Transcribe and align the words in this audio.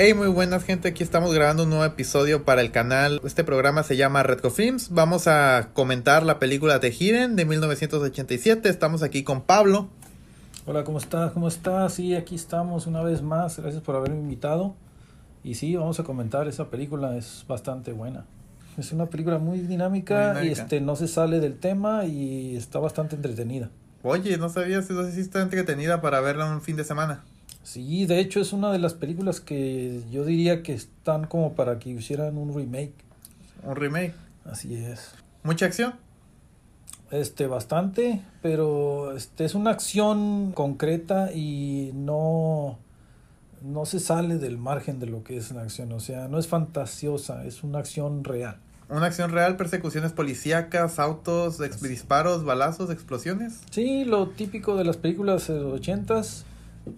Hey, 0.00 0.14
muy 0.14 0.28
buenas 0.28 0.62
gente, 0.62 0.86
aquí 0.86 1.02
estamos 1.02 1.34
grabando 1.34 1.64
un 1.64 1.70
nuevo 1.70 1.84
episodio 1.84 2.44
para 2.44 2.60
el 2.60 2.70
canal. 2.70 3.20
Este 3.24 3.42
programa 3.42 3.82
se 3.82 3.96
llama 3.96 4.22
Redco 4.22 4.48
Films. 4.48 4.90
Vamos 4.90 5.26
a 5.26 5.70
comentar 5.72 6.22
la 6.22 6.38
película 6.38 6.78
de 6.78 6.92
Hidden 6.92 7.34
de 7.34 7.44
1987. 7.44 8.68
Estamos 8.68 9.02
aquí 9.02 9.24
con 9.24 9.42
Pablo. 9.42 9.88
Hola, 10.66 10.84
¿cómo 10.84 10.98
estás? 10.98 11.32
¿Cómo 11.32 11.48
estás? 11.48 11.94
Sí, 11.94 12.14
aquí 12.14 12.36
estamos 12.36 12.86
una 12.86 13.02
vez 13.02 13.22
más. 13.22 13.58
Gracias 13.58 13.82
por 13.82 13.96
haberme 13.96 14.20
invitado. 14.20 14.76
Y 15.42 15.56
sí, 15.56 15.74
vamos 15.74 15.98
a 15.98 16.04
comentar 16.04 16.46
esa 16.46 16.70
película, 16.70 17.16
es 17.16 17.44
bastante 17.48 17.92
buena. 17.92 18.24
Es 18.76 18.92
una 18.92 19.06
película 19.06 19.38
muy 19.38 19.58
dinámica, 19.58 20.34
Muy 20.38 20.46
y 20.46 20.52
este 20.52 20.80
no 20.80 20.94
se 20.94 21.08
sale 21.08 21.40
del 21.40 21.58
tema 21.58 22.04
y 22.04 22.54
está 22.54 22.78
bastante 22.78 23.16
entretenida. 23.16 23.68
Oye, 24.04 24.38
no 24.38 24.48
sabía 24.48 24.80
si 24.80 24.92
no 24.92 25.02
sé 25.02 25.10
si 25.10 25.22
está 25.22 25.42
entretenida 25.42 26.00
para 26.00 26.20
verla 26.20 26.48
un 26.48 26.62
fin 26.62 26.76
de 26.76 26.84
semana. 26.84 27.24
Sí, 27.68 28.06
de 28.06 28.18
hecho 28.18 28.40
es 28.40 28.54
una 28.54 28.72
de 28.72 28.78
las 28.78 28.94
películas 28.94 29.42
que 29.42 30.00
yo 30.10 30.24
diría 30.24 30.62
que 30.62 30.72
están 30.72 31.26
como 31.26 31.52
para 31.52 31.78
que 31.78 31.90
hicieran 31.90 32.38
un 32.38 32.54
remake. 32.54 32.94
Un 33.62 33.76
remake. 33.76 34.14
Así 34.46 34.74
es. 34.74 35.10
Mucha 35.42 35.66
acción. 35.66 35.92
Este, 37.10 37.46
bastante, 37.46 38.22
pero 38.40 39.14
este 39.14 39.44
es 39.44 39.54
una 39.54 39.72
acción 39.72 40.52
concreta 40.52 41.30
y 41.30 41.90
no, 41.92 42.78
no 43.60 43.84
se 43.84 44.00
sale 44.00 44.38
del 44.38 44.56
margen 44.56 44.98
de 44.98 45.06
lo 45.06 45.22
que 45.22 45.36
es 45.36 45.52
la 45.52 45.60
acción. 45.60 45.92
O 45.92 46.00
sea, 46.00 46.26
no 46.26 46.38
es 46.38 46.46
fantasiosa, 46.48 47.44
es 47.44 47.62
una 47.62 47.80
acción 47.80 48.24
real. 48.24 48.56
Una 48.88 49.04
acción 49.04 49.30
real, 49.30 49.58
persecuciones 49.58 50.12
policíacas, 50.12 50.98
autos, 50.98 51.58
disparos, 51.82 52.44
balazos, 52.44 52.88
explosiones. 52.88 53.60
Sí, 53.70 54.06
lo 54.06 54.30
típico 54.30 54.74
de 54.74 54.84
las 54.84 54.96
películas 54.96 55.48
de 55.48 55.60
los 55.60 55.74
ochentas, 55.74 56.46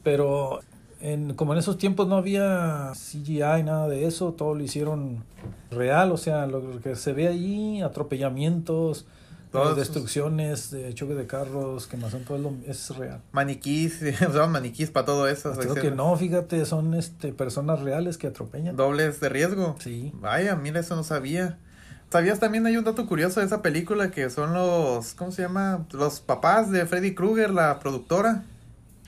pero 0.02 0.60
en, 1.00 1.34
como 1.34 1.52
en 1.52 1.58
esos 1.58 1.78
tiempos 1.78 2.08
no 2.08 2.16
había 2.16 2.92
CGI, 2.94 3.62
nada 3.64 3.88
de 3.88 4.06
eso, 4.06 4.32
todo 4.32 4.54
lo 4.54 4.62
hicieron 4.62 5.24
real, 5.70 6.12
o 6.12 6.16
sea, 6.16 6.46
lo 6.46 6.80
que 6.80 6.96
se 6.96 7.12
ve 7.12 7.28
ahí, 7.28 7.80
atropellamientos, 7.82 9.06
eh, 9.52 9.58
destrucciones, 9.76 10.70
de 10.70 10.94
choque 10.94 11.14
de 11.14 11.26
carros, 11.26 11.86
quemazón, 11.86 12.24
todo 12.24 12.38
lo- 12.38 12.52
es 12.66 12.90
real. 12.96 13.20
Maniquís, 13.32 14.00
usaban 14.28 14.52
maniquís 14.52 14.90
para 14.90 15.06
todo 15.06 15.26
eso. 15.26 15.52
Creo 15.58 15.74
que 15.74 15.90
no, 15.90 16.14
fíjate, 16.16 16.64
son 16.66 16.94
este 16.94 17.32
personas 17.32 17.80
reales 17.80 18.16
que 18.18 18.28
atropellan. 18.28 18.76
Dobles 18.76 19.20
de 19.20 19.28
riesgo. 19.28 19.76
Sí. 19.80 20.12
Vaya, 20.14 20.54
mira, 20.56 20.80
eso 20.80 20.94
no 20.96 21.02
sabía. 21.02 21.58
¿Sabías 22.12 22.40
también 22.40 22.66
hay 22.66 22.76
un 22.76 22.84
dato 22.84 23.06
curioso 23.06 23.38
de 23.40 23.46
esa 23.46 23.62
película 23.62 24.10
que 24.10 24.30
son 24.30 24.52
los, 24.52 25.14
¿cómo 25.14 25.30
se 25.30 25.42
llama? 25.42 25.86
Los 25.92 26.20
papás 26.20 26.70
de 26.70 26.84
Freddy 26.86 27.14
Krueger, 27.14 27.50
la 27.50 27.78
productora. 27.78 28.42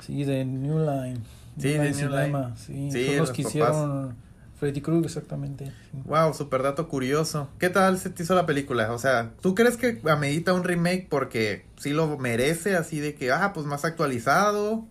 Sí, 0.06 0.24
de 0.24 0.44
New 0.44 0.78
Line. 0.78 1.18
Sí, 1.58 1.68
de 1.68 1.78
New 1.78 1.94
Cinema, 1.94 2.54
Sí, 2.56 2.90
Sí, 2.90 3.04
son 3.06 3.16
los 3.18 3.28
los 3.28 3.30
que 3.32 3.42
papás. 3.42 3.50
hicieron 3.54 4.14
Freddy 4.58 4.80
Krueger, 4.80 5.04
exactamente. 5.06 5.72
Wow, 6.04 6.32
super 6.34 6.62
dato 6.62 6.88
curioso. 6.88 7.48
¿Qué 7.58 7.68
tal 7.68 7.98
se 7.98 8.10
te 8.10 8.22
hizo 8.22 8.34
la 8.34 8.46
película? 8.46 8.92
O 8.92 8.98
sea, 8.98 9.32
¿tú 9.40 9.54
crees 9.54 9.76
que 9.76 10.00
amerita 10.10 10.52
un 10.54 10.64
remake 10.64 11.08
porque 11.10 11.64
sí 11.76 11.90
lo 11.90 12.16
merece, 12.18 12.76
así 12.76 13.00
de 13.00 13.14
que, 13.14 13.32
ah, 13.32 13.52
pues 13.52 13.66
más 13.66 13.84
actualizado? 13.84 14.86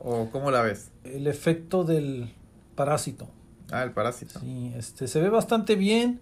¿O 0.00 0.30
cómo 0.30 0.50
la 0.50 0.62
ves? 0.62 0.90
El 1.04 1.26
efecto 1.26 1.84
del 1.84 2.32
parásito. 2.74 3.28
Ah, 3.70 3.82
el 3.82 3.90
parásito. 3.92 4.40
Sí, 4.40 4.72
este, 4.76 5.08
se 5.08 5.20
ve 5.20 5.28
bastante 5.30 5.74
bien, 5.76 6.20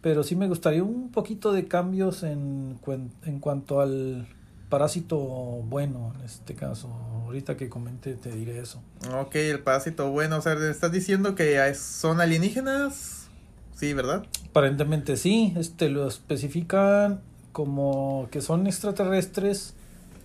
pero 0.00 0.22
sí 0.22 0.36
me 0.36 0.48
gustaría 0.48 0.82
un 0.82 1.10
poquito 1.10 1.52
de 1.52 1.66
cambios 1.66 2.22
en, 2.22 2.78
en 3.24 3.38
cuanto 3.40 3.80
al 3.80 4.26
parásito 4.68 5.18
bueno, 5.18 6.12
en 6.18 6.24
este 6.24 6.54
caso. 6.54 6.88
Ahorita 7.24 7.56
que 7.56 7.68
comente 7.68 8.14
te 8.14 8.30
diré 8.30 8.58
eso. 8.58 8.82
Ok, 9.14 9.36
el 9.36 9.60
parásito, 9.60 10.10
bueno, 10.10 10.38
o 10.38 10.40
sea, 10.40 10.54
¿estás 10.54 10.92
diciendo 10.92 11.34
que 11.34 11.74
son 11.74 12.20
alienígenas? 12.20 13.28
Sí, 13.74 13.92
¿verdad? 13.92 14.26
Aparentemente 14.50 15.16
sí, 15.16 15.54
este, 15.56 15.88
lo 15.88 16.08
especifican 16.08 17.20
como 17.52 18.28
que 18.30 18.40
son 18.40 18.66
extraterrestres, 18.66 19.74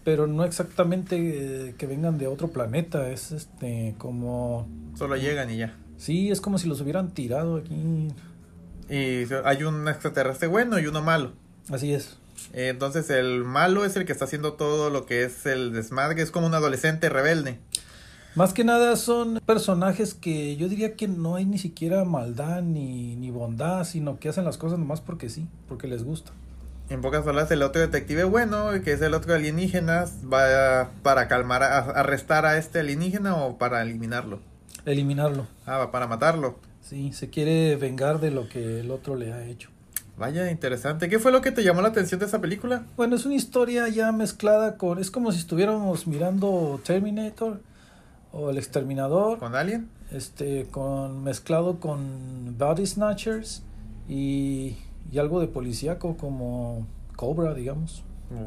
pero 0.03 0.27
no 0.27 0.43
exactamente 0.43 1.17
eh, 1.69 1.75
que 1.77 1.85
vengan 1.85 2.17
de 2.17 2.27
otro 2.27 2.49
planeta, 2.49 3.09
es 3.09 3.31
este, 3.31 3.95
como... 3.97 4.67
Solo 4.97 5.15
llegan 5.15 5.49
y 5.49 5.57
ya. 5.57 5.77
Sí, 5.97 6.31
es 6.31 6.41
como 6.41 6.57
si 6.57 6.67
los 6.67 6.81
hubieran 6.81 7.11
tirado 7.11 7.57
aquí. 7.57 8.09
Y 8.89 9.25
hay 9.45 9.63
un 9.63 9.87
extraterrestre 9.87 10.47
bueno 10.47 10.79
y 10.79 10.87
uno 10.87 11.01
malo. 11.01 11.33
Así 11.69 11.93
es. 11.93 12.17
Entonces 12.53 13.09
el 13.09 13.43
malo 13.43 13.85
es 13.85 13.95
el 13.95 14.05
que 14.05 14.11
está 14.11 14.25
haciendo 14.25 14.53
todo 14.53 14.89
lo 14.89 15.05
que 15.05 15.23
es 15.23 15.45
el 15.45 15.73
desmadre, 15.73 16.21
es 16.21 16.31
como 16.31 16.47
un 16.47 16.53
adolescente 16.53 17.09
rebelde. 17.09 17.59
Más 18.35 18.53
que 18.53 18.63
nada 18.63 18.95
son 18.95 19.39
personajes 19.45 20.15
que 20.15 20.55
yo 20.55 20.67
diría 20.67 20.95
que 20.95 21.07
no 21.07 21.35
hay 21.35 21.45
ni 21.45 21.59
siquiera 21.59 22.03
maldad 22.03 22.63
ni, 22.63 23.15
ni 23.15 23.29
bondad, 23.29 23.83
sino 23.83 24.19
que 24.19 24.29
hacen 24.29 24.43
las 24.43 24.57
cosas 24.57 24.79
nomás 24.79 25.01
porque 25.01 25.29
sí, 25.29 25.47
porque 25.67 25.87
les 25.87 26.03
gusta. 26.03 26.31
En 26.89 27.01
pocas 27.01 27.23
palabras, 27.23 27.49
el 27.51 27.61
otro 27.61 27.81
detective 27.81 28.23
bueno, 28.23 28.69
que 28.83 28.93
es 28.93 29.01
el 29.01 29.13
otro 29.13 29.33
alienígena, 29.33 30.05
va 30.31 30.91
para 31.01 31.27
calmar, 31.27 31.63
a, 31.63 31.77
arrestar 31.77 32.45
a 32.45 32.57
este 32.57 32.79
alienígena 32.79 33.35
o 33.35 33.57
para 33.57 33.81
eliminarlo. 33.81 34.39
Eliminarlo. 34.85 35.47
Ah, 35.65 35.77
va 35.77 35.91
para 35.91 36.07
matarlo. 36.07 36.59
Sí, 36.81 37.13
se 37.13 37.29
quiere 37.29 37.77
vengar 37.77 38.19
de 38.19 38.31
lo 38.31 38.49
que 38.49 38.81
el 38.81 38.91
otro 38.91 39.15
le 39.15 39.31
ha 39.31 39.45
hecho. 39.45 39.69
Vaya, 40.23 40.49
interesante. 40.49 41.09
¿Qué 41.09 41.19
fue 41.19 41.33
lo 41.33 41.41
que 41.41 41.51
te 41.51 41.65
llamó 41.65 41.81
la 41.81 41.89
atención 41.89 42.17
de 42.17 42.27
esa 42.27 42.39
película? 42.39 42.85
Bueno, 42.95 43.17
es 43.17 43.25
una 43.25 43.35
historia 43.35 43.89
ya 43.89 44.13
mezclada 44.13 44.77
con... 44.77 44.97
Es 44.97 45.11
como 45.11 45.33
si 45.33 45.39
estuviéramos 45.39 46.07
mirando 46.07 46.79
Terminator 46.85 47.59
o 48.31 48.49
El 48.49 48.57
Exterminador, 48.57 49.37
¿Con 49.39 49.53
Alien? 49.53 49.89
este, 50.11 50.65
con 50.71 51.25
mezclado 51.25 51.81
con 51.81 52.57
Body 52.57 52.85
Snatchers 52.85 53.63
y, 54.07 54.77
y 55.11 55.19
algo 55.19 55.41
de 55.41 55.47
policíaco 55.47 56.15
como 56.15 56.87
Cobra, 57.17 57.53
digamos. 57.53 58.05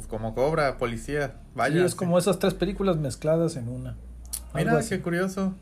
Como 0.08 0.34
Cobra, 0.34 0.78
policía. 0.78 1.34
Vaya. 1.54 1.80
sí, 1.80 1.84
es 1.84 1.94
como 1.94 2.16
esas 2.16 2.38
tres 2.38 2.54
películas 2.54 2.96
mezcladas 2.96 3.54
en 3.56 3.68
una. 3.68 3.96
Mira, 4.54 4.80
qué 4.88 5.02
curioso. 5.02 5.52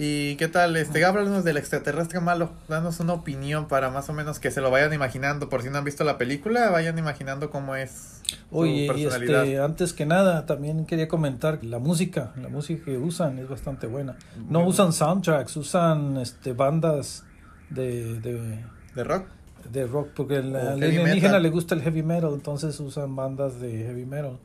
¿Y 0.00 0.36
qué 0.36 0.46
tal? 0.46 0.76
Este, 0.76 1.04
háblanos 1.04 1.42
del 1.42 1.56
extraterrestre 1.56 2.20
malo. 2.20 2.50
Danos 2.68 3.00
una 3.00 3.14
opinión 3.14 3.66
para 3.66 3.90
más 3.90 4.08
o 4.08 4.12
menos 4.12 4.38
que 4.38 4.52
se 4.52 4.60
lo 4.60 4.70
vayan 4.70 4.92
imaginando. 4.92 5.48
Por 5.48 5.62
si 5.62 5.70
no 5.70 5.78
han 5.78 5.84
visto 5.84 6.04
la 6.04 6.18
película, 6.18 6.70
vayan 6.70 6.96
imaginando 6.98 7.50
cómo 7.50 7.74
es 7.74 8.20
su 8.28 8.36
Oye, 8.56 8.84
y 8.84 8.86
personalidad. 8.86 9.44
este, 9.44 9.58
antes 9.60 9.92
que 9.92 10.06
nada, 10.06 10.46
también 10.46 10.86
quería 10.86 11.08
comentar 11.08 11.64
la 11.64 11.80
música, 11.80 12.32
la 12.40 12.48
música 12.48 12.84
que 12.84 12.96
usan 12.96 13.40
es 13.40 13.48
bastante 13.48 13.88
buena. 13.88 14.16
No 14.48 14.60
Muy 14.60 14.70
usan 14.70 14.92
soundtracks, 14.92 15.56
usan 15.56 16.16
este 16.18 16.52
bandas 16.52 17.24
de, 17.70 18.20
de, 18.20 18.64
¿De 18.94 19.04
rock? 19.04 19.26
de 19.68 19.86
rock, 19.86 20.10
porque 20.14 20.36
al 20.36 20.54
alienígena 20.54 21.40
le 21.40 21.50
gusta 21.50 21.74
el 21.74 21.82
heavy 21.82 22.04
metal, 22.04 22.30
entonces 22.34 22.78
usan 22.78 23.16
bandas 23.16 23.60
de 23.60 23.70
heavy 23.84 24.06
metal 24.06 24.38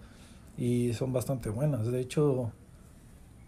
y 0.57 0.93
son 0.93 1.13
bastante 1.13 1.49
buenas. 1.49 1.85
De 1.85 1.99
hecho, 2.01 2.51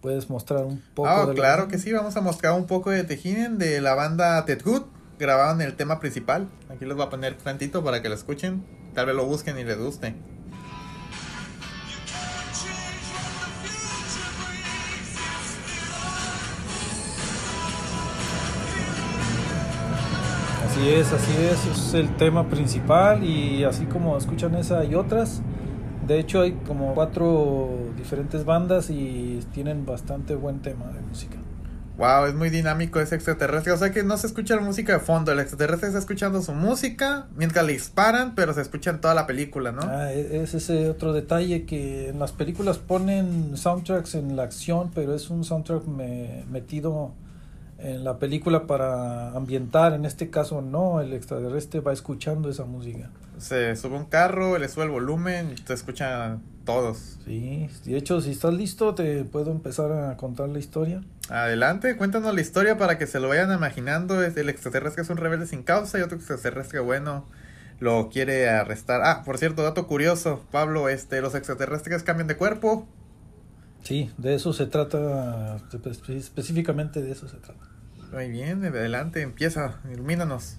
puedes 0.06 0.30
mostrar 0.30 0.64
un 0.66 0.84
poco 0.94 1.10
Ah, 1.10 1.26
la 1.28 1.34
claro 1.34 1.64
banda. 1.64 1.72
que 1.76 1.82
sí. 1.82 1.92
Vamos 1.92 2.16
a 2.16 2.22
mostrar 2.22 2.54
un 2.54 2.68
poco 2.68 2.92
de 2.92 3.04
Tejinen 3.04 3.58
de 3.58 3.82
la 3.82 3.96
banda 3.96 4.46
Ted 4.46 4.62
Good. 4.64 4.84
Grabaron 5.18 5.62
el 5.64 5.74
tema 5.76 6.00
principal. 6.00 6.48
Aquí 6.70 6.86
les 6.86 6.96
voy 6.96 7.08
a 7.08 7.10
poner 7.10 7.36
tantito 7.38 7.84
para 7.84 8.04
que 8.04 8.10
lo 8.10 8.14
escuchen. 8.14 8.64
Tal 8.94 9.08
vez 9.08 9.16
lo 9.16 9.26
busquen 9.26 9.58
y 9.58 9.64
les 9.64 9.80
guste. 9.80 10.14
Así 20.66 20.90
es, 20.90 21.12
así 21.14 21.32
es, 21.40 21.66
es 21.78 21.94
el 21.94 22.10
tema 22.18 22.48
principal 22.50 23.24
y 23.24 23.64
así 23.64 23.86
como 23.86 24.18
escuchan 24.18 24.56
esa 24.56 24.84
y 24.84 24.96
otras. 24.96 25.42
De 26.08 26.20
hecho 26.20 26.42
hay 26.42 26.52
como 26.68 26.94
cuatro 26.94 27.70
diferentes 27.98 28.46
bandas 28.46 28.90
y 28.90 29.40
tienen 29.54 29.86
bastante 29.86 30.36
buen 30.36 30.60
tema 30.62 30.86
de 30.88 31.02
música. 31.02 31.38
Wow, 31.98 32.26
es 32.26 32.36
muy 32.36 32.50
dinámico 32.50 33.00
ese 33.00 33.16
extraterrestre. 33.16 33.72
O 33.72 33.78
sea 33.78 33.92
que 33.92 34.04
no 34.04 34.18
se 34.18 34.28
escucha 34.28 34.56
la 34.56 34.62
música 34.62 34.92
de 34.94 35.00
fondo. 35.00 35.32
El 35.32 35.40
extraterrestre 35.40 35.88
está 35.88 36.00
escuchando 36.00 36.42
su 36.42 36.52
música 36.52 37.28
mientras 37.38 37.66
le 37.66 37.72
disparan, 37.74 38.36
pero 38.36 38.54
se 38.54 38.62
escucha 38.62 38.90
en 38.90 39.00
toda 39.00 39.14
la 39.16 39.26
película, 39.26 39.72
¿no? 39.72 39.82
Ah, 39.84 40.12
e- 40.12 40.44
es 40.44 40.54
ese 40.54 40.90
otro 40.90 41.14
detalle 41.14 41.64
que 41.66 42.10
en 42.10 42.20
las 42.20 42.34
películas 42.34 42.78
ponen 42.80 43.56
soundtracks 43.56 44.16
en 44.16 44.36
la 44.36 44.44
acción, 44.44 44.92
pero 44.94 45.16
es 45.16 45.30
un 45.30 45.46
soundtrack 45.46 45.86
me- 45.88 46.44
metido 46.52 47.14
en 47.80 48.04
la 48.04 48.20
película 48.20 48.68
para 48.68 49.32
ambientar. 49.32 49.94
En 49.94 50.04
este 50.06 50.30
caso 50.30 50.62
no, 50.62 51.00
el 51.00 51.14
extraterrestre 51.14 51.80
va 51.80 51.94
escuchando 51.94 52.50
esa 52.50 52.66
música. 52.66 53.10
Se 53.38 53.76
sube 53.76 53.96
un 53.98 54.06
carro, 54.06 54.58
le 54.58 54.68
sube 54.70 54.86
el 54.86 54.92
volumen 54.92 55.56
te 55.66 55.74
escuchan 55.74 56.42
todos. 56.66 57.18
Sí, 57.26 57.70
de 57.86 57.98
hecho 57.98 58.22
si 58.22 58.32
estás 58.32 58.54
listo 58.54 58.96
te 58.96 59.24
puedo 59.24 59.52
empezar 59.52 59.92
a 59.92 60.18
contar 60.18 60.50
la 60.50 60.60
historia. 60.60 61.02
Adelante, 61.30 61.98
cuéntanos 61.98 62.34
la 62.34 62.42
historia 62.42 62.78
para 62.78 62.98
que 62.98 63.08
se 63.08 63.20
lo 63.20 63.28
vayan 63.30 63.52
imaginando. 63.52 64.24
El 64.24 64.50
extraterrestre 64.50 65.04
es 65.04 65.10
un 65.10 65.18
rebelde 65.18 65.48
sin 65.48 65.64
causa 65.64 66.00
y 66.00 66.02
otro 66.02 66.18
extraterrestre 66.18 66.80
bueno 66.80 67.26
lo 67.80 68.10
quiere 68.10 68.50
arrestar. 68.50 69.02
Ah, 69.04 69.24
por 69.26 69.38
cierto, 69.38 69.62
dato 69.64 69.86
curioso, 69.88 70.46
Pablo, 70.52 70.88
este, 70.88 71.22
los 71.22 71.36
extraterrestres 71.36 72.04
cambian 72.04 72.28
de 72.28 72.38
cuerpo. 72.38 72.88
Sí, 73.84 74.12
de 74.18 74.36
eso 74.36 74.54
se 74.54 74.66
trata, 74.66 75.58
espe- 75.72 76.16
específicamente 76.16 77.02
de 77.02 77.12
eso 77.12 77.28
se 77.28 77.38
trata. 77.38 77.60
Muy 78.14 78.30
bien, 78.30 78.64
adelante, 78.66 79.22
empieza, 79.22 79.80
ilumínanos. 79.92 80.58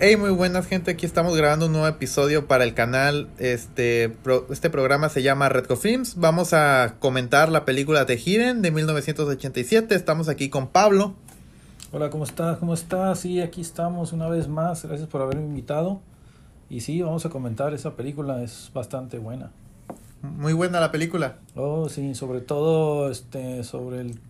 Hey, 0.00 0.16
muy 0.16 0.30
buenas 0.30 0.68
gente, 0.68 0.92
aquí 0.92 1.06
estamos 1.06 1.36
grabando 1.36 1.66
un 1.66 1.72
nuevo 1.72 1.88
episodio 1.88 2.46
para 2.46 2.62
el 2.62 2.72
canal. 2.72 3.28
Este, 3.38 4.16
este 4.48 4.70
programa 4.70 5.08
se 5.08 5.24
llama 5.24 5.48
Redco 5.48 5.74
Films. 5.74 6.14
Vamos 6.14 6.52
a 6.52 6.94
comentar 7.00 7.48
la 7.48 7.64
película 7.64 8.06
The 8.06 8.16
Hidden 8.16 8.62
de 8.62 8.70
1987. 8.70 9.96
Estamos 9.96 10.28
aquí 10.28 10.50
con 10.50 10.68
Pablo. 10.68 11.14
Hola, 11.90 12.10
¿cómo 12.10 12.22
estás? 12.22 12.58
¿Cómo 12.58 12.74
estás? 12.74 13.18
Sí, 13.18 13.40
aquí 13.40 13.60
estamos 13.60 14.12
una 14.12 14.28
vez 14.28 14.46
más. 14.46 14.84
Gracias 14.84 15.08
por 15.08 15.20
haberme 15.20 15.46
invitado. 15.46 16.00
Y 16.70 16.82
sí, 16.82 17.02
vamos 17.02 17.26
a 17.26 17.30
comentar 17.30 17.74
esa 17.74 17.96
película, 17.96 18.40
es 18.44 18.70
bastante 18.72 19.18
buena. 19.18 19.50
Muy 20.22 20.52
buena 20.52 20.78
la 20.78 20.92
película. 20.92 21.38
Oh, 21.56 21.88
sí, 21.88 22.14
sobre 22.14 22.40
todo 22.40 23.10
este 23.10 23.64
sobre 23.64 24.02
el 24.02 24.20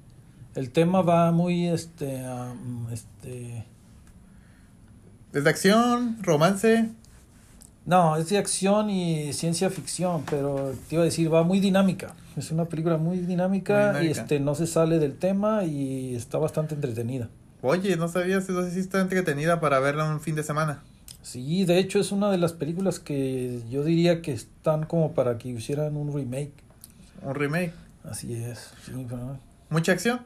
el 0.55 0.71
tema 0.71 1.03
va 1.03 1.31
muy 1.31 1.69
este 1.69 2.25
este 2.91 3.67
¿Es 5.33 5.45
de 5.45 5.51
acción, 5.51 6.19
romance? 6.23 6.89
No, 7.85 8.17
es 8.17 8.29
de 8.29 8.39
acción 8.39 8.91
y 8.91 9.33
ciencia 9.33 9.71
ficción, 9.71 10.23
pero 10.29 10.75
te 10.89 10.95
iba 10.95 11.03
a 11.03 11.05
decir, 11.05 11.33
va 11.33 11.43
muy 11.43 11.61
dinámica. 11.61 12.15
Es 12.37 12.51
una 12.51 12.67
película 12.67 12.97
muy 12.99 13.19
dinámica, 13.19 14.03
y 14.03 14.09
este 14.09 14.41
no 14.41 14.55
se 14.55 14.67
sale 14.67 14.99
del 14.99 15.17
tema 15.17 15.65
y 15.65 16.15
está 16.15 16.39
bastante 16.39 16.75
entretenida. 16.75 17.29
Oye, 17.63 17.97
no 17.97 18.09
sabía 18.09 18.41
si 18.41 18.53
está 18.79 19.01
entretenida 19.01 19.61
para 19.61 19.81
verla 19.81 20.05
un 20.05 20.21
fin 20.21 20.35
de 20.35 20.43
semana. 20.43 20.83
Sí, 21.23 21.65
de 21.65 21.79
hecho 21.79 21.99
es 21.99 22.13
una 22.13 22.31
de 22.31 22.39
las 22.39 22.53
películas 22.53 23.01
que 23.01 23.61
yo 23.71 23.85
diría 23.85 24.23
que 24.23 24.33
están 24.33 24.87
como 24.87 25.13
para 25.13 25.37
que 25.37 25.49
hicieran 25.49 25.97
un 25.97 26.15
remake. 26.15 26.53
Un 27.23 27.35
remake. 27.35 27.73
Así 28.05 28.35
es. 28.35 28.71
Sí, 28.85 28.93
Mucha 29.69 29.93
acción. 29.93 30.21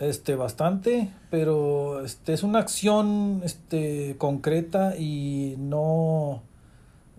Este, 0.00 0.34
bastante, 0.34 1.10
pero 1.30 2.02
este 2.02 2.32
es 2.32 2.42
una 2.42 2.58
acción 2.58 3.42
este 3.44 4.16
concreta 4.16 4.96
y 4.96 5.56
no 5.58 6.42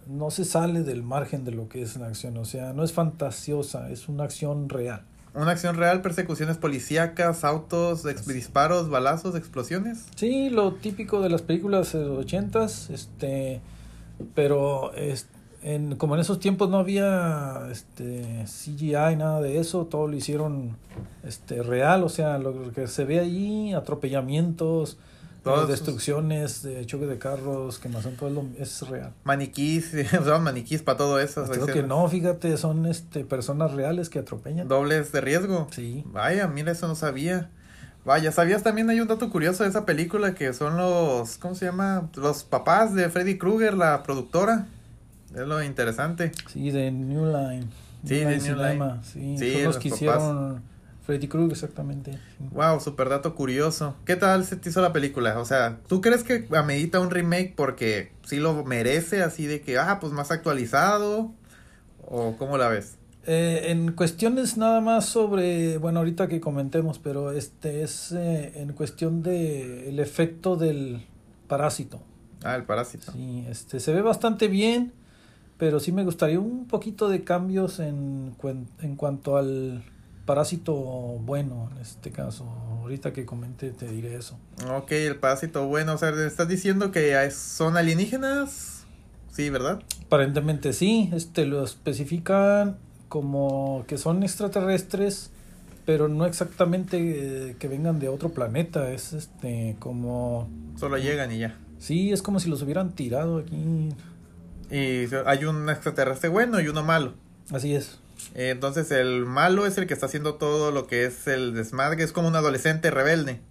no 0.07 0.31
se 0.31 0.45
sale 0.45 0.81
del 0.81 1.03
margen 1.03 1.45
de 1.45 1.51
lo 1.51 1.69
que 1.69 1.83
es 1.83 1.95
una 1.95 2.07
acción, 2.07 2.35
o 2.37 2.45
sea, 2.45 2.73
no 2.73 2.83
es 2.83 2.91
fantasiosa, 2.91 3.91
es 3.91 4.09
una 4.09 4.23
acción 4.23 4.67
real. 4.67 5.03
Una 5.35 5.51
acción 5.51 5.77
real, 5.77 6.01
persecuciones 6.01 6.57
policíacas, 6.57 7.45
autos, 7.45 8.03
disparos, 8.25 8.89
balazos, 8.89 9.35
explosiones. 9.35 10.07
Sí, 10.15 10.49
lo 10.49 10.73
típico 10.73 11.21
de 11.21 11.29
las 11.29 11.43
películas 11.43 11.93
de 11.93 12.03
los 12.03 12.17
ochentas, 12.17 12.89
este, 12.89 13.61
pero 14.33 14.91
este 14.95 15.40
en, 15.63 15.95
como 15.95 16.15
en 16.15 16.21
esos 16.21 16.39
tiempos 16.39 16.69
no 16.69 16.77
había 16.77 17.67
este 17.71 18.45
CGI 18.45 19.15
nada 19.17 19.41
de 19.41 19.59
eso, 19.59 19.85
todo 19.85 20.07
lo 20.07 20.15
hicieron 20.15 20.77
este 21.23 21.61
real, 21.63 22.03
o 22.03 22.09
sea, 22.09 22.37
lo 22.37 22.71
que 22.73 22.87
se 22.87 23.05
ve 23.05 23.19
ahí, 23.19 23.73
atropellamientos, 23.73 24.97
destrucciones, 25.67 26.61
de 26.61 26.85
choque 26.85 27.07
de 27.07 27.17
carros, 27.17 27.79
quemación, 27.79 28.15
todo 28.15 28.29
lo, 28.29 28.45
es 28.59 28.87
real. 28.87 29.13
Maniquís, 29.23 29.91
usaban 30.21 30.43
maniquís 30.43 30.83
para 30.83 30.97
todo 30.97 31.19
eso. 31.19 31.45
Creo 31.45 31.65
que 31.65 31.83
no, 31.83 32.07
fíjate, 32.07 32.57
son 32.57 32.85
este 32.85 33.23
personas 33.25 33.71
reales 33.73 34.09
que 34.09 34.19
atropellan. 34.19 34.67
Dobles 34.67 35.11
de 35.11 35.21
riesgo. 35.21 35.67
Sí. 35.71 36.03
Vaya, 36.07 36.47
mira, 36.47 36.71
eso 36.71 36.87
no 36.87 36.95
sabía. 36.95 37.49
Vaya, 38.03 38.31
¿sabías 38.31 38.63
también 38.63 38.89
hay 38.89 38.99
un 38.99 39.07
dato 39.07 39.29
curioso 39.29 39.63
de 39.63 39.69
esa 39.69 39.85
película 39.85 40.33
que 40.33 40.53
son 40.53 40.75
los, 40.75 41.37
¿cómo 41.37 41.53
se 41.53 41.65
llama? 41.65 42.09
Los 42.15 42.43
papás 42.43 42.95
de 42.95 43.09
Freddy 43.09 43.37
Krueger, 43.37 43.75
la 43.75 44.01
productora. 44.01 44.67
Es 45.33 45.47
lo 45.47 45.63
interesante. 45.63 46.31
Sí, 46.51 46.71
de 46.71 46.91
New 46.91 47.25
Line. 47.25 47.67
Sí, 48.05 48.15
de 48.15 48.37
New 48.37 48.55
Line. 48.55 48.99
Sí, 49.03 49.53
son 49.53 49.63
los 49.63 49.77
que 49.77 49.87
hicieron 49.87 50.61
Freddy 51.05 51.27
Krueger, 51.27 51.51
exactamente. 51.51 52.17
Wow, 52.51 52.79
super 52.79 53.09
dato 53.09 53.33
curioso. 53.33 53.95
¿Qué 54.05 54.15
tal 54.15 54.45
se 54.45 54.57
te 54.57 54.69
hizo 54.69 54.81
la 54.81 54.93
película? 54.93 55.39
O 55.39 55.45
sea, 55.45 55.79
¿tú 55.87 56.01
crees 56.01 56.23
que 56.23 56.47
amerita 56.55 56.99
un 56.99 57.09
remake 57.09 57.53
porque 57.55 58.11
sí 58.25 58.37
lo 58.37 58.63
merece, 58.65 59.23
así 59.23 59.45
de 59.45 59.61
que, 59.61 59.77
ah, 59.77 59.99
pues 59.99 60.13
más 60.13 60.31
actualizado? 60.31 61.31
¿O 62.07 62.35
cómo 62.37 62.57
la 62.57 62.67
ves? 62.67 62.97
Eh, 63.25 63.67
en 63.67 63.91
cuestiones 63.93 64.57
nada 64.57 64.81
más 64.81 65.05
sobre, 65.05 65.77
bueno, 65.77 65.99
ahorita 65.99 66.27
que 66.27 66.41
comentemos, 66.41 66.99
pero 66.99 67.31
este 67.31 67.83
es 67.83 68.11
eh, 68.11 68.53
en 68.55 68.73
cuestión 68.73 69.21
de 69.21 69.89
el 69.89 69.99
efecto 69.99 70.55
del 70.55 71.05
parásito. 71.47 72.01
Ah, 72.43 72.55
el 72.55 72.63
parásito. 72.63 73.11
Sí, 73.11 73.45
este 73.47 73.79
se 73.79 73.93
ve 73.93 74.01
bastante 74.01 74.47
bien 74.47 74.91
pero 75.61 75.79
sí 75.79 75.91
me 75.91 76.03
gustaría 76.03 76.39
un 76.39 76.65
poquito 76.65 77.07
de 77.07 77.23
cambios 77.23 77.77
en, 77.77 78.35
en 78.81 78.95
cuanto 78.95 79.37
al 79.37 79.83
parásito 80.25 80.73
bueno, 80.73 81.69
en 81.71 81.83
este 81.83 82.09
caso. 82.09 82.45
Ahorita 82.81 83.13
que 83.13 83.27
comente 83.27 83.69
te 83.69 83.87
diré 83.87 84.15
eso. 84.15 84.39
Ok, 84.75 84.93
el 84.93 85.17
parásito 85.17 85.67
bueno, 85.67 85.93
o 85.93 85.97
sea, 85.99 86.09
¿estás 86.25 86.47
diciendo 86.47 86.91
que 86.91 87.29
son 87.29 87.77
alienígenas? 87.77 88.85
Sí, 89.31 89.51
¿verdad? 89.51 89.83
Aparentemente 90.07 90.73
sí, 90.73 91.11
este 91.13 91.45
lo 91.45 91.63
especifican 91.63 92.77
como 93.07 93.83
que 93.85 93.99
son 93.99 94.23
extraterrestres, 94.23 95.29
pero 95.85 96.07
no 96.07 96.25
exactamente 96.25 97.49
eh, 97.51 97.55
que 97.59 97.67
vengan 97.67 97.99
de 97.99 98.09
otro 98.09 98.29
planeta, 98.29 98.91
es 98.91 99.13
este 99.13 99.75
como 99.77 100.49
solo 100.79 100.97
llegan 100.97 101.31
y 101.31 101.37
ya. 101.37 101.55
Sí, 101.77 102.11
es 102.11 102.23
como 102.23 102.39
si 102.39 102.49
los 102.49 102.63
hubieran 102.63 102.93
tirado 102.93 103.37
aquí 103.37 103.89
y 104.71 105.07
hay 105.25 105.45
un 105.45 105.69
extraterrestre 105.69 106.29
bueno 106.29 106.59
y 106.59 106.67
uno 106.67 106.83
malo. 106.83 107.13
Así 107.51 107.75
es. 107.75 107.99
Entonces 108.33 108.91
el 108.91 109.25
malo 109.25 109.65
es 109.65 109.77
el 109.77 109.87
que 109.87 109.93
está 109.93 110.05
haciendo 110.05 110.35
todo 110.35 110.71
lo 110.71 110.87
que 110.87 111.05
es 111.05 111.27
el 111.27 111.53
desmadre, 111.53 112.01
es 112.03 112.11
como 112.11 112.27
un 112.27 112.35
adolescente 112.35 112.89
rebelde. 112.91 113.41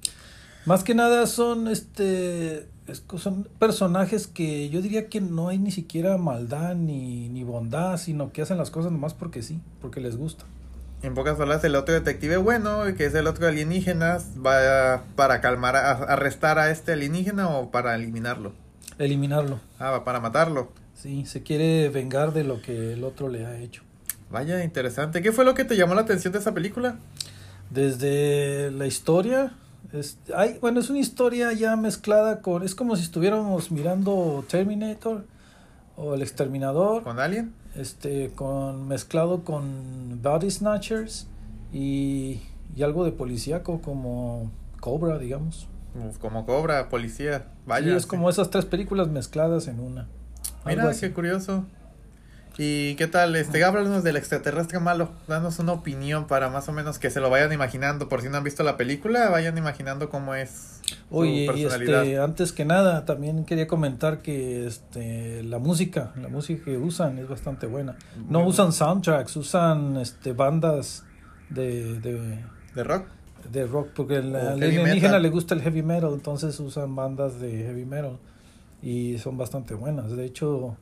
Más 0.66 0.84
que 0.84 0.94
nada 0.94 1.26
son 1.26 1.68
este 1.68 2.66
son 3.18 3.44
personajes 3.58 4.26
que 4.26 4.68
yo 4.68 4.82
diría 4.82 5.08
que 5.08 5.20
no 5.20 5.48
hay 5.48 5.58
ni 5.58 5.70
siquiera 5.70 6.18
maldad 6.18 6.74
ni, 6.74 7.28
ni 7.28 7.44
bondad, 7.44 7.98
sino 7.98 8.32
que 8.32 8.42
hacen 8.42 8.58
las 8.58 8.70
cosas 8.70 8.90
nomás 8.90 9.14
porque 9.14 9.42
sí, 9.42 9.60
porque 9.80 10.00
les 10.00 10.16
gusta. 10.16 10.44
En 11.02 11.14
pocas 11.14 11.36
palabras, 11.36 11.64
el 11.64 11.76
otro 11.76 11.94
detective 11.94 12.36
bueno, 12.36 12.82
que 12.96 13.06
es 13.06 13.14
el 13.14 13.26
otro 13.26 13.46
alienígena, 13.46 14.18
va 14.44 15.04
para 15.16 15.40
calmar, 15.40 15.76
a, 15.76 15.92
arrestar 15.92 16.58
a 16.58 16.70
este 16.70 16.92
alienígena 16.92 17.48
o 17.48 17.70
para 17.70 17.94
eliminarlo. 17.94 18.52
Eliminarlo. 18.98 19.60
Ah, 19.78 19.90
va 19.92 20.04
para 20.04 20.20
matarlo. 20.20 20.72
Sí, 21.00 21.24
se 21.24 21.42
quiere 21.42 21.88
vengar 21.88 22.34
de 22.34 22.44
lo 22.44 22.60
que 22.60 22.92
el 22.92 23.04
otro 23.04 23.30
le 23.30 23.46
ha 23.46 23.56
hecho. 23.58 23.82
Vaya, 24.30 24.62
interesante. 24.62 25.22
¿Qué 25.22 25.32
fue 25.32 25.46
lo 25.46 25.54
que 25.54 25.64
te 25.64 25.74
llamó 25.74 25.94
la 25.94 26.02
atención 26.02 26.30
de 26.32 26.40
esa 26.40 26.52
película? 26.52 26.96
Desde 27.70 28.70
la 28.70 28.86
historia. 28.86 29.54
Es, 29.94 30.18
hay, 30.36 30.58
bueno, 30.60 30.78
es 30.78 30.90
una 30.90 30.98
historia 30.98 31.54
ya 31.54 31.74
mezclada 31.76 32.42
con. 32.42 32.62
Es 32.62 32.74
como 32.74 32.96
si 32.96 33.02
estuviéramos 33.02 33.70
mirando 33.70 34.44
Terminator 34.46 35.24
o 35.96 36.14
El 36.14 36.20
Exterminador. 36.20 37.02
¿Con 37.02 37.18
Alien? 37.18 37.54
Este, 37.74 38.30
con, 38.34 38.86
mezclado 38.86 39.42
con 39.42 40.20
Body 40.22 40.50
Snatchers 40.50 41.28
y, 41.72 42.42
y 42.76 42.82
algo 42.82 43.06
de 43.06 43.12
policíaco 43.12 43.80
como 43.80 44.50
Cobra, 44.80 45.18
digamos. 45.18 45.66
Como 46.20 46.44
Cobra, 46.44 46.90
policía. 46.90 47.46
Vaya. 47.66 47.96
es 47.96 48.04
como 48.04 48.28
esas 48.28 48.50
tres 48.50 48.66
películas 48.66 49.08
mezcladas 49.08 49.66
en 49.66 49.80
una. 49.80 50.06
Mira, 50.66 50.90
qué 50.98 51.12
curioso. 51.12 51.64
¿Y 52.58 52.94
qué 52.96 53.06
tal? 53.06 53.36
Este, 53.36 53.64
háblanos 53.64 54.04
del 54.04 54.16
extraterrestre 54.16 54.80
malo. 54.80 55.10
Danos 55.26 55.58
una 55.58 55.72
opinión 55.72 56.26
para 56.26 56.50
más 56.50 56.68
o 56.68 56.72
menos 56.72 56.98
que 56.98 57.08
se 57.10 57.20
lo 57.20 57.30
vayan 57.30 57.52
imaginando. 57.52 58.08
Por 58.08 58.20
si 58.20 58.28
no 58.28 58.36
han 58.36 58.44
visto 58.44 58.62
la 58.62 58.76
película, 58.76 59.30
vayan 59.30 59.56
imaginando 59.56 60.10
cómo 60.10 60.34
es. 60.34 60.80
Oye, 61.10 61.46
su 61.46 61.52
personalidad. 61.52 62.02
este, 62.02 62.18
antes 62.18 62.52
que 62.52 62.64
nada, 62.64 63.06
también 63.06 63.44
quería 63.44 63.66
comentar 63.66 64.20
que 64.20 64.66
este, 64.66 65.42
la 65.42 65.58
música, 65.58 66.12
la 66.20 66.28
música 66.28 66.64
que 66.66 66.76
usan 66.76 67.18
es 67.18 67.28
bastante 67.28 67.66
buena. 67.66 67.96
No 68.28 68.44
usan 68.44 68.72
soundtracks, 68.72 69.36
usan 69.36 69.96
este, 69.96 70.32
bandas 70.32 71.04
de, 71.48 71.98
de, 72.00 72.44
¿De 72.74 72.84
rock. 72.84 73.06
De 73.50 73.66
rock, 73.66 73.88
porque 73.94 74.16
al 74.16 74.36
alienígena 74.36 75.18
le 75.18 75.30
gusta 75.30 75.54
el 75.54 75.62
heavy 75.62 75.82
metal, 75.82 76.10
entonces 76.12 76.60
usan 76.60 76.94
bandas 76.94 77.40
de 77.40 77.50
heavy 77.50 77.86
metal 77.86 78.18
y 78.82 79.18
son 79.18 79.36
bastante 79.36 79.74
buenas. 79.74 80.10
De 80.10 80.24
hecho, 80.24 80.76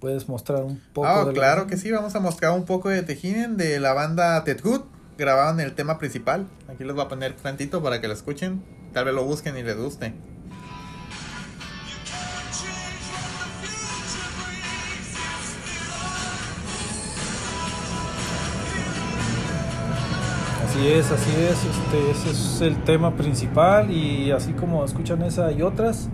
puedes 0.00 0.28
mostrar 0.28 0.62
un 0.62 0.80
poco. 0.92 1.06
Ah, 1.06 1.28
claro 1.32 1.66
que 1.66 1.76
sí, 1.76 1.90
vamos 1.90 2.14
a 2.14 2.20
mostrar 2.20 2.52
un 2.52 2.64
poco 2.64 2.88
de 2.88 3.02
Tejinen 3.02 3.56
de 3.56 3.80
la 3.80 3.92
banda 3.92 4.42
Ted 4.44 4.60
Good. 4.62 4.82
Grabaron 5.18 5.60
el 5.60 5.74
tema 5.74 5.98
principal. 5.98 6.46
Aquí 6.68 6.84
les 6.84 6.94
voy 6.94 7.04
a 7.04 7.08
poner 7.08 7.34
tantito 7.34 7.82
para 7.82 8.00
que 8.00 8.08
lo 8.08 8.14
escuchen. 8.14 8.62
Tal 8.92 9.06
vez 9.06 9.14
lo 9.14 9.24
busquen 9.24 9.56
y 9.56 9.62
les 9.62 9.76
guste. 9.76 10.14
Así 20.76 20.88
es, 20.88 21.10
así 21.10 21.30
es, 21.30 21.64
este, 21.64 22.10
ese 22.10 22.30
es 22.30 22.60
el 22.60 22.84
tema 22.84 23.16
principal 23.16 23.90
y 23.90 24.30
así 24.30 24.52
como 24.52 24.84
escuchan 24.84 25.22
esa 25.22 25.50
y 25.50 25.62
otras, 25.62 26.10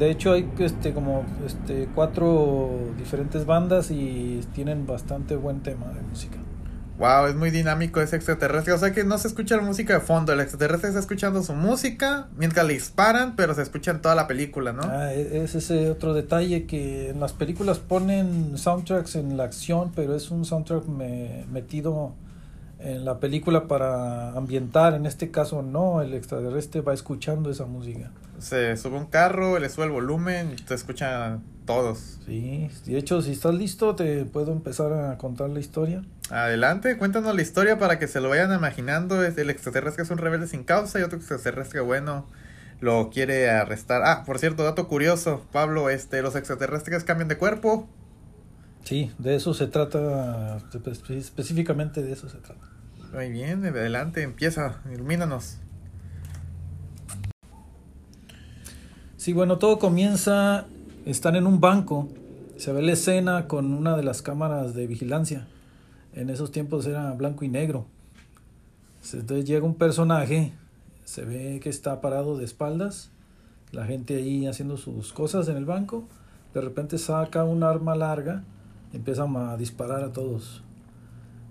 de 0.00 0.10
hecho 0.10 0.32
hay 0.32 0.50
este 0.58 0.92
como 0.92 1.24
este 1.46 1.88
cuatro 1.94 2.70
diferentes 2.98 3.46
bandas 3.46 3.90
y 3.92 4.40
tienen 4.54 4.86
bastante 4.86 5.36
buen 5.36 5.60
tema 5.60 5.86
de 5.92 6.00
música. 6.02 6.38
Wow, 6.98 7.28
es 7.28 7.34
muy 7.34 7.50
dinámico 7.50 8.00
ese 8.02 8.16
extraterrestre. 8.16 8.74
O 8.74 8.78
sea 8.78 8.92
que 8.92 9.04
no 9.04 9.16
se 9.16 9.28
escucha 9.28 9.56
la 9.56 9.62
música 9.62 9.94
de 9.94 10.00
fondo. 10.00 10.34
El 10.34 10.40
extraterrestre 10.40 10.88
está 10.88 11.00
escuchando 11.00 11.42
su 11.42 11.54
música 11.54 12.28
mientras 12.36 12.66
le 12.66 12.74
disparan, 12.74 13.36
pero 13.36 13.54
se 13.54 13.62
escucha 13.62 13.90
en 13.92 14.02
toda 14.02 14.14
la 14.14 14.26
película, 14.26 14.74
¿no? 14.74 14.82
Ah, 14.82 15.14
e- 15.14 15.42
es 15.42 15.54
ese 15.54 15.90
otro 15.90 16.12
detalle 16.12 16.66
que 16.66 17.08
en 17.08 17.20
las 17.20 17.32
películas 17.32 17.78
ponen 17.78 18.58
soundtracks 18.58 19.16
en 19.16 19.38
la 19.38 19.44
acción, 19.44 19.92
pero 19.94 20.14
es 20.14 20.30
un 20.30 20.44
soundtrack 20.44 20.86
me- 20.88 21.46
metido 21.50 22.12
en 22.80 23.06
la 23.06 23.18
película 23.18 23.66
para 23.66 24.32
ambientar. 24.32 24.92
En 24.92 25.06
este 25.06 25.30
caso, 25.30 25.62
no, 25.62 26.02
el 26.02 26.12
extraterrestre 26.12 26.82
va 26.82 26.92
escuchando 26.92 27.50
esa 27.50 27.64
música. 27.64 28.10
Se 28.40 28.76
sube 28.76 28.96
un 28.96 29.06
carro, 29.06 29.58
le 29.58 29.68
sube 29.68 29.84
el 29.84 29.90
volumen 29.90 30.56
te 30.66 30.74
escuchan 30.74 31.42
todos. 31.66 32.18
Sí, 32.26 32.68
de 32.86 32.98
hecho, 32.98 33.22
si 33.22 33.32
estás 33.32 33.54
listo, 33.54 33.94
te 33.94 34.24
puedo 34.24 34.50
empezar 34.52 34.92
a 34.92 35.18
contar 35.18 35.50
la 35.50 35.60
historia. 35.60 36.02
Adelante, 36.30 36.96
cuéntanos 36.96 37.34
la 37.34 37.42
historia 37.42 37.78
para 37.78 37.98
que 37.98 38.08
se 38.08 38.20
lo 38.20 38.28
vayan 38.30 38.52
imaginando. 38.54 39.22
Es 39.24 39.36
el 39.38 39.50
extraterrestre 39.50 40.04
es 40.04 40.10
un 40.10 40.18
rebelde 40.18 40.46
sin 40.46 40.64
causa 40.64 40.98
y 40.98 41.02
otro 41.02 41.18
extraterrestre 41.18 41.80
bueno 41.80 42.26
lo 42.80 43.10
quiere 43.10 43.50
arrestar. 43.50 44.02
Ah, 44.04 44.24
por 44.24 44.38
cierto, 44.38 44.64
dato 44.64 44.88
curioso, 44.88 45.44
Pablo, 45.52 45.90
este, 45.90 46.22
los 46.22 46.34
extraterrestres 46.34 47.04
cambian 47.04 47.28
de 47.28 47.36
cuerpo. 47.36 47.88
Sí, 48.84 49.12
de 49.18 49.36
eso 49.36 49.52
se 49.52 49.66
trata, 49.66 50.58
espe- 50.72 51.16
específicamente 51.16 52.02
de 52.02 52.12
eso 52.12 52.28
se 52.30 52.38
trata. 52.38 52.64
Muy 53.12 53.30
bien, 53.30 53.66
adelante, 53.66 54.22
empieza, 54.22 54.80
ilumínanos. 54.90 55.58
Sí, 59.20 59.34
bueno, 59.34 59.58
todo 59.58 59.78
comienza, 59.78 60.64
están 61.04 61.36
en 61.36 61.46
un 61.46 61.60
banco, 61.60 62.08
se 62.56 62.72
ve 62.72 62.80
la 62.80 62.92
escena 62.92 63.48
con 63.48 63.74
una 63.74 63.94
de 63.94 64.02
las 64.02 64.22
cámaras 64.22 64.72
de 64.72 64.86
vigilancia. 64.86 65.46
En 66.14 66.30
esos 66.30 66.52
tiempos 66.52 66.86
era 66.86 67.12
blanco 67.12 67.44
y 67.44 67.48
negro. 67.48 67.84
Entonces 69.12 69.44
llega 69.44 69.66
un 69.66 69.74
personaje, 69.74 70.54
se 71.04 71.26
ve 71.26 71.60
que 71.62 71.68
está 71.68 72.00
parado 72.00 72.38
de 72.38 72.46
espaldas, 72.46 73.10
la 73.72 73.84
gente 73.84 74.16
ahí 74.16 74.46
haciendo 74.46 74.78
sus 74.78 75.12
cosas 75.12 75.48
en 75.48 75.58
el 75.58 75.66
banco, 75.66 76.04
de 76.54 76.62
repente 76.62 76.96
saca 76.96 77.44
un 77.44 77.62
arma 77.62 77.94
larga, 77.96 78.42
empiezan 78.94 79.36
a 79.36 79.54
disparar 79.58 80.02
a 80.02 80.14
todos. 80.14 80.62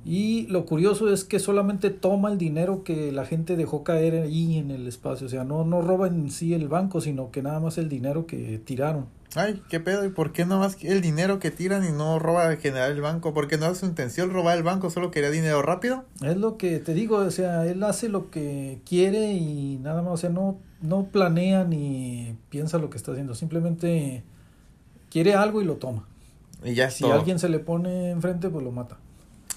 Y 0.06 0.48
lo 0.48 0.66
curioso 0.66 1.14
es 1.14 1.24
que 1.24 1.40
solamente 1.40 1.90
toma 1.90 2.32
el 2.32 2.38
dinero 2.38 2.84
que 2.84 3.12
la 3.12 3.26
gente 3.26 3.56
dejó 3.56 3.84
caer 3.84 4.16
ahí 4.24 4.58
en 4.58 4.72
el 4.72 4.88
espacio. 4.88 5.28
O 5.28 5.30
sea, 5.30 5.44
no, 5.44 5.66
no 5.66 5.82
roba 5.82 6.08
en 6.08 6.32
sí 6.32 6.54
el 6.54 6.68
banco, 6.68 7.02
sino 7.02 7.32
que 7.32 7.42
nada 7.44 7.60
más 7.60 7.78
el 7.78 7.90
dinero 7.90 8.26
que 8.26 8.60
tiraron. 8.64 9.08
Ay, 9.36 9.62
qué 9.70 9.80
pedo, 9.80 10.06
¿y 10.06 10.10
por 10.10 10.32
qué 10.32 10.44
más 10.46 10.78
el 10.84 11.02
dinero 11.02 11.38
que 11.38 11.52
tiran 11.52 11.86
y 11.88 11.92
no 11.92 12.18
roba 12.18 12.52
en 12.52 12.58
general 12.60 12.92
el 12.94 13.02
banco? 13.02 13.32
Porque 13.34 13.58
no 13.60 13.68
es 13.68 13.78
su 13.78 13.86
intención 13.86 14.32
robar 14.32 14.58
el 14.58 14.64
banco, 14.64 14.90
solo 14.90 15.12
quería 15.12 15.30
dinero 15.30 15.62
rápido. 15.62 16.06
Es 16.24 16.36
lo 16.38 16.58
que 16.58 16.80
te 16.80 16.96
digo, 16.96 17.18
o 17.18 17.30
sea, 17.30 17.68
él 17.68 17.84
hace 17.84 18.10
lo 18.10 18.32
que 18.32 18.80
quiere 18.88 19.34
y 19.34 19.78
nada 19.84 20.02
más, 20.02 20.14
o 20.14 20.18
sea, 20.18 20.32
no, 20.32 20.58
no 20.82 21.10
planea 21.12 21.64
ni 21.64 22.36
piensa 22.50 22.80
lo 22.80 22.90
que 22.90 22.98
está 22.98 23.12
haciendo. 23.12 23.36
Simplemente 23.36 24.24
quiere 25.12 25.36
algo 25.36 25.62
y 25.62 25.66
lo 25.66 25.76
toma. 25.76 26.08
Y 26.64 26.74
ya 26.74 26.86
es 26.86 26.96
Si 26.96 27.04
todo. 27.04 27.14
alguien 27.14 27.38
se 27.38 27.50
le 27.50 27.60
pone 27.60 28.10
enfrente, 28.10 28.50
pues 28.50 28.64
lo 28.64 28.72
mata. 28.72 28.98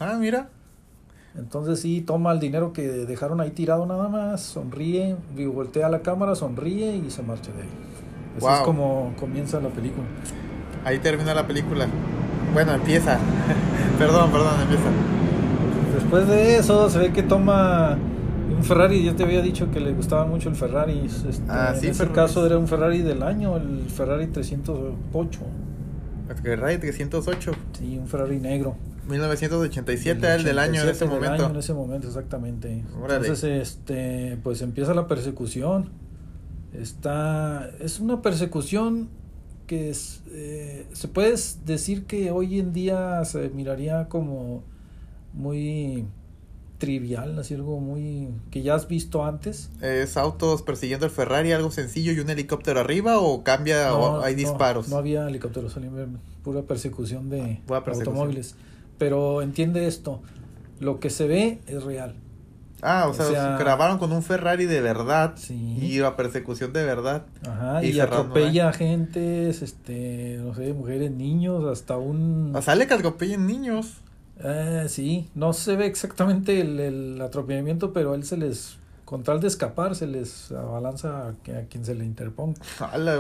Ah, 0.03 0.17
mira. 0.19 0.49
Entonces 1.37 1.81
sí, 1.81 2.03
toma 2.03 2.33
el 2.33 2.41
dinero 2.41 2.73
que 2.73 2.83
dejaron 2.87 3.41
ahí 3.41 3.51
tirado 3.51 3.87
nada 3.87 4.09
más, 4.09 4.43
sonríe, 4.43 5.17
voltea 5.53 5.87
a 5.87 5.91
la 5.91 6.01
cámara, 6.03 6.35
sonríe 6.35 6.95
y 6.97 7.11
se 7.11 7.23
marcha 7.23 7.51
de 7.53 7.63
ahí. 7.63 7.69
Así 8.37 8.47
es 8.47 8.61
como 8.61 9.15
comienza 9.19 9.59
la 9.61 9.69
película. 9.71 10.05
Ahí 10.85 10.99
termina 10.99 11.33
la 11.35 11.47
película. 11.47 11.87
Bueno, 12.53 12.73
empieza. 12.75 13.19
perdón, 13.99 14.31
perdón, 14.31 14.61
empieza. 14.63 14.85
Después 15.95 16.27
de 16.29 16.57
eso 16.59 16.91
se 16.91 16.99
ve 16.99 17.13
que 17.13 17.23
toma 17.23 17.97
un 18.55 18.63
Ferrari, 18.65 19.03
yo 19.03 19.15
te 19.17 19.23
había 19.23 19.41
dicho 19.41 19.71
que 19.71 19.81
le 19.81 19.93
gustaba 19.93 20.27
mucho 20.27 20.51
el 20.51 20.55
Ferrari. 20.55 21.01
Este, 21.07 21.29
Ah, 21.49 21.73
sí, 21.75 21.87
en 21.87 21.93
ese 21.93 22.01
Ferrari. 22.07 22.15
caso 22.15 22.45
era 22.47 22.59
un 22.59 22.69
Ferrari 22.69 23.01
del 23.01 23.23
año, 23.23 23.57
el 23.57 23.87
Ferrari 23.89 24.27
308. 24.27 25.41
Ferrari 26.43 26.79
308. 26.79 27.53
Sí, 27.79 27.99
un 27.99 28.07
Ferrari 28.07 28.39
negro. 28.39 28.75
1987 29.09 30.35
el 30.35 30.45
del 30.45 30.59
año 30.59 30.83
en 30.83 30.89
ese 30.89 31.05
87 31.05 31.05
del 31.05 31.15
momento. 31.15 31.45
año 31.45 31.55
en 31.55 31.59
ese 31.59 31.75
momento, 31.75 32.09
exactamente. 32.09 32.85
Órale. 33.01 33.27
Entonces, 33.27 33.69
este, 33.69 34.39
pues 34.43 34.63
empieza 34.63 34.95
la 34.95 35.07
persecución. 35.07 35.91
Está, 36.73 37.71
es 37.81 38.01
una 38.01 38.23
persecución 38.23 39.09
que 39.67 39.91
es, 39.91 40.23
eh, 40.31 40.87
se 40.93 41.09
puede 41.09 41.35
decir 41.65 42.05
que 42.07 42.31
hoy 42.31 42.59
en 42.59 42.73
día 42.73 43.25
se 43.25 43.49
miraría 43.51 44.09
como 44.09 44.63
muy 45.33 46.07
trivial, 46.79 47.39
así 47.39 47.55
algo 47.55 47.79
muy 47.79 48.29
que 48.51 48.63
ya 48.63 48.75
has 48.75 48.89
visto 48.89 49.25
antes. 49.25 49.71
¿Es 49.81 50.17
autos 50.17 50.63
persiguiendo 50.63 51.07
el 51.07 51.13
Ferrari, 51.13 51.53
algo 51.53 51.71
sencillo 51.71 52.13
y 52.13 52.19
un 52.19 52.29
helicóptero 52.29 52.81
arriba 52.81 53.21
o 53.21 53.45
cambia 53.45 53.95
o 53.95 54.21
hay 54.23 54.35
no, 54.35 54.39
disparos? 54.39 54.89
No, 54.89 54.97
había 54.97 55.29
helicópteros, 55.29 55.73
solo 55.73 55.87
pura 56.43 56.63
persecución 56.63 57.31
de 57.31 57.61
Pura 57.67 57.85
persecución. 57.85 58.17
automóviles. 58.17 58.57
Pero 58.99 59.43
entiende 59.43 59.87
esto, 59.87 60.21
lo 60.81 61.01
que 61.01 61.11
se 61.11 61.27
ve 61.27 61.61
es 61.67 61.83
real. 61.83 62.15
Ah, 62.85 63.05
o 63.07 63.11
o 63.11 63.15
sea, 63.15 63.27
sea- 63.27 63.57
grabaron 63.59 63.99
con 63.99 64.11
un 64.13 64.23
Ferrari 64.25 64.65
de 64.67 64.81
verdad 64.81 65.35
Sí. 65.37 65.55
y 65.81 65.99
la 65.99 66.17
persecución 66.17 66.73
de 66.73 66.85
verdad. 66.85 67.27
Ajá, 67.49 67.85
Y 67.85 67.89
y, 67.89 67.93
cerrando, 67.93 68.17
atropella 68.23 68.69
a 68.71 68.73
gentes, 68.73 69.63
este, 69.63 70.39
no 70.43 70.53
sé, 70.55 70.73
mujeres, 70.73 71.13
niños, 71.13 71.65
hasta 71.65 71.97
un... 71.97 72.53
O 72.57 72.61
sea, 72.63 72.75
le 72.75 72.89
que 72.89 72.95
atropellen 72.95 73.47
niños. 73.47 73.99
Eh, 74.45 74.87
sí, 74.89 75.29
no 75.37 75.53
se 75.53 75.77
ve 75.77 75.87
exactamente 75.87 76.61
el, 76.61 76.81
el 76.81 77.21
atropellamiento, 77.23 77.93
pero 77.93 78.17
él 78.17 78.25
se 78.25 78.37
les, 78.37 78.79
con 79.05 79.23
tal 79.23 79.41
de 79.41 79.47
escapar, 79.47 79.95
se 79.95 80.09
les 80.09 80.51
abalanza 80.51 81.29
a, 81.29 81.29
a 81.29 81.63
quien 81.71 81.85
se 81.85 81.95
le 81.95 82.05
interponga. 82.05 82.61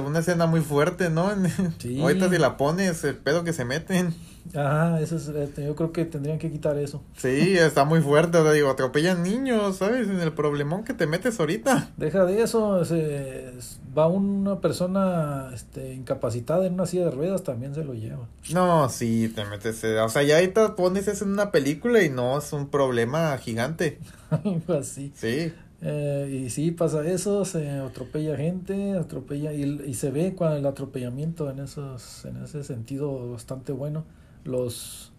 Una 0.05 0.19
escena 0.19 0.47
muy 0.47 0.61
fuerte, 0.63 1.09
¿no? 1.11 1.31
Sí. 1.79 2.01
Ahorita 2.01 2.29
si 2.29 2.39
la 2.39 2.57
pones, 2.57 3.05
el 3.05 3.15
pedo 3.17 3.45
que 3.45 3.53
se 3.53 3.65
meten. 3.65 4.13
Ajá, 4.55 5.01
eso 5.01 5.17
es, 5.17 5.29
este, 5.29 5.65
yo 5.65 5.75
creo 5.77 5.93
que 5.93 6.05
tendrían 6.05 6.39
que 6.39 6.51
quitar 6.51 6.77
eso. 6.77 7.03
Sí, 7.17 7.57
está 7.57 7.85
muy 7.85 8.01
fuerte. 8.01 8.43
Sea, 8.43 8.53
digo, 8.53 8.71
atropellan 8.71 9.23
niños, 9.23 9.77
¿sabes? 9.77 10.09
En 10.09 10.21
el 10.21 10.33
problemón 10.33 10.85
que 10.85 10.95
te 10.95 11.07
metes 11.07 11.39
ahorita. 11.41 11.91
Deja 11.97 12.25
de 12.25 12.43
eso, 12.43 12.85
se, 12.85 13.53
va 13.97 14.09
una 14.09 14.61
persona 14.61 15.51
este, 15.55 15.95
incapacitada 15.95 16.67
en 16.67 16.75
una 16.75 16.87
silla 16.87 17.05
de 17.07 17.11
ruedas, 17.13 17.45
también 17.45 17.75
se 17.75 17.85
lo 17.85 17.95
lleva. 17.95 18.29
No, 18.53 18.89
sí, 18.89 19.33
te 19.35 19.45
metes. 19.45 19.85
eh, 19.85 20.01
O 20.01 20.09
sea, 20.09 20.23
ya 20.23 20.37
ahorita 20.37 20.75
pones 20.77 21.09
eso 21.09 21.25
en 21.25 21.33
una 21.33 21.51
película 21.53 22.03
y 22.03 22.11
no 22.11 22.39
es 22.39 22.53
un 22.53 22.69
problema 22.69 23.37
gigante. 23.39 23.99
Así. 24.69 25.13
Sí. 25.15 25.53
Eh, 25.85 26.43
y 26.47 26.51
sí, 26.51 26.71
pasa 26.71 27.05
eso, 27.07 27.45
se 27.45 27.69
atropella 27.71 28.37
gente, 28.37 28.93
atropella 28.97 29.53
y, 29.53 29.65
y 29.87 29.95
se 29.95 30.11
ve 30.13 30.35
cuando 30.35 30.57
el 30.57 30.67
atropellamiento 30.67 31.51
en 31.51 31.59
esos 31.59 32.25
en 32.25 32.43
ese 32.43 32.63
sentido 32.65 33.33
bastante 33.33 33.73
bueno. 33.73 34.05
Los 34.45 35.13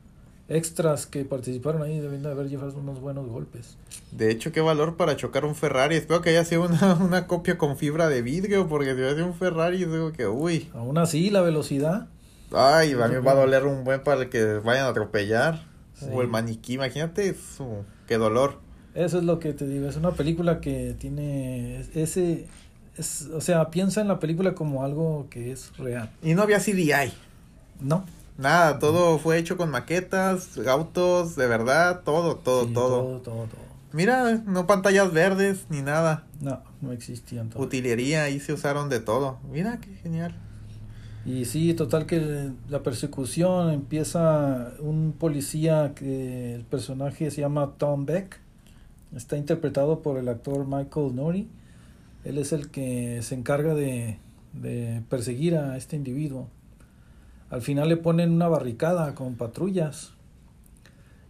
extras 0.49 1.05
que 1.05 1.23
participaron 1.25 1.81
ahí 1.81 1.99
deben 1.99 2.21
de 2.21 2.29
haber 2.29 2.49
llevado 2.49 2.77
unos 2.77 2.99
buenos 2.99 3.27
golpes. 3.27 3.77
De 4.11 4.29
hecho, 4.29 4.51
qué 4.51 4.61
valor 4.61 4.97
para 4.97 5.15
chocar 5.15 5.45
un 5.45 5.55
Ferrari. 5.55 5.95
Espero 5.95 6.21
que 6.21 6.31
haya 6.31 6.45
sido 6.45 6.63
una, 6.65 6.95
una 7.01 7.27
copia 7.27 7.57
con 7.57 7.77
fibra 7.77 8.09
de 8.09 8.21
vidrio, 8.21 8.67
porque 8.67 8.93
si 8.93 9.01
hubiera 9.01 9.25
un 9.25 9.33
Ferrari, 9.33 9.77
digo 9.77 10.11
que, 10.11 10.27
uy, 10.27 10.69
Aún 10.73 10.97
así, 10.97 11.29
la 11.29 11.41
velocidad, 11.41 12.07
ay, 12.51 12.91
a 12.93 13.07
mí 13.07 13.15
me 13.15 13.19
va 13.19 13.31
a 13.31 13.35
doler 13.35 13.65
un 13.65 13.83
buen 13.83 14.03
para 14.03 14.29
que 14.29 14.43
vayan 14.63 14.85
a 14.85 14.89
atropellar. 14.89 15.65
Sí. 15.93 16.07
O 16.11 16.21
el 16.21 16.27
maniquí, 16.27 16.73
imagínate, 16.73 17.35
su, 17.35 17.83
qué 18.07 18.17
dolor. 18.17 18.59
eso 18.95 19.19
es 19.19 19.23
lo 19.23 19.39
que 19.39 19.53
te 19.53 19.67
digo, 19.67 19.87
es 19.87 19.95
una 19.95 20.11
película 20.11 20.59
que 20.59 20.95
tiene 20.97 21.85
ese 21.93 22.47
es, 22.97 23.29
o 23.33 23.41
sea, 23.41 23.69
piensa 23.69 24.01
en 24.01 24.07
la 24.07 24.19
película 24.19 24.53
como 24.53 24.83
algo 24.83 25.27
que 25.29 25.51
es 25.51 25.75
real. 25.77 26.11
Y 26.21 26.35
no 26.35 26.43
había 26.43 26.59
CDI. 26.59 27.13
No, 27.79 28.05
Nada, 28.37 28.79
todo 28.79 29.19
fue 29.19 29.37
hecho 29.37 29.57
con 29.57 29.69
maquetas, 29.69 30.57
autos, 30.67 31.35
de 31.35 31.47
verdad, 31.47 32.01
todo, 32.03 32.37
todo, 32.37 32.65
Sí, 32.65 32.73
todo. 32.73 33.01
todo, 33.01 33.19
todo, 33.21 33.35
todo. 33.45 33.63
Mira, 33.91 34.41
no 34.47 34.65
pantallas 34.65 35.13
verdes 35.13 35.65
ni 35.69 35.81
nada. 35.83 36.25
No, 36.41 36.61
no 36.81 36.91
existían 36.91 37.49
todo. 37.49 37.61
Utilería, 37.61 38.23
ahí 38.23 38.39
se 38.39 38.51
usaron 38.53 38.89
de 38.89 38.99
todo. 38.99 39.37
Mira, 39.51 39.79
qué 39.79 39.93
genial. 39.97 40.35
Y 41.25 41.45
sí, 41.45 41.73
total 41.75 42.05
que 42.07 42.51
la 42.69 42.81
persecución 42.83 43.71
empieza 43.71 44.73
un 44.79 45.13
policía 45.17 45.93
que 45.95 46.55
el 46.55 46.63
personaje 46.63 47.29
se 47.31 47.41
llama 47.41 47.73
Tom 47.77 48.05
Beck. 48.05 48.39
Está 49.15 49.37
interpretado 49.37 50.01
por 50.01 50.17
el 50.17 50.27
actor 50.27 50.65
Michael 50.65 51.15
Nori. 51.15 51.47
Él 52.25 52.39
es 52.39 52.51
el 52.51 52.71
que 52.71 53.21
se 53.21 53.35
encarga 53.35 53.75
de, 53.75 54.17
de 54.53 55.03
perseguir 55.07 55.55
a 55.55 55.77
este 55.77 55.95
individuo. 55.95 56.47
Al 57.53 57.61
final 57.61 57.87
le 57.87 57.97
ponen 57.97 58.31
una 58.31 58.47
barricada 58.47 59.13
con 59.13 59.35
patrullas. 59.35 60.13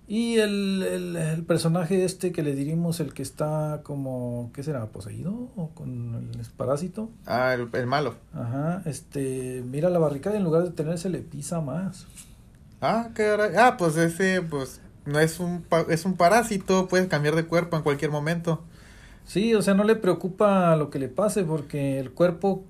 Y 0.08 0.36
el, 0.36 0.82
el, 0.82 1.16
el 1.18 1.44
personaje 1.44 2.06
este 2.06 2.32
que 2.32 2.44
le 2.44 2.56
dirimos, 2.56 3.02
el 3.02 3.14
que 3.14 3.22
está 3.22 3.82
como, 3.84 4.50
¿qué 4.54 4.64
será? 4.64 4.86
¿Poseído? 4.86 5.34
¿O 5.58 5.72
con 5.76 6.32
el 6.34 6.46
parásito? 6.56 7.10
Ah, 7.26 7.54
el, 7.54 7.68
el 7.74 7.88
malo. 7.88 8.16
Ajá, 8.34 8.84
este, 8.86 9.66
mira 9.70 9.90
la 9.90 10.00
barricada 10.00 10.38
y 10.38 10.38
en 10.38 10.46
lugar 10.46 10.64
de 10.64 10.70
detenerse 10.70 11.10
le 11.10 11.20
pisa 11.20 11.60
más. 11.60 12.06
Ah, 12.80 13.10
qué. 13.14 13.36
Ah, 13.58 13.76
pues 13.78 13.98
ese, 13.98 14.42
pues, 14.42 14.80
no 15.06 15.20
es 15.20 15.42
un, 15.42 15.66
es 15.90 16.06
un 16.06 16.16
parásito, 16.16 16.88
puede 16.88 17.10
cambiar 17.10 17.36
de 17.36 17.48
cuerpo 17.48 17.76
en 17.76 17.84
cualquier 17.84 18.12
momento. 18.12 18.64
Sí, 19.26 19.54
o 19.56 19.62
sea, 19.62 19.74
no 19.74 19.84
le 19.84 19.98
preocupa 19.98 20.74
lo 20.78 20.90
que 20.90 21.00
le 21.00 21.10
pase 21.10 21.44
porque 21.44 22.00
el 22.00 22.12
cuerpo, 22.12 22.64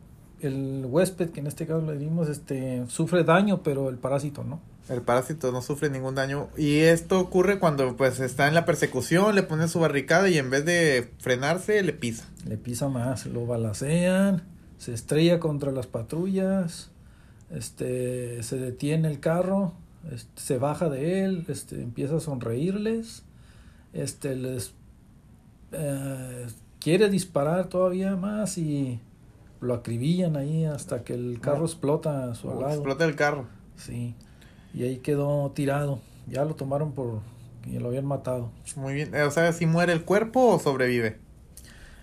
el 0.48 0.86
huésped, 0.88 1.30
que 1.30 1.40
en 1.40 1.48
este 1.48 1.66
caso 1.66 1.82
le 1.86 1.98
dimos, 1.98 2.30
este, 2.30 2.84
sufre 2.88 3.24
daño, 3.24 3.64
pero 3.64 3.90
el 3.90 3.98
parásito 3.98 4.44
no. 4.44 4.60
El 4.90 5.02
parásito 5.02 5.52
no 5.52 5.62
sufre 5.62 5.90
ningún 5.90 6.16
daño. 6.16 6.50
Y 6.58 6.80
esto 6.80 7.20
ocurre 7.20 7.60
cuando 7.60 7.96
pues 7.96 8.20
está 8.20 8.48
en 8.48 8.54
la 8.54 8.66
persecución, 8.66 9.36
le 9.36 9.44
ponen 9.44 9.70
su 9.70 9.80
barricada 9.80 10.30
y 10.30 10.38
en 10.38 10.50
vez 10.50 10.66
de 10.66 11.10
frenarse, 11.20 11.82
le 11.84 11.94
pisa. 11.94 12.26
Le 12.46 12.58
pisa 12.58 12.90
más, 12.90 13.26
lo 13.26 13.46
balacean, 13.46 14.44
se 14.78 14.94
estrella 14.94 15.40
contra 15.40 15.72
las 15.72 15.88
patrullas, 15.88 16.92
este, 17.50 18.44
se 18.44 18.58
detiene 18.58 19.08
el 19.08 19.20
carro, 19.22 19.74
este, 20.12 20.42
se 20.42 20.58
baja 20.58 20.90
de 20.90 21.24
él, 21.24 21.46
este, 21.48 21.82
empieza 21.82 22.18
a 22.18 22.20
sonreírles, 22.20 23.24
este, 23.94 24.36
les 24.36 24.74
eh, 25.72 26.48
quiere 26.80 27.10
disparar 27.10 27.70
todavía 27.70 28.18
más 28.18 28.58
y 28.58 29.00
lo 29.64 29.74
acribillan 29.74 30.36
ahí 30.36 30.66
hasta 30.66 31.04
que 31.04 31.14
el 31.14 31.40
carro 31.42 31.66
explota 31.66 32.32
a 32.32 32.36
su 32.36 32.48
lado. 32.48 32.70
Explota 32.70 33.06
el 33.06 33.16
carro. 33.16 33.46
Sí, 33.78 34.16
y 34.74 34.84
ahí 34.84 34.98
quedó 34.98 35.52
tirado. 35.52 36.00
Ya 36.28 36.46
lo 36.46 36.56
tomaron 36.56 36.94
por 36.94 37.22
que 37.64 37.80
lo 37.80 37.88
habían 37.88 38.06
matado. 38.06 38.52
Muy 38.76 38.94
bien, 38.94 39.16
o 39.16 39.32
sea, 39.32 39.52
si 39.54 39.66
muere 39.66 39.94
el 39.94 40.04
cuerpo 40.04 40.48
o 40.48 40.60
sobrevive. 40.60 41.18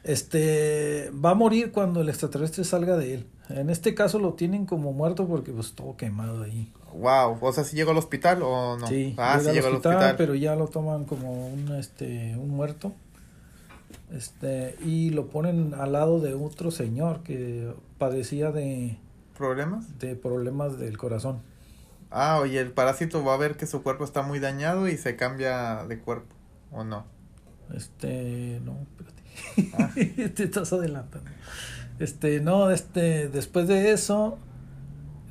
Este 0.02 1.10
va 1.12 1.30
a 1.30 1.34
morir 1.34 1.72
cuando 1.72 2.00
el 2.00 2.08
extraterrestre 2.08 2.64
salga 2.64 2.96
de 2.96 3.14
él. 3.14 3.26
En 3.50 3.68
este 3.68 3.94
caso 3.94 4.18
lo 4.18 4.34
tienen 4.34 4.64
como 4.64 4.92
muerto 4.92 5.26
porque 5.26 5.52
pues 5.52 5.72
todo 5.72 5.96
quemado 5.96 6.42
ahí. 6.42 6.72
Wow, 6.94 7.38
o 7.40 7.52
sea, 7.52 7.64
si 7.64 7.76
llegó 7.76 7.90
al 7.90 7.98
hospital 7.98 8.42
o 8.42 8.78
no. 8.78 8.86
Sí, 8.86 9.14
ah, 9.18 9.38
sí 9.40 9.50
llegó 9.50 9.68
al 9.68 9.74
hospital, 9.74 10.14
pero 10.16 10.34
ya 10.34 10.54
lo 10.56 10.68
toman 10.68 11.04
como 11.04 11.48
un 11.48 11.74
este 11.78 12.34
un 12.36 12.48
muerto. 12.48 12.92
Este 14.12 14.76
y 14.84 15.10
lo 15.10 15.28
ponen 15.28 15.74
al 15.74 15.92
lado 15.92 16.20
de 16.20 16.34
otro 16.34 16.70
señor 16.70 17.22
que 17.22 17.72
padecía 17.98 18.50
de 18.50 18.98
problemas 19.36 19.98
de 19.98 20.16
problemas 20.16 20.78
del 20.78 20.98
corazón. 20.98 21.42
Ah, 22.10 22.40
oye, 22.40 22.58
el 22.58 22.72
parásito 22.72 23.24
va 23.24 23.34
a 23.34 23.36
ver 23.36 23.56
que 23.56 23.66
su 23.66 23.82
cuerpo 23.82 24.04
está 24.04 24.22
muy 24.22 24.40
dañado 24.40 24.88
y 24.88 24.96
se 24.96 25.14
cambia 25.14 25.84
de 25.86 25.98
cuerpo 26.00 26.34
o 26.72 26.82
no. 26.82 27.06
Este, 27.72 28.60
no, 28.64 28.78
espérate. 28.82 29.22
Ah. 29.78 29.90
Te 30.34 30.42
estás 30.42 30.72
adelantando. 30.72 31.30
Este, 32.00 32.40
no, 32.40 32.70
este, 32.70 33.28
después 33.28 33.68
de 33.68 33.92
eso, 33.92 34.38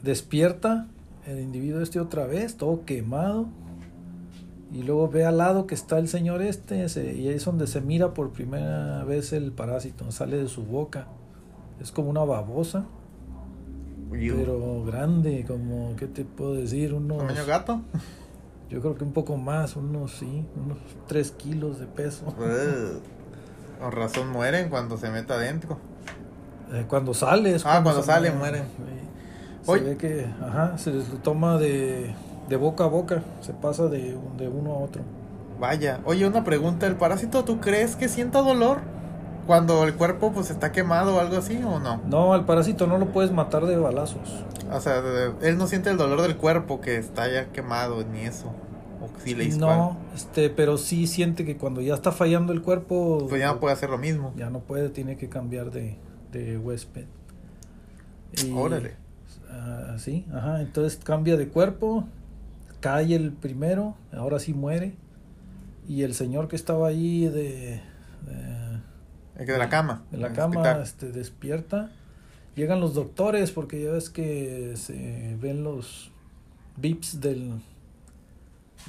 despierta 0.04 0.88
el 1.26 1.40
individuo 1.40 1.82
este 1.82 2.00
otra 2.00 2.26
vez, 2.26 2.56
todo 2.56 2.86
quemado. 2.86 3.50
Y 4.72 4.84
luego 4.84 5.10
ve 5.10 5.26
al 5.26 5.38
lado 5.38 5.66
que 5.66 5.74
está 5.74 5.98
el 5.98 6.08
señor 6.08 6.42
este, 6.44 6.76
y 7.16 7.28
ahí 7.28 7.36
es 7.36 7.46
donde 7.46 7.66
se 7.66 7.82
mira 7.82 8.14
por 8.14 8.32
primera 8.32 9.04
vez 9.04 9.34
el 9.34 9.52
parásito, 9.52 10.12
sale 10.12 10.38
de 10.38 10.48
su 10.48 10.64
boca. 10.64 11.08
Es 11.80 11.92
como 11.92 12.10
una 12.10 12.24
babosa. 12.24 12.86
Pero 14.12 14.84
grande, 14.86 15.46
como, 15.48 15.96
¿qué 15.96 16.08
te 16.08 16.26
puedo 16.26 16.56
decir? 16.56 16.94
Unos, 16.94 17.20
¿Tamaño 17.20 17.46
gato? 17.46 17.82
Yo 18.70 18.82
creo 18.82 18.96
que 18.96 19.04
un 19.04 19.14
poco 19.14 19.38
más, 19.38 19.76
unos, 19.76 20.12
sí, 20.12 20.46
unos 20.56 20.78
3 21.08 21.32
kilos 21.32 21.80
de 21.80 21.86
peso. 21.88 22.26
Con 23.80 23.92
razón 23.92 24.30
mueren 24.32 24.70
cuando 24.70 24.98
se 24.98 25.10
mete 25.10 25.34
adentro. 25.34 25.78
Eh, 26.74 26.86
cuando 26.88 27.14
sale. 27.14 27.56
Es 27.56 27.66
ah, 27.66 27.82
cuando, 27.82 28.04
sale, 28.04 28.32
mueren. 28.32 28.64
Se 29.64 29.80
ve 29.80 29.98
que, 29.98 30.26
ajá, 30.42 30.78
se 30.78 30.92
les 30.92 31.06
toma 31.24 31.58
de, 31.58 32.14
de 32.50 32.56
boca 32.58 32.86
a 32.86 32.88
boca, 32.88 33.24
se 33.42 33.54
pasa 33.54 33.88
de, 33.88 34.18
de 34.38 34.48
uno 34.50 34.74
a 34.74 34.78
otro. 34.80 35.04
Vaya, 35.60 36.00
oye, 36.06 36.26
una 36.28 36.44
pregunta, 36.44 36.88
¿el 36.88 36.96
parásito 36.96 37.44
tú 37.44 37.60
crees 37.60 37.96
que 37.96 38.10
sienta 38.10 38.42
dolor? 38.42 38.80
Cuando 39.46 39.84
el 39.84 39.96
cuerpo 39.96 40.32
pues 40.32 40.52
está 40.52 40.72
quemado 40.72 41.16
o 41.16 41.20
algo 41.20 41.38
así 41.38 41.60
o 41.64 41.80
no? 41.80 42.02
No, 42.08 42.34
al 42.34 42.46
parásito 42.46 42.86
no 42.86 42.98
lo 42.98 43.08
puedes 43.08 43.32
matar 43.32 43.66
de 43.66 43.78
balazos. 43.78 44.46
O 44.72 44.80
sea, 44.80 45.02
él 45.42 45.58
no 45.58 45.66
siente 45.66 45.90
el 45.90 45.98
dolor 45.98 46.22
del 46.22 46.38
cuerpo 46.38 46.82
que 46.82 46.98
está 46.98 47.32
ya 47.32 47.52
quemado 47.52 48.04
ni 48.04 48.22
eso. 48.22 48.54
O 49.02 49.10
si 49.24 49.34
le 49.34 49.50
No, 49.58 49.98
este, 50.16 50.50
pero 50.50 50.78
sí 50.78 51.08
siente 51.08 51.46
que 51.46 51.58
cuando 51.58 51.82
ya 51.82 51.96
está 51.96 52.12
fallando 52.12 52.54
el 52.54 52.62
cuerpo... 52.62 53.26
Pues 53.28 53.42
ya 53.42 53.48
no 53.48 53.60
puede 53.60 53.74
hacer 53.74 53.90
lo 53.90 53.98
mismo. 53.98 54.34
Ya 54.36 54.50
no 54.50 54.60
puede, 54.60 54.90
tiene 54.90 55.18
que 55.18 55.30
cambiar 55.30 55.72
de, 55.72 55.98
de 56.32 56.58
huésped. 56.58 57.06
Órale. 58.54 58.96
Uh, 59.50 59.98
sí, 59.98 60.28
ajá. 60.32 60.62
Entonces 60.62 61.00
cambia 61.04 61.38
de 61.38 61.48
cuerpo, 61.48 62.06
cae 62.80 63.16
el 63.16 63.32
primero, 63.32 63.96
ahora 64.12 64.40
sí 64.40 64.54
muere. 64.54 64.94
Y 65.88 66.04
el 66.04 66.14
señor 66.14 66.48
que 66.48 66.56
estaba 66.56 66.88
ahí 66.88 67.26
de. 67.26 67.82
de, 68.26 69.46
de 69.46 69.58
la 69.58 69.70
cama. 69.70 70.04
De 70.12 70.18
la 70.18 70.34
cama, 70.34 70.82
este, 70.82 71.12
despierta. 71.12 71.92
Llegan 72.56 72.80
los 72.80 72.94
doctores 72.94 73.52
porque 73.52 73.84
ya 73.84 73.92
ves 73.92 74.10
que 74.10 74.74
se 74.76 75.38
ven 75.40 75.64
los 75.64 76.12
bips 76.78 77.22
del. 77.22 77.62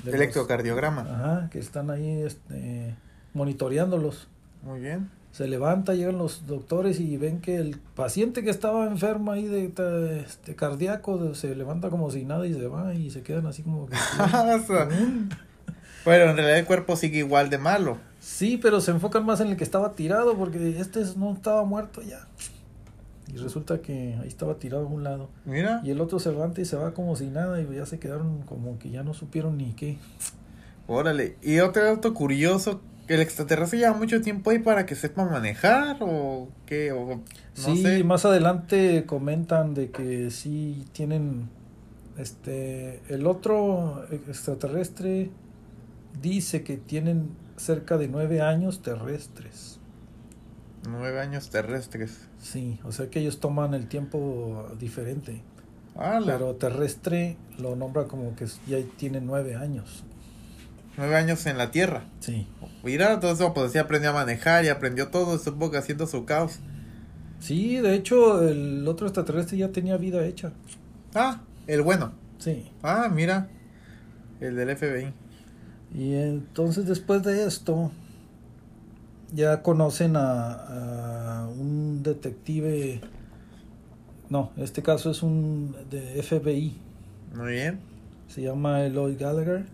electrocardiograma. 0.05 1.03
ajá, 1.03 1.51
que 1.51 1.59
están 1.59 1.91
ahí 1.91 2.23
este, 2.23 2.97
monitoreándolos. 3.33 4.29
Muy 4.63 4.81
bien 4.81 5.20
se 5.33 5.47
levanta, 5.47 5.95
llegan 5.95 6.19
los 6.19 6.47
doctores 6.47 6.99
y 6.99 7.17
ven 7.17 7.41
que 7.41 7.57
el 7.57 7.79
paciente 7.95 8.43
que 8.43 8.51
estaba 8.51 8.87
enfermo 8.87 9.31
ahí 9.31 9.47
de, 9.47 9.73
este, 10.27 10.57
cardíaco 10.57 11.35
se 11.35 11.55
levanta 11.55 11.89
como 11.89 12.11
si 12.11 12.25
nada 12.25 12.47
y 12.47 12.55
se 12.55 12.67
va 12.67 12.95
y 12.95 13.11
se 13.11 13.23
quedan 13.23 13.47
así 13.47 13.63
como 13.63 13.87
que... 13.87 13.97
pero 16.05 16.31
en 16.31 16.37
realidad 16.37 16.59
el 16.59 16.67
cuerpo 16.67 16.97
sigue 16.97 17.19
igual 17.19 17.49
de 17.49 17.59
malo. 17.59 17.99
Sí, 18.19 18.59
pero 18.61 18.81
se 18.81 18.91
enfocan 18.91 19.25
más 19.25 19.41
en 19.41 19.49
el 19.49 19.57
que 19.57 19.65
estaba 19.65 19.93
tirado 19.93 20.37
porque 20.37 20.81
este 20.81 21.05
no 21.17 21.33
estaba 21.33 21.65
muerto 21.65 22.03
ya. 22.03 22.27
Y 23.33 23.37
resulta 23.37 23.81
que 23.81 24.17
ahí 24.21 24.27
estaba 24.27 24.57
tirado 24.57 24.87
a 24.87 24.89
un 24.89 25.05
lado. 25.05 25.31
Mira. 25.45 25.81
Y 25.85 25.91
el 25.91 26.01
otro 26.01 26.19
se 26.19 26.33
levanta 26.33 26.61
y 26.61 26.65
se 26.65 26.77
va 26.77 26.93
como 26.93 27.15
si 27.15 27.29
nada 27.29 27.61
y 27.61 27.73
ya 27.73 27.87
se 27.87 28.01
quedaron 28.01 28.43
como 28.43 28.81
que 28.81 28.91
ya 28.91 29.05
no 29.05 29.15
supieron 29.15 29.57
ni 29.57 29.75
qué. 29.75 29.99
Órale. 30.89 31.37
Y 31.41 31.61
otro 31.61 31.85
dato 31.85 32.13
curioso 32.15 32.81
el 33.15 33.21
extraterrestre 33.21 33.81
lleva 33.81 33.93
mucho 33.95 34.21
tiempo 34.21 34.51
ahí 34.51 34.61
para 34.61 34.87
que 34.87 34.95
sepa 34.95 35.25
manejar 35.25 35.97
o 36.01 36.49
qué 36.65 36.93
o 36.93 37.17
no 37.17 37.23
sí 37.55 38.05
más 38.05 38.25
adelante 38.25 39.05
comentan 39.05 39.75
de 39.75 39.91
que 39.91 40.31
sí 40.31 40.87
tienen 40.93 41.49
este 42.17 43.03
el 43.09 43.27
otro 43.27 44.07
extraterrestre 44.29 45.31
dice 46.23 46.63
que 46.63 46.77
tienen 46.77 47.31
cerca 47.57 47.99
de 47.99 48.09
nueve 48.09 48.41
años 48.41 48.81
terrestres. 48.81 49.79
Nueve 50.89 51.21
años 51.21 51.51
terrestres. 51.51 52.29
Sí 52.39 52.79
o 52.85 52.93
sea 52.93 53.11
que 53.11 53.19
ellos 53.19 53.41
toman 53.41 53.75
el 53.75 53.89
tiempo 53.89 54.69
diferente. 54.79 55.43
Ah, 55.97 56.21
pero 56.25 56.55
terrestre 56.55 57.37
lo 57.59 57.75
nombra 57.75 58.05
como 58.05 58.37
que 58.37 58.47
ya 58.69 58.79
tiene 58.97 59.21
nueve 59.21 59.57
años 59.57 60.05
nueve 60.97 61.17
años 61.17 61.47
en 61.47 61.59
la 61.59 61.71
Tierra. 61.71 62.05
Sí. 62.21 62.47
Mira, 62.83 63.21
todo 63.21 63.33
eso, 63.33 63.53
pues 63.55 63.73
sí 63.73 63.79
aprendió 63.79 64.11
a 64.11 64.15
manejar 64.15 64.65
y 64.65 64.69
aprendió 64.69 65.09
todo, 65.09 65.39
supongo 65.39 65.73
que 65.73 65.79
haciendo 65.79 66.07
su 66.07 66.25
caos. 66.25 66.61
Sí, 67.41 67.77
de 67.77 67.95
hecho, 67.95 68.47
el 68.47 68.87
otro 68.87 69.07
extraterrestre 69.07 69.59
ya 69.59 69.69
tenía 69.71 69.97
vida 69.97 70.25
hecha. 70.27 70.53
Ah, 71.15 71.41
el 71.67 71.83
bueno. 71.83 72.13
Sí. 72.39 72.71
Ah, 72.83 73.09
mira, 73.13 73.49
el 74.41 74.57
del 74.57 74.77
FBI. 74.77 75.13
Y 75.95 76.15
entonces 76.15 76.87
después 76.87 77.23
de 77.23 77.45
esto, 77.47 77.91
ya 79.33 79.63
conocen 79.63 80.17
a, 80.17 81.43
a 81.43 81.49
un 81.49 82.03
detective. 82.03 83.01
No, 84.29 84.53
este 84.57 84.83
caso 84.83 85.11
es 85.11 85.23
un 85.23 85.75
de 85.91 86.23
FBI. 86.23 86.77
Muy 87.35 87.53
bien. 87.53 87.81
Se 88.29 88.43
llama 88.43 88.85
Eloy 88.85 89.17
Gallagher 89.17 89.65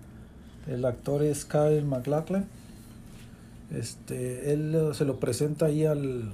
el 0.66 0.84
actor 0.84 1.22
es 1.22 1.44
Kyle 1.44 1.84
McLachlan. 1.84 2.46
Este, 3.70 4.52
él 4.52 4.74
eh, 4.74 4.94
se 4.94 5.04
lo 5.04 5.18
presenta 5.18 5.66
ahí 5.66 5.84
al, 5.84 6.32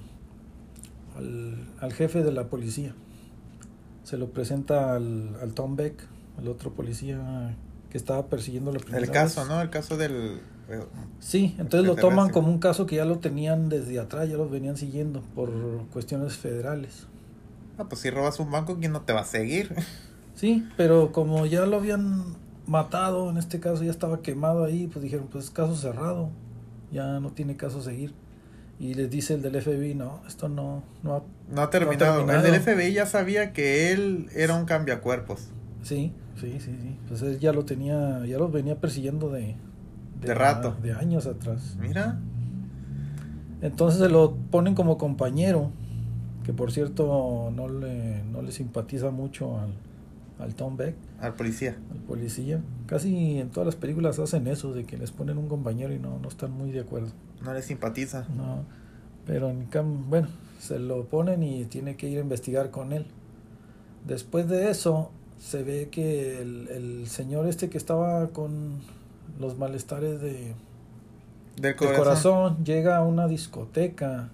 al, 1.80 1.92
jefe 1.92 2.22
de 2.22 2.32
la 2.32 2.44
policía. 2.48 2.94
Se 4.04 4.16
lo 4.16 4.30
presenta 4.30 4.94
al, 4.94 5.36
al 5.40 5.54
Tom 5.54 5.76
Beck, 5.76 5.94
el 6.40 6.48
otro 6.48 6.72
policía 6.72 7.56
que 7.90 7.98
estaba 7.98 8.26
persiguiendo 8.26 8.72
la 8.72 8.80
El 8.96 9.10
caso, 9.10 9.44
¿no? 9.44 9.60
El 9.60 9.70
caso 9.70 9.96
del... 9.96 10.40
Eh, 10.68 10.80
sí, 11.20 11.54
entonces 11.58 11.86
lo 11.86 11.94
toman 11.94 12.30
como 12.30 12.48
un 12.48 12.58
caso 12.58 12.86
que 12.86 12.96
ya 12.96 13.04
lo 13.04 13.18
tenían 13.18 13.68
desde 13.68 13.98
atrás, 13.98 14.28
ya 14.28 14.36
lo 14.36 14.48
venían 14.48 14.76
siguiendo 14.76 15.20
por 15.34 15.50
cuestiones 15.92 16.34
federales. 16.36 17.06
Ah, 17.76 17.84
pues 17.88 18.00
si 18.00 18.10
robas 18.10 18.38
un 18.40 18.50
banco, 18.50 18.78
¿quién 18.78 18.92
no 18.92 19.02
te 19.02 19.12
va 19.12 19.20
a 19.20 19.24
seguir? 19.24 19.74
Sí, 20.34 20.66
pero 20.78 21.12
como 21.12 21.44
ya 21.44 21.66
lo 21.66 21.76
habían 21.76 22.36
matado, 22.66 23.30
en 23.30 23.36
este 23.36 23.60
caso 23.60 23.84
ya 23.84 23.90
estaba 23.90 24.22
quemado 24.22 24.64
ahí, 24.64 24.86
pues 24.86 25.02
dijeron, 25.02 25.28
pues 25.30 25.44
es 25.44 25.50
caso 25.50 25.74
cerrado, 25.76 26.30
ya 26.90 27.20
no 27.20 27.30
tiene 27.30 27.56
caso 27.56 27.82
seguir. 27.82 28.14
Y 28.78 28.94
les 28.94 29.10
dice 29.10 29.34
el 29.34 29.42
del 29.42 29.60
FBI, 29.62 29.94
no, 29.94 30.20
esto 30.26 30.48
no, 30.48 30.82
no, 31.02 31.16
ha, 31.16 31.22
no 31.50 31.62
ha 31.62 31.70
terminado. 31.70 32.28
El 32.28 32.42
del 32.42 32.60
FBI 32.60 32.92
ya 32.92 33.06
sabía 33.06 33.52
que 33.52 33.92
él 33.92 34.28
era 34.34 34.56
un 34.56 34.64
cambiacuerpos. 34.64 35.48
Sí, 35.82 36.12
sí, 36.40 36.58
sí, 36.58 36.76
sí. 36.80 36.98
Pues 37.08 37.22
él 37.22 37.38
ya 37.38 37.52
lo 37.52 37.64
tenía, 37.64 38.24
ya 38.26 38.38
lo 38.38 38.48
venía 38.48 38.80
persiguiendo 38.80 39.30
de, 39.30 39.54
De 40.20 40.34
rato. 40.34 40.76
De 40.82 40.92
años 40.92 41.26
atrás. 41.26 41.76
Mira. 41.78 42.18
Entonces 43.60 44.00
se 44.00 44.08
lo 44.08 44.34
ponen 44.50 44.74
como 44.74 44.98
compañero, 44.98 45.70
que 46.44 46.52
por 46.52 46.72
cierto 46.72 47.52
no 47.54 47.68
le, 47.68 48.24
no 48.24 48.42
le 48.42 48.50
simpatiza 48.50 49.10
mucho 49.12 49.60
al, 49.60 49.72
al 50.42 50.54
Tom 50.54 50.76
Beck, 50.76 50.94
Al 51.20 51.34
policía. 51.34 51.76
al 51.92 51.98
policía. 52.00 52.60
Casi 52.86 53.38
en 53.38 53.50
todas 53.50 53.66
las 53.66 53.76
películas 53.76 54.18
hacen 54.18 54.46
eso, 54.48 54.72
de 54.74 54.84
que 54.84 54.96
les 54.98 55.10
ponen 55.12 55.38
un 55.38 55.48
compañero 55.48 55.92
y 55.94 55.98
no, 55.98 56.18
no 56.18 56.28
están 56.28 56.50
muy 56.50 56.70
de 56.72 56.80
acuerdo. 56.80 57.08
No 57.42 57.54
le 57.54 57.62
simpatiza. 57.62 58.26
No, 58.36 58.64
pero 59.26 59.50
en 59.50 59.70
cam- 59.70 60.04
bueno, 60.08 60.28
se 60.58 60.78
lo 60.78 61.04
ponen 61.04 61.42
y 61.42 61.64
tiene 61.66 61.96
que 61.96 62.08
ir 62.08 62.18
a 62.18 62.20
investigar 62.22 62.70
con 62.70 62.92
él. 62.92 63.06
Después 64.06 64.48
de 64.48 64.70
eso, 64.70 65.10
se 65.40 65.62
ve 65.62 65.88
que 65.90 66.40
el, 66.42 66.68
el 66.68 67.06
señor 67.06 67.46
este 67.46 67.68
que 67.70 67.78
estaba 67.78 68.28
con 68.28 68.80
los 69.40 69.56
malestares 69.58 70.20
de, 70.20 70.32
Del 71.56 71.62
del 71.62 71.76
corazón. 71.76 71.96
corazón 72.04 72.64
llega 72.64 72.96
a 72.96 73.02
una 73.04 73.26
discoteca. 73.28 74.28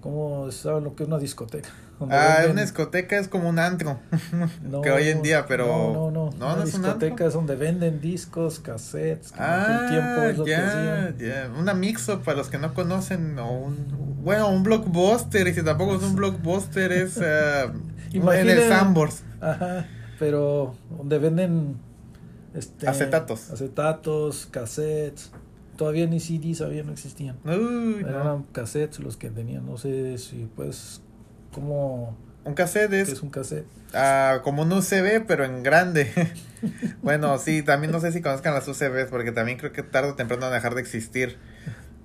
¿Cómo 0.00 0.50
saben 0.50 0.84
lo 0.84 0.94
que 0.96 1.02
es 1.04 1.08
una 1.08 1.18
discoteca? 1.18 1.68
Ah, 2.10 2.36
venden- 2.40 2.50
una 2.52 2.62
discoteca 2.62 3.18
es 3.18 3.28
como 3.28 3.48
un 3.48 3.58
antro. 3.58 3.98
no, 4.62 4.80
que 4.82 4.90
hoy 4.90 5.08
en 5.08 5.22
día, 5.22 5.46
pero. 5.46 5.66
No, 5.66 6.10
no, 6.10 6.10
no. 6.10 6.30
No, 6.38 6.46
una 6.46 6.56
no 6.56 6.64
discoteca 6.64 7.26
es 7.26 7.34
donde 7.34 7.54
venden 7.56 8.00
discos, 8.00 8.58
cassettes. 8.60 9.32
Ah, 9.38 9.86
tiempo 9.88 10.44
ya. 10.46 11.50
Una 11.58 11.74
mixo 11.74 12.20
para 12.20 12.36
los 12.38 12.48
que 12.48 12.58
no 12.58 12.74
conocen. 12.74 13.38
O 13.38 13.50
un, 13.52 14.22
bueno, 14.22 14.48
un 14.50 14.62
blockbuster. 14.62 15.46
Y 15.48 15.54
si 15.54 15.62
tampoco 15.62 15.96
es 15.96 16.02
un 16.02 16.16
blockbuster, 16.16 16.92
es. 16.92 17.16
en 17.18 17.74
Imaginen- 18.12 18.58
el 18.58 18.68
Sambors. 18.68 19.22
Ajá, 19.40 19.86
pero 20.18 20.74
donde 20.96 21.18
venden 21.18 21.76
este, 22.54 22.88
Acetatos. 22.88 23.50
acetatos, 23.50 24.46
cassettes. 24.50 25.30
Todavía 25.76 26.06
ni 26.06 26.20
CDs 26.20 26.60
había, 26.60 26.84
no 26.84 26.92
existían. 26.92 27.36
Uy, 27.44 27.98
no. 28.02 28.08
Eran 28.08 28.42
cassettes 28.52 29.00
los 29.00 29.16
que 29.16 29.28
tenían. 29.30 29.66
No 29.66 29.76
sé 29.76 30.18
si 30.18 30.48
pues 30.54 31.02
cómo 31.54 32.16
Un 32.44 32.54
cassette 32.54 32.92
es, 32.92 33.08
es 33.08 33.22
un 33.22 33.30
cassette. 33.30 33.66
ah, 33.94 34.40
como 34.42 34.62
un 34.62 34.72
USB, 34.72 35.24
pero 35.26 35.44
en 35.44 35.62
grande. 35.62 36.10
bueno, 37.02 37.38
sí, 37.38 37.62
también 37.62 37.92
no 37.92 38.00
sé 38.00 38.12
si 38.12 38.20
conozcan 38.20 38.52
las 38.54 38.66
UCBs, 38.66 39.08
porque 39.10 39.32
también 39.32 39.56
creo 39.56 39.72
que 39.72 39.82
tarde 39.82 40.10
o 40.10 40.14
temprano 40.14 40.42
van 40.42 40.52
a 40.52 40.56
dejar 40.56 40.74
de 40.74 40.80
existir. 40.80 41.38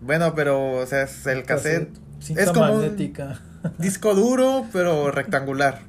Bueno, 0.01 0.33
pero, 0.35 0.73
o 0.77 0.85
sea, 0.85 1.03
es 1.03 1.25
el 1.25 1.43
cassette. 1.43 1.89
Es 2.35 2.51
como 2.51 2.73
un-. 2.73 2.95
Disco 3.77 4.15
duro, 4.15 4.65
pero 4.71 5.11
rectangular. 5.11 5.81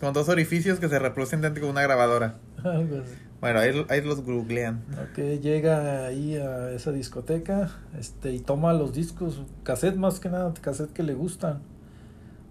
Con 0.00 0.12
dos 0.12 0.28
orificios 0.28 0.80
que 0.80 0.88
se 0.88 0.98
reproducen 0.98 1.40
dentro 1.40 1.64
de 1.64 1.70
una 1.70 1.82
grabadora. 1.82 2.38
Algo 2.64 3.02
así. 3.02 3.14
Bueno, 3.40 3.58
ahí, 3.58 3.86
ahí 3.88 4.00
los 4.00 4.22
googlean. 4.22 4.84
Ok, 5.10 5.18
llega 5.40 6.06
ahí 6.06 6.36
a 6.36 6.70
esa 6.70 6.92
discoteca 6.92 7.70
este, 7.98 8.32
y 8.32 8.40
toma 8.40 8.72
los 8.72 8.92
discos, 8.92 9.42
cassette 9.64 9.96
más 9.96 10.20
que 10.20 10.28
nada, 10.28 10.52
cassette 10.60 10.92
que 10.92 11.02
le 11.02 11.14
gustan 11.14 11.60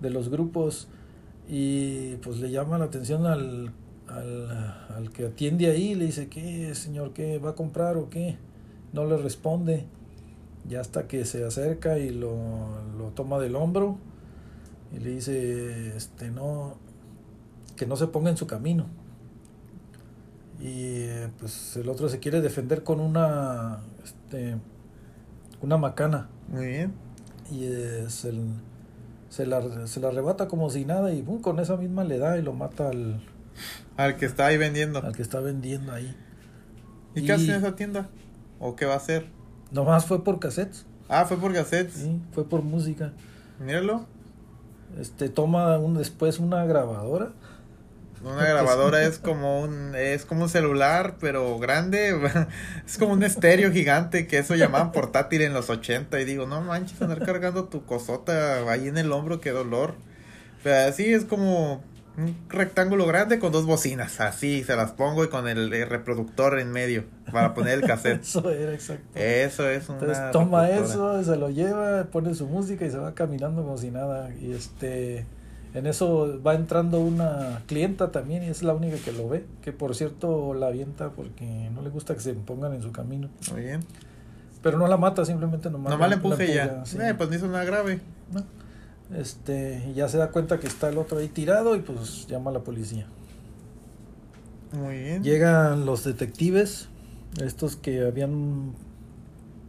de 0.01 0.09
los 0.09 0.29
grupos 0.29 0.87
y 1.47 2.15
pues 2.17 2.39
le 2.39 2.51
llama 2.51 2.77
la 2.77 2.85
atención 2.85 3.25
al, 3.25 3.71
al, 4.07 4.51
al 4.95 5.11
que 5.11 5.25
atiende 5.27 5.69
ahí, 5.69 5.95
le 5.95 6.05
dice, 6.05 6.27
¿qué 6.27 6.73
señor, 6.75 7.13
qué 7.13 7.37
va 7.39 7.51
a 7.51 7.55
comprar 7.55 7.97
o 7.97 8.09
qué? 8.09 8.37
No 8.93 9.05
le 9.05 9.17
responde, 9.17 9.85
ya 10.67 10.81
hasta 10.81 11.07
que 11.07 11.25
se 11.25 11.43
acerca 11.43 11.97
y 11.97 12.09
lo, 12.09 12.35
lo 12.97 13.09
toma 13.15 13.39
del 13.39 13.55
hombro 13.55 13.97
y 14.93 14.99
le 14.99 15.11
dice, 15.11 15.95
este, 15.95 16.29
no, 16.29 16.75
que 17.75 17.85
no 17.85 17.95
se 17.95 18.07
ponga 18.07 18.29
en 18.29 18.37
su 18.37 18.47
camino. 18.47 18.85
Y 20.59 21.01
eh, 21.01 21.29
pues 21.39 21.75
el 21.77 21.89
otro 21.89 22.07
se 22.07 22.19
quiere 22.19 22.39
defender 22.41 22.83
con 22.83 22.99
una 22.99 23.79
este 24.03 24.57
una 25.61 25.77
macana 25.77 26.29
Muy 26.49 26.67
bien. 26.67 26.93
y 27.51 27.63
eh, 27.63 28.05
se, 28.09 28.31
se 29.31 29.45
la, 29.47 29.87
se 29.87 29.99
la 29.99 30.09
arrebata 30.09 30.47
como 30.47 30.69
si 30.69 30.85
nada 30.85 31.11
y 31.13 31.21
¡pum! 31.23 31.41
con 31.41 31.59
esa 31.59 31.77
misma 31.77 32.03
le 32.03 32.19
da 32.19 32.37
y 32.37 32.41
lo 32.43 32.53
mata 32.53 32.89
al, 32.89 33.21
Al 33.97 34.17
que 34.17 34.25
está 34.25 34.45
ahí 34.45 34.57
vendiendo. 34.57 34.99
al 34.99 35.15
que 35.15 35.21
está 35.23 35.39
vendiendo 35.39 35.91
ahí. 35.93 36.15
¿Y 37.15 37.25
qué 37.25 37.31
hace 37.33 37.45
en 37.45 37.55
esa 37.55 37.75
tienda? 37.75 38.09
¿O 38.59 38.75
qué 38.75 38.85
va 38.85 38.93
a 38.93 38.97
hacer? 38.97 39.25
Nomás 39.71 40.05
fue 40.05 40.23
por 40.23 40.37
cassettes, 40.39 40.85
Ah, 41.09 41.25
fue 41.25 41.37
por 41.37 41.53
cassettes. 41.53 41.93
¿sí? 41.95 42.21
fue 42.33 42.47
por 42.47 42.61
música. 42.61 43.13
Míralo. 43.59 44.05
Este 44.99 45.29
toma 45.29 45.77
un, 45.77 45.95
después 45.95 46.39
una 46.39 46.65
grabadora. 46.65 47.31
Una 48.23 48.45
grabadora 48.45 49.03
es 49.03 49.17
como 49.17 49.61
un 49.61 49.95
es 49.95 50.25
como 50.25 50.43
un 50.43 50.49
celular, 50.49 51.15
pero 51.19 51.57
grande. 51.59 52.15
Es 52.85 52.97
como 52.97 53.13
un 53.13 53.23
estéreo 53.23 53.71
gigante 53.71 54.27
que 54.27 54.37
eso 54.37 54.55
llamaban 54.55 54.91
portátil 54.91 55.41
en 55.41 55.53
los 55.53 55.69
80 55.69 56.19
y 56.19 56.25
digo, 56.25 56.45
"No 56.45 56.61
manches, 56.61 57.01
andar 57.01 57.25
cargando 57.25 57.65
tu 57.65 57.85
cosota 57.85 58.69
ahí 58.69 58.87
en 58.87 58.97
el 58.97 59.11
hombro, 59.11 59.39
qué 59.39 59.51
dolor." 59.51 59.95
Pero 60.63 60.89
así 60.89 61.13
es 61.13 61.25
como 61.25 61.83
un 62.17 62.35
rectángulo 62.49 63.05
grande 63.05 63.39
con 63.39 63.51
dos 63.51 63.65
bocinas, 63.65 64.19
así 64.19 64.63
se 64.63 64.75
las 64.75 64.91
pongo 64.91 65.23
y 65.23 65.29
con 65.29 65.47
el, 65.47 65.71
reproductor 65.87 66.59
en 66.59 66.71
medio 66.71 67.05
para 67.31 67.53
poner 67.53 67.79
el 67.79 67.87
cassette. 67.87 68.21
Eso 68.23 68.49
era 68.49 68.73
exacto. 68.73 69.17
Eso 69.17 69.69
es 69.69 69.87
una 69.89 69.99
Entonces 69.99 70.31
toma 70.31 70.67
reproductora. 70.67 71.21
eso, 71.21 71.31
se 71.33 71.39
lo 71.39 71.49
lleva, 71.49 72.03
pone 72.05 72.35
su 72.35 72.47
música 72.47 72.85
y 72.85 72.91
se 72.91 72.97
va 72.97 73.13
caminando 73.13 73.63
como 73.63 73.77
si 73.77 73.91
nada. 73.91 74.29
Y 74.41 74.51
este, 74.51 75.25
en 75.73 75.87
eso 75.87 76.41
va 76.45 76.53
entrando 76.55 76.99
una 76.99 77.61
clienta 77.67 78.11
también 78.11 78.43
y 78.43 78.47
es 78.47 78.61
la 78.63 78.73
única 78.73 78.97
que 78.97 79.11
lo 79.11 79.29
ve, 79.29 79.45
que 79.61 79.71
por 79.71 79.95
cierto 79.95 80.53
la 80.53 80.67
avienta 80.67 81.11
porque 81.11 81.69
no 81.73 81.81
le 81.81 81.89
gusta 81.89 82.13
que 82.13 82.19
se 82.19 82.33
pongan 82.33 82.73
en 82.73 82.81
su 82.81 82.91
camino. 82.91 83.29
Muy 83.51 83.61
bien. 83.61 83.81
Pero 84.61 84.77
no 84.77 84.87
la 84.87 84.97
mata, 84.97 85.25
simplemente 85.25 85.69
nomás, 85.69 85.91
Nomás 85.91 86.09
la- 86.09 86.15
empuje 86.15 86.47
la 86.47 86.53
ya. 86.53 86.85
sí. 86.85 86.97
Eh, 87.01 87.13
pues 87.15 87.29
no 87.29 87.35
hizo 87.35 87.47
nada 87.47 87.63
grave. 87.63 87.99
No. 88.33 88.43
Este, 89.17 89.83
y 89.89 89.93
ya 89.93 90.07
se 90.07 90.17
da 90.17 90.29
cuenta 90.29 90.59
que 90.59 90.67
está 90.67 90.89
el 90.89 90.97
otro 90.97 91.17
ahí 91.17 91.27
tirado 91.27 91.75
y 91.75 91.79
pues 91.81 92.27
llama 92.27 92.49
a 92.51 92.53
la 92.53 92.59
policía. 92.59 93.07
Muy 94.71 94.97
bien. 94.99 95.23
Llegan 95.23 95.85
los 95.85 96.03
detectives, 96.05 96.87
estos 97.43 97.75
que 97.75 98.05
habían 98.05 98.73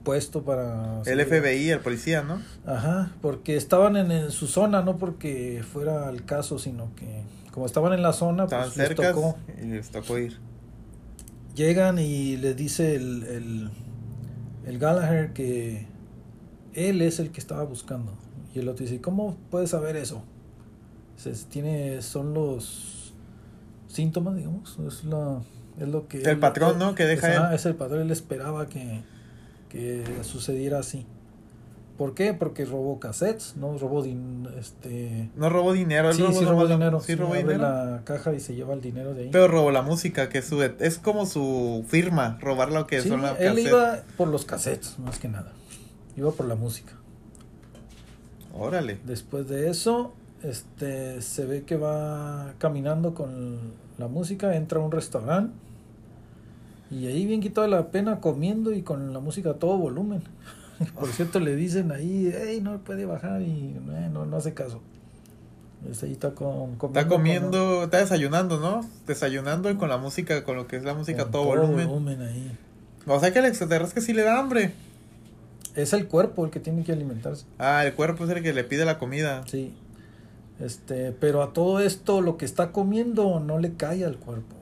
puesto 0.05 0.43
para... 0.43 1.03
El 1.07 1.21
FBI, 1.25 1.71
el 1.71 1.81
policía, 1.81 2.23
¿no? 2.23 2.41
Ajá, 2.67 3.13
porque 3.21 3.57
estaban 3.57 3.97
en, 3.97 4.11
en 4.11 4.31
su 4.31 4.47
zona, 4.47 4.83
no 4.83 4.99
porque 4.99 5.63
fuera 5.73 6.09
el 6.11 6.25
caso, 6.25 6.59
sino 6.59 6.95
que 6.97 7.23
como 7.53 7.67
estaban 7.67 7.93
en 7.93 8.03
la 8.03 8.13
zona, 8.13 8.45
Estaban 8.45 8.71
pues 8.75 8.89
les 8.89 8.95
tocó. 8.97 9.37
y 9.63 9.67
les 9.67 9.91
tocó 9.91 10.19
ir. 10.19 10.39
Llegan 11.55 11.99
y 11.99 12.37
le 12.39 12.55
dice 12.55 12.95
el, 12.95 13.23
el, 13.25 13.71
el 14.67 14.79
Gallagher 14.79 15.33
que 15.35 15.87
él 16.73 17.03
es 17.03 17.19
el 17.21 17.31
que 17.31 17.41
estaba 17.41 17.65
buscando. 17.65 18.13
Y 18.55 18.61
el 18.61 18.69
otro 18.69 18.85
dice, 18.85 19.01
¿cómo 19.03 19.37
puedes 19.51 19.71
saber 19.71 19.97
eso? 19.97 20.23
Se, 21.17 21.33
tiene, 21.33 22.01
son 22.01 22.33
los 22.33 23.13
síntomas, 23.87 24.35
digamos, 24.37 24.79
es, 24.89 25.05
la, 25.05 25.43
es 25.79 25.89
lo 25.89 26.09
que... 26.09 26.23
El 26.23 26.29
él- 26.31 26.39
patrón, 26.39 26.79
¿no? 26.79 26.95
Que 26.95 27.05
deja 27.05 27.29
es, 27.29 27.37
él. 27.37 27.43
ah, 27.45 27.55
es 27.55 27.67
el 27.67 27.75
patrón, 27.75 28.01
él 28.01 28.11
esperaba 28.11 28.67
que, 28.67 29.03
que 29.73 30.05
sucediera 30.23 30.79
así. 30.81 31.07
¿Por 31.97 32.15
qué? 32.15 32.35
Porque 32.35 32.65
robó 32.65 32.99
cassettes, 33.01 33.55
no 33.57 33.77
robó 33.79 34.03
din- 34.05 34.49
este 34.59 35.31
No 35.37 35.49
robó 35.51 35.73
dinero, 35.73 36.09
él 36.11 36.17
sí, 36.17 36.23
robó 36.23 36.39
sí 36.39 36.45
robó 36.45 36.65
la- 36.65 36.75
dinero. 36.75 37.01
Sí, 37.01 37.15
robó 37.15 37.29
abre 37.33 37.43
dinero. 37.43 37.63
la 37.63 38.01
caja 38.05 38.33
y 38.35 38.41
se 38.41 38.55
lleva 38.55 38.75
el 38.75 38.81
dinero 38.81 39.15
de 39.15 39.25
ahí. 39.25 39.29
Pero 39.33 39.49
robó 39.49 39.71
la 39.71 39.83
música, 39.83 40.29
que 40.29 40.39
es 40.39 40.47
su 40.47 40.63
es 40.63 40.99
como 40.99 41.27
su 41.27 41.85
firma, 41.89 42.39
robar 42.41 42.71
lo 42.73 42.87
que 42.87 43.01
sí, 43.03 43.09
son 43.09 43.23
las 43.23 43.39
él 43.41 43.49
cassettes. 43.49 43.67
iba 43.69 44.03
por 44.17 44.29
los 44.29 44.45
cassettes, 44.45 44.99
más 44.99 45.19
que 45.19 45.29
nada. 45.29 45.53
Iba 46.17 46.31
por 46.33 46.47
la 46.47 46.55
música. 46.55 46.93
Órale. 48.55 48.99
Después 49.05 49.49
de 49.49 49.71
eso, 49.71 50.13
este 50.43 51.23
se 51.23 51.47
ve 51.47 51.63
que 51.63 51.77
va 51.77 52.55
caminando 52.59 53.15
con 53.15 53.73
la 53.99 54.09
música, 54.09 54.55
entra 54.57 54.81
a 54.81 54.85
un 54.85 54.91
restaurante 54.93 55.55
y 56.93 57.07
ahí 57.07 57.27
bien 57.27 57.41
quitado 57.41 57.67
la 57.67 57.91
pena 57.91 58.21
comiendo 58.21 58.73
y 58.73 58.83
con 58.83 59.13
la 59.13 59.21
música 59.21 59.51
a 59.51 59.55
todo 59.55 59.77
volumen. 59.79 60.23
Por 60.95 61.09
cierto, 61.13 61.41
le 61.41 61.57
dicen 61.57 61.91
ahí, 61.93 62.33
hey, 62.37 62.61
no 62.63 62.79
puede 62.79 63.07
bajar 63.07 63.43
y 63.43 63.75
eh, 63.91 64.09
no, 64.13 64.27
no 64.27 64.37
hace 64.37 64.53
caso. 64.55 64.81
Este, 65.91 66.07
ahí 66.07 66.13
está 66.13 66.31
con, 66.33 66.77
comiendo. 66.77 66.87
Está 66.87 67.09
con- 67.09 67.19
comiendo, 67.19 67.85
está 67.85 67.99
desayunando, 67.99 68.61
¿no? 68.61 68.89
Desayunando 69.07 69.71
y 69.71 69.75
con 69.77 69.89
la 69.89 69.97
música, 69.99 70.45
con 70.45 70.57
lo 70.57 70.67
que 70.67 70.77
es 70.77 70.85
la 70.85 70.95
música 70.95 71.23
a 71.23 71.25
con 71.25 71.33
todo, 71.33 71.45
volumen. 71.45 72.21
ahí. 72.23 72.57
O 73.07 73.19
sea 73.19 73.33
que 73.33 73.41
el 73.41 73.47
extraterrestre 73.47 74.01
sí 74.01 74.13
le 74.13 74.23
da 74.23 74.39
hambre. 74.39 74.73
Es 75.75 75.93
el 75.93 76.07
cuerpo 76.07 76.45
el 76.45 76.51
que 76.51 76.61
tiene 76.61 76.85
que 76.85 76.93
alimentarse. 76.93 77.47
Ah, 77.59 77.85
el 77.85 77.95
cuerpo 77.95 78.25
es 78.25 78.31
el 78.31 78.43
que 78.43 78.53
le 78.53 78.63
pide 78.63 78.85
la 78.85 78.99
comida. 78.99 79.43
Sí. 79.47 79.73
Este, 80.61 81.11
pero 81.13 81.43
a 81.43 81.53
todo 81.53 81.81
esto 81.81 82.21
lo 82.21 82.37
que 82.37 82.45
está 82.45 82.71
comiendo 82.71 83.41
no 83.41 83.59
le 83.59 83.73
cae 83.75 84.05
al 84.05 84.19
cuerpo. 84.19 84.55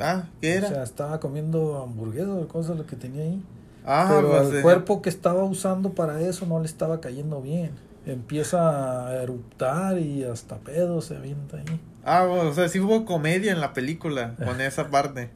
Ah, 0.00 0.24
¿qué 0.40 0.54
era? 0.54 0.68
O 0.68 0.70
sea, 0.70 0.82
estaba 0.82 1.20
comiendo 1.20 1.82
hamburguesas 1.82 2.30
o 2.30 2.48
cosas 2.48 2.76
lo 2.76 2.86
que 2.86 2.96
tenía 2.96 3.22
ahí. 3.22 3.42
ah, 3.84 4.06
pero 4.16 4.28
pues, 4.30 4.40
al 4.42 4.56
eh, 4.56 4.62
cuerpo 4.62 5.02
que 5.02 5.10
estaba 5.10 5.44
usando 5.44 5.92
para 5.92 6.20
eso 6.20 6.46
no 6.46 6.58
le 6.60 6.66
estaba 6.66 7.00
cayendo 7.00 7.40
bien. 7.42 7.72
Empieza 8.04 9.06
a 9.06 9.22
eruptar 9.22 9.98
y 9.98 10.24
hasta 10.24 10.56
pedo 10.56 11.00
se 11.00 11.16
avienta 11.16 11.58
ahí. 11.58 11.80
Ah, 12.04 12.24
o 12.24 12.52
sea, 12.52 12.68
sí 12.68 12.80
hubo 12.80 13.04
comedia 13.04 13.52
en 13.52 13.60
la 13.60 13.72
película 13.72 14.34
con 14.44 14.60
esa 14.60 14.88
parte. 14.88 15.30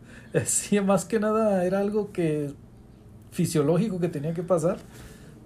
Sí, 0.45 0.81
más 0.81 1.05
que 1.05 1.21
nada 1.21 1.65
era 1.65 1.79
algo 1.79 2.13
que 2.13 2.53
fisiológico 3.31 4.01
que 4.01 4.09
tenía 4.09 4.35
que 4.35 4.43
pasar, 4.43 4.79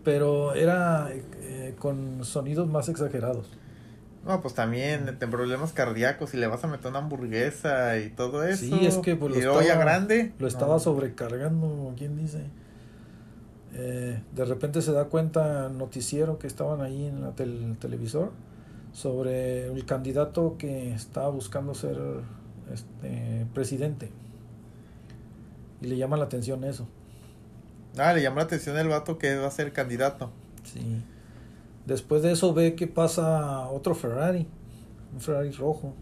pero 0.05 0.55
era 0.55 1.11
eh, 1.13 1.75
con 1.79 2.25
sonidos 2.25 2.69
más 2.69 2.89
exagerados. 2.89 3.47
No, 4.25 4.41
pues 4.43 4.55
también 4.55 5.09
en 5.09 5.31
problemas 5.31 5.73
cardíacos 5.73 6.35
y 6.35 6.37
le 6.37 6.47
vas 6.47 6.63
a 6.63 6.67
meter 6.67 6.91
una 6.91 6.99
hamburguesa 6.99 7.99
y 7.99 8.11
todo 8.11 8.45
eso. 8.45 8.65
Sí, 8.65 8.87
es 8.87 8.99
que 8.99 9.17
pues, 9.17 9.33
lo, 9.33 9.59
estaba, 9.61 9.83
grande. 9.83 10.33
lo 10.39 10.47
estaba 10.47 10.79
sobrecargando, 10.79 11.95
¿quién 11.97 12.17
dice? 12.19 12.45
Eh, 13.73 14.21
de 14.35 14.45
repente 14.45 14.83
se 14.83 14.93
da 14.93 15.07
cuenta 15.07 15.71
noticiero 15.71 16.39
que 16.39 16.47
estaban 16.47 16.83
ahí 16.83 17.07
en 17.07 17.25
el 17.25 17.79
televisor 17.79 18.33
sobre 18.93 19.67
el 19.67 19.87
candidato 19.87 20.57
que 20.59 20.93
estaba 20.93 21.31
buscando 21.31 21.75
ser 21.75 21.99
este, 22.73 23.47
presidente. 23.55 24.11
Y 25.81 25.87
le 25.87 25.97
llama 25.97 26.17
la 26.17 26.25
atención 26.25 26.65
eso. 26.65 26.87
Ah, 27.97 28.13
le 28.13 28.23
llama 28.23 28.37
la 28.37 28.43
atención 28.43 28.77
el 28.77 28.89
vato 28.89 29.19
que 29.19 29.37
va 29.37 29.47
a 29.47 29.51
ser 29.51 29.73
candidato. 29.73 30.31
Sí. 30.65 31.03
Después 31.87 32.23
de 32.23 32.33
eso 32.33 32.55
ve 32.55 32.75
que 32.75 32.87
pasa 32.87 33.69
otro 33.69 33.95
Ferrari, 33.95 34.47
un 35.13 35.21
Ferrari 35.21 35.51
rojo. 35.53 35.95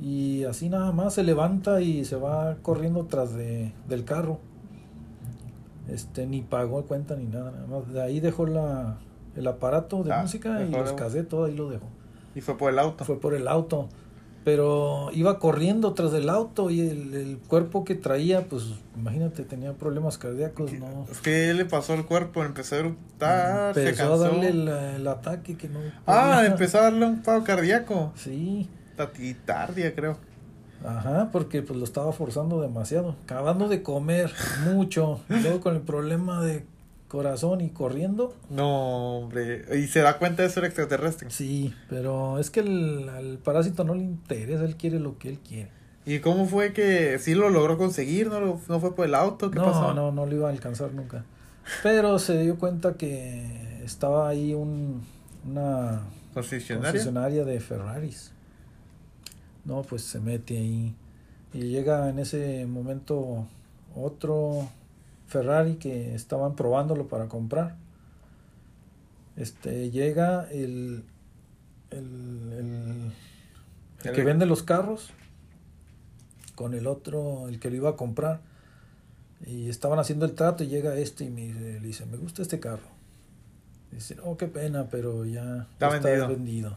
Y 0.00 0.44
así 0.44 0.68
nada 0.68 0.92
más 0.92 1.14
se 1.14 1.22
levanta 1.22 1.80
y 1.80 2.04
se 2.04 2.16
va 2.16 2.56
corriendo 2.62 3.06
tras 3.06 3.34
de, 3.34 3.72
del 3.88 4.04
carro. 4.04 4.38
Este 5.88 6.26
ni 6.26 6.42
pagó 6.42 6.82
cuenta 6.84 7.16
ni 7.16 7.26
nada, 7.26 7.50
nada 7.50 7.66
más. 7.66 7.92
De 7.92 8.02
ahí 8.02 8.20
dejó 8.20 8.46
la, 8.46 8.98
el 9.36 9.46
aparato 9.46 10.02
de 10.02 10.12
ah, 10.12 10.22
música 10.22 10.62
y 10.62 10.70
los 10.70 10.92
casé 10.92 11.22
todo 11.24 11.44
ahí 11.44 11.54
lo 11.54 11.70
dejó. 11.70 11.86
Y 12.34 12.40
fue 12.40 12.56
por 12.56 12.72
el 12.72 12.78
auto. 12.78 13.04
Fue 13.04 13.20
por 13.20 13.34
el 13.34 13.46
auto 13.46 13.88
pero 14.44 15.08
iba 15.12 15.38
corriendo 15.38 15.94
tras 15.94 16.12
del 16.12 16.28
auto 16.28 16.70
y 16.70 16.80
el, 16.80 17.38
cuerpo 17.48 17.84
que 17.84 17.94
traía, 17.94 18.46
pues 18.46 18.64
imagínate, 18.94 19.42
tenía 19.42 19.72
problemas 19.72 20.18
cardíacos, 20.18 20.72
¿no? 20.74 21.06
Es 21.10 21.18
que 21.20 21.54
le 21.54 21.64
pasó 21.64 21.94
al 21.94 22.04
cuerpo, 22.04 22.44
empezó 22.44 22.74
a 22.74 22.78
eruptar, 22.78 23.68
empezó 23.68 23.90
se 23.90 23.96
cansó. 23.96 24.14
a 24.14 24.18
darle 24.18 24.48
el, 24.96 25.08
ataque 25.08 25.56
que 25.56 25.68
no... 25.68 25.80
Ah, 26.06 26.42
empezó 26.46 26.78
a 26.78 26.82
darle 26.82 27.06
un 27.06 27.22
paro 27.22 27.42
cardíaco. 27.42 28.12
Sí. 28.16 28.68
Tatitardia, 28.96 29.94
creo. 29.94 30.18
Ajá, 30.84 31.30
porque 31.32 31.62
pues 31.62 31.78
lo 31.78 31.84
estaba 31.84 32.12
forzando 32.12 32.60
demasiado, 32.60 33.16
acabando 33.24 33.68
de 33.68 33.82
comer 33.82 34.30
mucho, 34.66 35.20
luego 35.28 35.60
con 35.60 35.74
el 35.74 35.80
problema 35.80 36.42
de 36.42 36.66
corazón 37.08 37.60
y 37.60 37.70
corriendo. 37.70 38.34
No, 38.50 39.18
hombre. 39.18 39.64
¿Y 39.78 39.86
se 39.86 40.00
da 40.00 40.18
cuenta 40.18 40.42
de 40.42 40.50
ser 40.50 40.64
extraterrestre? 40.64 41.30
Sí, 41.30 41.74
pero 41.88 42.38
es 42.38 42.50
que 42.50 42.60
el, 42.60 43.08
al 43.08 43.38
parásito 43.38 43.84
no 43.84 43.94
le 43.94 44.02
interesa, 44.02 44.64
él 44.64 44.76
quiere 44.76 44.98
lo 44.98 45.18
que 45.18 45.28
él 45.28 45.38
quiere. 45.38 45.70
¿Y 46.06 46.18
cómo 46.18 46.46
fue 46.46 46.72
que 46.72 47.18
sí 47.18 47.34
lo 47.34 47.48
logró 47.48 47.78
conseguir? 47.78 48.28
¿No, 48.28 48.40
no 48.40 48.80
fue 48.80 48.94
por 48.94 49.06
el 49.06 49.14
auto? 49.14 49.50
¿Qué 49.50 49.58
no, 49.58 49.64
pasó? 49.64 49.94
No, 49.94 50.12
no 50.12 50.26
lo 50.26 50.34
iba 50.34 50.48
a 50.48 50.52
alcanzar 50.52 50.92
nunca. 50.92 51.24
Pero 51.82 52.18
se 52.18 52.42
dio 52.42 52.58
cuenta 52.58 52.94
que 52.94 53.82
estaba 53.82 54.28
ahí 54.28 54.52
un, 54.52 55.02
una 55.48 56.02
concesionaria 56.34 57.44
de 57.44 57.60
Ferraris. 57.60 58.32
No, 59.64 59.82
pues 59.82 60.02
se 60.02 60.20
mete 60.20 60.58
ahí. 60.58 60.94
Y 61.54 61.68
llega 61.68 62.10
en 62.10 62.18
ese 62.18 62.66
momento 62.66 63.46
otro 63.94 64.68
Ferrari 65.26 65.76
que 65.76 66.14
estaban 66.14 66.54
probándolo 66.54 67.08
para 67.08 67.28
comprar. 67.28 67.76
Este 69.36 69.90
llega 69.90 70.48
el, 70.50 71.04
el, 71.90 73.12
el, 74.02 74.12
que 74.12 74.22
vende 74.22 74.46
los 74.46 74.62
carros 74.62 75.10
con 76.54 76.74
el 76.74 76.86
otro, 76.86 77.48
el 77.48 77.58
que 77.58 77.70
lo 77.70 77.76
iba 77.76 77.90
a 77.90 77.96
comprar. 77.96 78.40
Y 79.46 79.68
estaban 79.68 79.98
haciendo 79.98 80.24
el 80.24 80.32
trato 80.34 80.64
y 80.64 80.68
llega 80.68 80.96
este 80.96 81.24
y 81.24 81.30
me 81.30 81.52
dice, 81.80 82.06
me 82.06 82.16
gusta 82.16 82.42
este 82.42 82.60
carro. 82.60 82.88
dice, 83.90 84.16
oh, 84.22 84.36
qué 84.36 84.46
pena, 84.46 84.88
pero 84.90 85.24
ya 85.24 85.66
está, 85.72 86.26
vendido. 86.28 86.76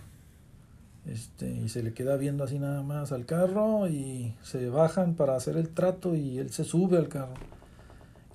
Este, 1.05 1.49
y 1.49 1.69
se 1.69 1.83
le 1.83 1.93
queda 1.93 2.17
viendo 2.17 2.43
así 2.43 2.59
nada 2.59 2.83
más 2.83 3.13
al 3.13 3.25
carro 3.25 3.87
y 3.87 4.35
se 4.43 4.67
bajan 4.67 5.13
para 5.13 5.35
hacer 5.35 5.55
el 5.55 5.69
trato 5.69 6.15
y 6.15 6.39
él 6.39 6.49
se 6.51 6.65
sube 6.65 6.97
al 6.97 7.07
carro. 7.07 7.35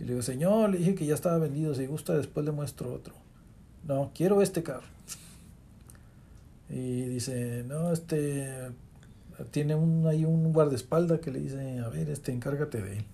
Y 0.03 0.05
le 0.05 0.15
digo, 0.15 0.23
señor, 0.23 0.71
le 0.71 0.79
dije 0.79 0.97
que 0.97 1.07
ya 1.07 1.15
estaba 1.15 1.39
vendido, 1.39 1.73
si 1.77 1.87
gusta 1.87 2.15
después 2.15 2.45
le 2.45 2.51
muestro 2.51 2.93
otro. 2.93 3.15
No, 3.87 4.11
quiero 4.13 4.43
este 4.43 4.65
carro. 4.65 4.83
Y 6.69 7.03
dice, 7.03 7.63
no, 7.69 7.93
este, 7.93 8.73
tiene 9.53 9.77
un, 9.77 10.05
ahí 10.09 10.25
un 10.25 10.53
guardaespaldas 10.53 11.21
que 11.21 11.31
le 11.31 11.39
dice, 11.39 11.79
a 11.79 11.89
ver, 11.89 12.11
este, 12.11 12.33
encárgate 12.33 12.83
de 12.83 12.99
él. 12.99 13.05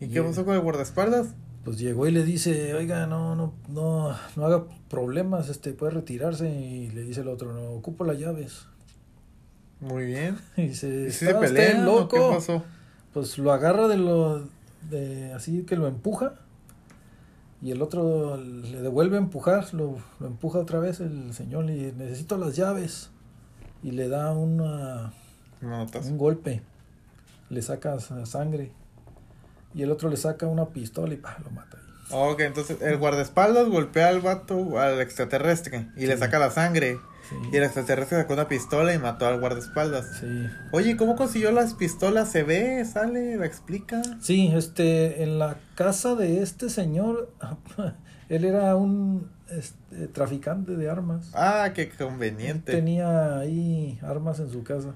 ¿Y, 0.00 0.08
qué 0.08 0.20
pasó 0.20 0.44
con 0.44 0.54
el 0.54 0.60
guardaespaldas? 0.62 1.28
Pues 1.62 1.78
llegó 1.78 2.08
y 2.08 2.10
le 2.10 2.24
dice, 2.24 2.74
oiga, 2.74 3.06
no, 3.06 3.36
no, 3.36 3.54
no, 3.68 4.16
no 4.34 4.46
haga 4.46 4.64
problemas, 4.90 5.48
este, 5.48 5.74
puede 5.74 5.92
retirarse. 5.92 6.50
Y 6.50 6.90
le 6.90 7.02
dice 7.02 7.20
el 7.20 7.28
otro, 7.28 7.52
no, 7.52 7.70
ocupo 7.70 8.02
las 8.04 8.18
llaves. 8.18 8.66
Muy 9.78 10.06
bien. 10.06 10.38
Y 10.56 10.68
dice, 10.68 11.12
se 11.12 11.32
loco? 11.78 12.08
¿Qué 12.08 12.34
pasó? 12.34 12.64
Pues 13.12 13.38
lo 13.38 13.52
agarra 13.52 13.86
de 13.86 13.98
lo 13.98 14.48
de 14.90 15.32
así 15.32 15.62
que 15.62 15.76
lo 15.76 15.86
empuja 15.86 16.34
y 17.62 17.70
el 17.70 17.80
otro 17.80 18.36
le 18.36 18.82
devuelve 18.82 19.16
a 19.16 19.20
empujar, 19.20 19.72
lo, 19.72 19.96
lo 20.18 20.26
empuja 20.26 20.58
otra 20.58 20.80
vez 20.80 21.00
el 21.00 21.32
señor 21.32 21.70
y 21.70 21.92
necesito 21.92 22.36
las 22.36 22.56
llaves 22.56 23.10
y 23.82 23.92
le 23.92 24.08
da 24.08 24.32
una, 24.32 25.12
un 25.60 26.18
golpe, 26.18 26.62
le 27.50 27.62
saca 27.62 27.98
sangre 28.00 28.72
y 29.74 29.82
el 29.82 29.90
otro 29.90 30.08
le 30.08 30.16
saca 30.16 30.46
una 30.46 30.66
pistola 30.66 31.14
y 31.14 31.18
lo 31.18 31.50
mata. 31.50 31.78
Ok, 32.10 32.40
entonces 32.40 32.80
el 32.82 32.98
guardaespaldas 32.98 33.68
golpea 33.68 34.08
al 34.08 34.20
vato, 34.20 34.78
al 34.78 35.00
extraterrestre 35.00 35.88
y 35.96 36.06
le 36.06 36.16
saca 36.16 36.38
la 36.38 36.50
sangre. 36.50 36.98
Y 37.50 37.56
el 37.56 37.64
extraterrestre 37.64 38.18
sacó 38.18 38.34
una 38.34 38.48
pistola 38.48 38.92
y 38.94 38.98
mató 38.98 39.26
al 39.26 39.40
guardaespaldas. 39.40 40.18
Sí. 40.20 40.46
Oye, 40.70 40.96
¿cómo 40.96 41.16
consiguió 41.16 41.52
las 41.52 41.74
pistolas? 41.74 42.30
¿Se 42.30 42.42
ve? 42.42 42.84
¿Sale? 42.84 43.36
¿La 43.36 43.46
explica? 43.46 44.02
Sí, 44.20 44.52
este, 44.54 45.22
en 45.22 45.38
la 45.38 45.56
casa 45.74 46.14
de 46.14 46.42
este 46.42 46.68
señor, 46.68 47.32
él 48.28 48.44
era 48.44 48.76
un 48.76 49.30
este, 49.50 50.08
traficante 50.08 50.76
de 50.76 50.90
armas. 50.90 51.30
Ah, 51.34 51.72
qué 51.74 51.90
conveniente. 51.90 52.72
tenía 52.72 53.38
ahí 53.38 53.98
armas 54.02 54.40
en 54.40 54.50
su 54.50 54.62
casa. 54.62 54.94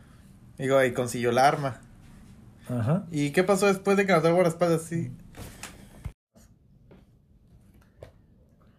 Digo, 0.58 0.82
y 0.82 0.92
consiguió 0.92 1.32
la 1.32 1.46
arma. 1.48 1.80
Ajá. 2.68 3.06
¿Y 3.10 3.30
qué 3.30 3.44
pasó 3.44 3.66
después 3.66 3.96
de 3.96 4.06
que 4.06 4.12
mató 4.12 4.28
al 4.28 4.34
guardaespaldas? 4.34 4.82
Sí. 4.82 5.10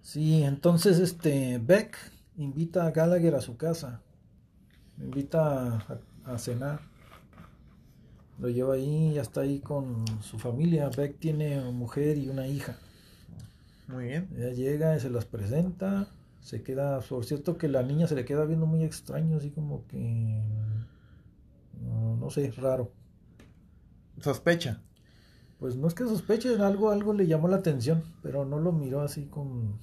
Sí, 0.01 0.43
entonces 0.43 0.99
este 0.99 1.59
Beck 1.61 1.97
invita 2.37 2.85
a 2.85 2.91
Gallagher 2.91 3.35
a 3.35 3.41
su 3.41 3.57
casa, 3.57 4.01
invita 4.99 5.85
a, 6.23 6.37
cenar. 6.37 6.79
Lo 8.39 8.49
lleva 8.49 8.75
ahí, 8.75 9.13
ya 9.15 9.21
está 9.21 9.41
ahí 9.41 9.59
con 9.59 10.05
su 10.21 10.37
familia. 10.37 10.89
Beck 10.95 11.19
tiene 11.19 11.59
una 11.59 11.71
mujer 11.71 12.17
y 12.17 12.29
una 12.29 12.47
hija. 12.47 12.77
Muy 13.87 14.05
bien. 14.05 14.29
Ella 14.35 14.51
llega 14.51 14.95
y 14.95 14.99
se 14.99 15.09
las 15.09 15.25
presenta. 15.25 16.07
Se 16.41 16.61
queda, 16.61 16.99
por 17.01 17.25
cierto 17.25 17.57
que 17.57 17.67
la 17.67 17.81
niña 17.81 18.07
se 18.07 18.15
le 18.15 18.25
queda 18.25 18.45
viendo 18.45 18.67
muy 18.67 18.83
extraño, 18.83 19.37
así 19.37 19.49
como 19.49 19.85
que, 19.87 20.43
no, 21.81 22.15
no 22.15 22.29
sé, 22.29 22.51
raro. 22.51 22.91
Sospecha. 24.21 24.81
Pues 25.59 25.75
no 25.75 25.87
es 25.87 25.95
que 25.95 26.03
sospeche, 26.03 26.55
algo, 26.61 26.91
algo 26.91 27.13
le 27.13 27.25
llamó 27.25 27.47
la 27.47 27.57
atención, 27.57 28.03
pero 28.21 28.45
no 28.45 28.59
lo 28.59 28.71
miró 28.71 29.01
así 29.01 29.25
con, 29.25 29.79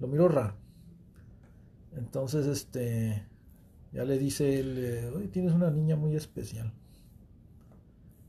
lo 0.00 0.08
miró 0.08 0.28
raro. 0.28 0.54
Entonces, 1.96 2.46
este, 2.46 3.26
ya 3.92 4.04
le 4.04 4.18
dice 4.18 4.60
él, 4.60 5.12
hoy 5.14 5.28
tienes 5.28 5.52
una 5.52 5.70
niña 5.70 5.96
muy 5.96 6.14
especial. 6.14 6.72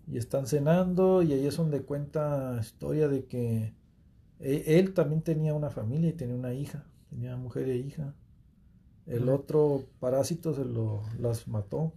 Y 0.08 0.18
están 0.18 0.48
cenando 0.48 1.22
y 1.22 1.34
ahí 1.34 1.46
es 1.46 1.58
donde 1.58 1.84
cuenta 1.84 2.58
historia 2.60 3.08
de 3.08 3.26
que 3.26 3.74
e, 4.40 4.80
él 4.80 4.94
también 4.94 5.22
tenía 5.22 5.54
una 5.54 5.70
familia 5.70 6.10
y 6.10 6.14
tenía 6.14 6.36
una 6.36 6.54
hija, 6.54 6.86
tenía 7.10 7.36
mujer 7.38 7.70
e 7.70 7.78
hija. 7.78 8.16
El 9.06 9.30
otro 9.30 9.86
parásito 10.00 10.54
se 10.54 10.66
lo 10.66 11.02
las 11.20 11.48
mató. 11.48 11.94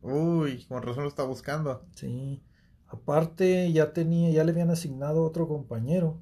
Uy, 0.00 0.64
con 0.68 0.82
razón 0.82 1.04
lo 1.04 1.08
está 1.08 1.24
buscando. 1.24 1.82
Sí. 1.94 2.40
Aparte 2.86 3.72
ya 3.72 3.92
tenía, 3.92 4.30
ya 4.30 4.44
le 4.44 4.52
habían 4.52 4.70
asignado 4.70 5.24
otro 5.24 5.48
compañero 5.48 6.18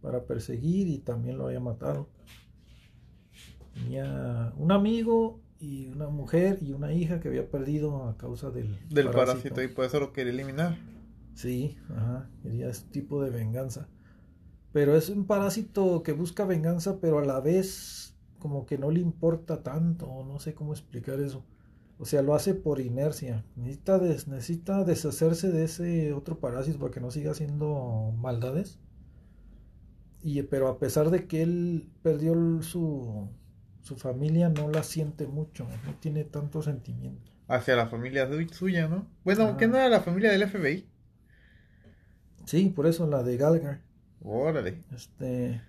para 0.00 0.24
perseguir 0.24 0.88
y 0.88 0.98
también 0.98 1.38
lo 1.38 1.46
había 1.46 1.60
matado. 1.60 2.08
Tenía 3.74 4.52
un 4.56 4.72
amigo 4.72 5.40
y 5.58 5.88
una 5.88 6.08
mujer 6.08 6.58
y 6.62 6.72
una 6.72 6.92
hija 6.92 7.20
que 7.20 7.28
había 7.28 7.50
perdido 7.50 8.04
a 8.04 8.16
causa 8.16 8.50
del, 8.50 8.78
del 8.88 9.10
parásito. 9.10 9.62
y 9.62 9.68
por 9.68 9.84
eso 9.84 10.00
lo 10.00 10.12
quería 10.12 10.32
eliminar. 10.32 10.78
Sí, 11.34 11.76
ajá, 11.90 12.28
quería 12.42 12.68
ese 12.68 12.84
tipo 12.90 13.22
de 13.22 13.30
venganza. 13.30 13.88
Pero 14.72 14.96
es 14.96 15.08
un 15.10 15.26
parásito 15.26 16.02
que 16.02 16.12
busca 16.12 16.44
venganza, 16.44 17.00
pero 17.00 17.18
a 17.18 17.24
la 17.24 17.40
vez 17.40 18.16
como 18.38 18.66
que 18.66 18.78
no 18.78 18.90
le 18.90 19.00
importa 19.00 19.62
tanto, 19.62 20.24
no 20.24 20.38
sé 20.40 20.54
cómo 20.54 20.72
explicar 20.72 21.20
eso. 21.20 21.44
O 21.98 22.06
sea, 22.06 22.22
lo 22.22 22.34
hace 22.34 22.54
por 22.54 22.80
inercia. 22.80 23.44
Necesita, 23.56 23.98
necesita 23.98 24.84
deshacerse 24.84 25.50
de 25.50 25.64
ese 25.64 26.12
otro 26.14 26.38
parásito 26.40 26.78
para 26.78 26.92
que 26.92 27.00
no 27.00 27.10
siga 27.10 27.32
haciendo 27.32 28.12
maldades. 28.16 28.78
y, 30.22 30.42
pero 30.42 30.68
a 30.68 30.78
pesar 30.78 31.10
de 31.10 31.26
que 31.26 31.42
él 31.42 31.90
perdió 32.02 32.62
su, 32.62 33.28
su 33.82 33.96
familia, 33.96 34.48
no 34.48 34.68
la 34.70 34.82
siente 34.82 35.26
mucho, 35.26 35.66
no 35.84 35.94
tiene 36.00 36.24
tanto 36.24 36.62
sentimiento. 36.62 37.30
Hacia 37.48 37.76
la 37.76 37.86
familia 37.86 38.26
su- 38.26 38.48
suya, 38.54 38.88
¿no? 38.88 39.06
Bueno, 39.24 39.42
Ajá. 39.44 39.56
¿qué 39.58 39.68
no 39.68 39.76
era 39.76 39.90
la 39.90 40.00
familia 40.00 40.30
del 40.32 40.42
FBI? 40.44 40.88
Sí, 42.44 42.68
por 42.68 42.86
eso 42.86 43.06
la 43.06 43.22
de 43.22 43.36
Gallagher. 43.38 43.80
Órale. 44.22 44.78
Este, 44.94 45.60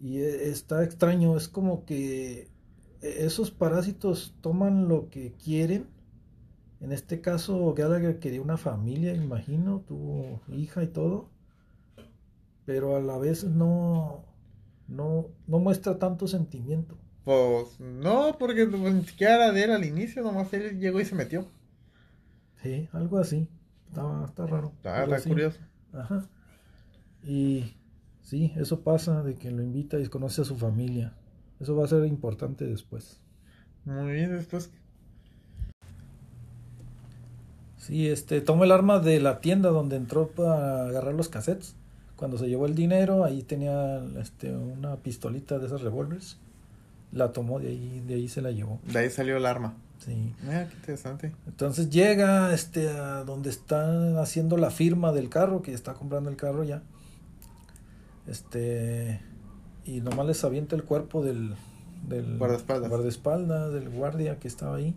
y 0.00 0.18
e- 0.18 0.50
está 0.50 0.84
extraño, 0.84 1.36
es 1.36 1.48
como 1.48 1.84
que 1.84 2.50
e- 3.02 3.26
esos 3.26 3.50
parásitos 3.50 4.36
toman 4.42 4.88
lo 4.88 5.10
que 5.10 5.32
quieren. 5.34 5.88
En 6.80 6.92
este 6.92 7.20
caso, 7.22 7.74
Gallagher 7.74 8.18
quería 8.20 8.42
una 8.42 8.58
familia, 8.58 9.14
imagino, 9.14 9.80
tuvo 9.88 10.42
hija 10.48 10.82
y 10.84 10.88
todo, 10.88 11.30
pero 12.64 12.96
a 12.96 13.00
la 13.00 13.18
vez 13.18 13.44
no, 13.44 14.24
no, 14.88 15.28
no 15.46 15.58
muestra 15.58 15.98
tanto 15.98 16.26
sentimiento. 16.26 16.98
Pues 17.26 17.80
no, 17.80 18.36
porque 18.38 18.66
pues, 18.66 18.94
ni 18.94 19.02
siquiera 19.02 19.34
era 19.34 19.52
de 19.52 19.64
él 19.64 19.72
al 19.72 19.84
inicio, 19.84 20.22
nomás 20.22 20.52
él 20.52 20.78
llegó 20.78 21.00
y 21.00 21.04
se 21.04 21.16
metió. 21.16 21.44
Sí, 22.62 22.88
algo 22.92 23.18
así. 23.18 23.48
Está, 23.88 24.24
está 24.24 24.46
raro. 24.46 24.70
Está, 24.76 25.02
algo 25.02 25.16
está 25.16 25.28
curioso. 25.28 25.58
Ajá. 25.92 26.24
Y 27.24 27.74
sí, 28.22 28.52
eso 28.54 28.82
pasa 28.82 29.24
de 29.24 29.34
que 29.34 29.50
lo 29.50 29.60
invita 29.60 29.98
y 29.98 30.06
conoce 30.06 30.42
a 30.42 30.44
su 30.44 30.56
familia. 30.56 31.14
Eso 31.58 31.74
va 31.74 31.84
a 31.84 31.88
ser 31.88 32.06
importante 32.06 32.64
después. 32.64 33.20
Muy 33.84 34.12
bien, 34.12 34.30
después. 34.30 34.70
Sí, 37.76 38.06
este, 38.06 38.40
tomó 38.40 38.62
el 38.62 38.70
arma 38.70 39.00
de 39.00 39.18
la 39.18 39.40
tienda 39.40 39.70
donde 39.70 39.96
entró 39.96 40.28
para 40.28 40.86
agarrar 40.86 41.14
los 41.14 41.28
cassettes. 41.28 41.74
Cuando 42.14 42.38
se 42.38 42.46
llevó 42.46 42.66
el 42.66 42.76
dinero, 42.76 43.24
ahí 43.24 43.42
tenía 43.42 44.00
este, 44.20 44.54
una 44.54 44.94
pistolita 44.98 45.58
de 45.58 45.66
esas 45.66 45.80
revólveres. 45.82 46.38
La 47.12 47.32
tomó 47.32 47.60
de 47.60 47.68
ahí, 47.68 48.02
de 48.06 48.14
ahí 48.14 48.28
se 48.28 48.42
la 48.42 48.50
llevó. 48.50 48.80
De 48.84 48.98
ahí 48.98 49.10
salió 49.10 49.36
el 49.36 49.46
arma. 49.46 49.74
Sí. 49.98 50.34
Mira, 50.42 50.68
qué 50.68 50.74
interesante. 50.76 51.32
Entonces 51.46 51.90
llega 51.90 52.52
este 52.52 52.88
a 52.90 53.24
donde 53.24 53.50
están 53.50 54.18
haciendo 54.18 54.56
la 54.56 54.70
firma 54.70 55.12
del 55.12 55.28
carro, 55.28 55.62
que 55.62 55.72
está 55.72 55.94
comprando 55.94 56.30
el 56.30 56.36
carro 56.36 56.64
ya. 56.64 56.82
Este 58.26 59.20
y 59.84 60.00
nomás 60.00 60.26
les 60.26 60.42
avienta 60.44 60.74
el 60.74 60.82
cuerpo 60.82 61.22
del, 61.22 61.54
del 62.08 62.38
Guardaespaldas. 62.38 62.90
guardaespaldas, 62.90 63.72
del 63.72 63.88
guardia 63.88 64.38
que 64.38 64.48
estaba 64.48 64.76
ahí. 64.76 64.96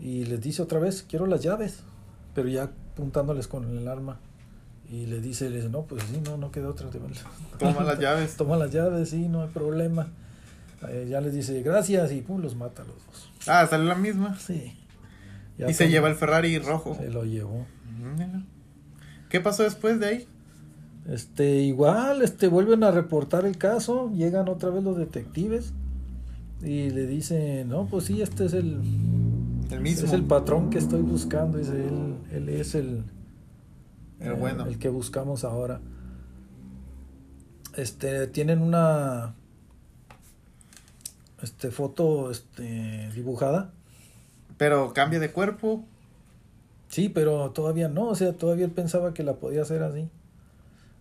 Y 0.00 0.24
les 0.24 0.40
dice 0.40 0.60
otra 0.60 0.80
vez, 0.80 1.04
quiero 1.08 1.26
las 1.26 1.40
llaves, 1.40 1.84
pero 2.34 2.48
ya 2.48 2.64
apuntándoles 2.64 3.46
con 3.46 3.78
el 3.78 3.86
arma. 3.86 4.18
Y 4.90 5.06
le 5.06 5.20
dice, 5.20 5.48
le 5.50 5.56
dice, 5.56 5.68
no, 5.68 5.82
pues 5.82 6.02
sí, 6.02 6.20
no, 6.24 6.36
no 6.36 6.50
queda 6.50 6.68
otra. 6.68 6.90
Toma 7.58 7.84
las 7.84 7.98
llaves. 8.00 8.36
Toma 8.36 8.56
las 8.56 8.72
llaves, 8.72 9.10
sí, 9.10 9.28
no 9.28 9.42
hay 9.42 9.48
problema. 9.48 10.08
Eh, 10.90 11.06
ya 11.08 11.20
les 11.20 11.34
dice, 11.34 11.62
gracias, 11.62 12.12
y 12.12 12.20
pum, 12.22 12.40
los 12.40 12.56
mata 12.56 12.82
a 12.82 12.84
los 12.84 12.96
dos. 13.06 13.30
Ah, 13.46 13.66
salió 13.68 13.86
la 13.86 13.94
misma. 13.94 14.38
Sí. 14.38 14.74
Ya 15.58 15.70
Y 15.70 15.74
se 15.74 15.88
lleva 15.88 16.08
el 16.08 16.14
Ferrari 16.14 16.58
rojo. 16.58 16.96
Se 16.96 17.10
lo 17.10 17.24
llevó. 17.24 17.66
¿Qué 19.28 19.40
pasó 19.40 19.62
después 19.62 19.98
de 20.00 20.06
ahí? 20.06 20.28
Este, 21.08 21.56
igual, 21.60 22.22
este, 22.22 22.48
vuelven 22.48 22.82
a 22.82 22.90
reportar 22.90 23.44
el 23.44 23.58
caso, 23.58 24.10
llegan 24.14 24.48
otra 24.48 24.70
vez 24.70 24.82
los 24.82 24.96
detectives 24.96 25.72
y 26.62 26.90
le 26.90 27.06
dicen, 27.06 27.68
no, 27.68 27.86
pues 27.86 28.04
sí, 28.04 28.22
este 28.22 28.46
es 28.46 28.54
el, 28.54 28.80
El 29.70 29.80
mismo. 29.80 30.06
es 30.06 30.12
el 30.14 30.22
patrón 30.22 30.70
que 30.70 30.78
estoy 30.78 31.02
buscando, 31.02 31.58
dice 31.58 31.72
él, 31.88 32.14
él 32.32 32.48
es 32.48 32.74
el, 32.74 33.04
El 34.18 34.32
eh, 34.32 34.34
bueno. 34.34 34.64
el 34.66 34.78
que 34.78 34.88
buscamos 34.88 35.44
ahora. 35.44 35.80
Este, 37.76 38.26
tienen 38.28 38.62
una, 38.62 39.34
este, 41.44 41.70
foto, 41.70 42.30
este, 42.30 43.10
dibujada. 43.14 43.70
Pero 44.56 44.92
cambia 44.92 45.20
de 45.20 45.30
cuerpo. 45.30 45.84
Sí, 46.88 47.08
pero 47.08 47.50
todavía 47.50 47.88
no, 47.88 48.08
o 48.08 48.14
sea, 48.14 48.32
todavía 48.32 48.64
él 48.64 48.70
pensaba 48.72 49.14
que 49.14 49.22
la 49.22 49.34
podía 49.34 49.62
hacer 49.62 49.82
así. 49.82 50.08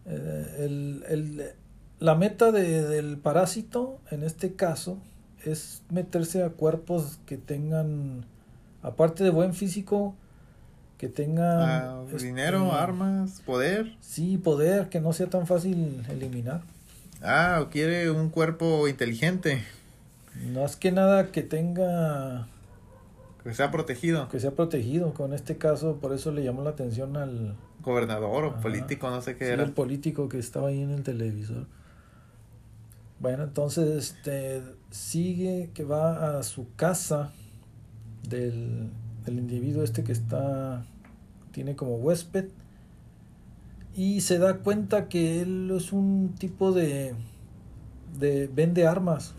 Eh, 0.06 0.56
el- 0.60 1.04
el- 1.10 1.52
la 2.00 2.16
meta 2.16 2.52
de- 2.52 2.84
del 2.84 3.18
parásito, 3.18 4.00
en 4.12 4.24
este 4.24 4.54
caso, 4.54 4.98
es 5.46 5.82
meterse 5.90 6.44
a 6.44 6.50
cuerpos 6.50 7.20
que 7.26 7.38
tengan, 7.38 8.26
aparte 8.82 9.24
de 9.24 9.30
buen 9.30 9.54
físico, 9.54 10.16
que 10.98 11.10
tengan... 11.10 11.62
Ah, 11.62 12.04
este, 12.12 12.26
dinero, 12.28 12.72
armas, 12.74 13.42
poder. 13.46 13.96
Sí, 14.02 14.38
poder, 14.38 14.90
que 14.90 15.00
no 15.02 15.14
sea 15.14 15.28
tan 15.30 15.48
fácil 15.48 16.04
eliminar. 16.10 16.62
Ah, 17.22 17.60
o 17.62 17.70
quiere 17.70 18.10
un 18.10 18.30
cuerpo 18.30 18.88
inteligente. 18.88 19.64
Más 20.54 20.76
que 20.76 20.92
nada 20.92 21.32
que 21.32 21.42
tenga, 21.44 22.48
Que 23.44 23.54
sea 23.54 23.72
protegido. 23.72 24.28
que 24.30 24.40
sea 24.40 24.52
protegido. 24.52 25.14
Con 25.14 25.34
este 25.34 25.58
caso, 25.58 25.98
por 25.98 26.14
eso 26.14 26.32
le 26.32 26.44
llamó 26.44 26.64
la 26.64 26.72
atención 26.72 27.18
al, 27.18 27.56
Gobernador 27.82 28.46
o 28.46 28.50
Ajá. 28.52 28.62
político, 28.62 29.10
no 29.10 29.22
sé 29.22 29.36
qué 29.38 29.46
Sí, 29.46 29.52
era. 29.52 29.64
el 29.64 29.72
político 29.74 30.30
que 30.30 30.40
estaba 30.40 30.70
ahí 30.70 30.82
en 30.82 30.92
el 30.92 31.04
televisor. 31.04 31.66
Bueno, 33.20 33.44
entonces 33.44 33.90
este 34.16 34.62
sigue 34.90 35.70
que 35.74 35.84
va 35.84 36.38
a 36.40 36.44
su 36.44 36.74
casa 36.76 37.32
del, 38.28 38.90
del 39.26 39.38
individuo 39.38 39.84
este 39.84 40.04
que 40.04 40.12
está 40.14 40.86
tiene 41.52 41.76
como 41.76 41.96
huésped 41.98 42.46
y 43.96 44.22
se 44.22 44.40
da 44.40 44.58
cuenta 44.58 45.08
que 45.10 45.42
él 45.42 45.72
es 45.76 45.92
un 45.94 46.34
tipo 46.40 46.72
de 46.72 47.14
de 48.18 48.48
vende 48.48 48.88
armas. 48.88 49.34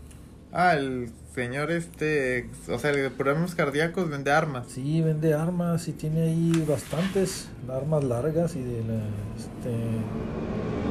Ah, 0.57 0.75
el 0.75 1.09
señor 1.33 1.69
este, 1.69 2.49
o 2.69 2.79
sea, 2.79 2.91
el 2.91 2.95
de 2.95 3.09
problemas 3.09 3.55
cardíacos 3.55 4.09
vende 4.09 4.31
armas. 4.31 4.67
Sí, 4.69 5.01
vende 5.01 5.33
armas 5.33 5.89
y 5.89 5.91
tiene 5.91 6.21
ahí 6.21 6.65
bastantes 6.65 7.49
armas 7.69 8.05
largas 8.05 8.55
y 8.55 8.63
de 8.63 8.81
la, 8.85 9.01
este 9.35 9.75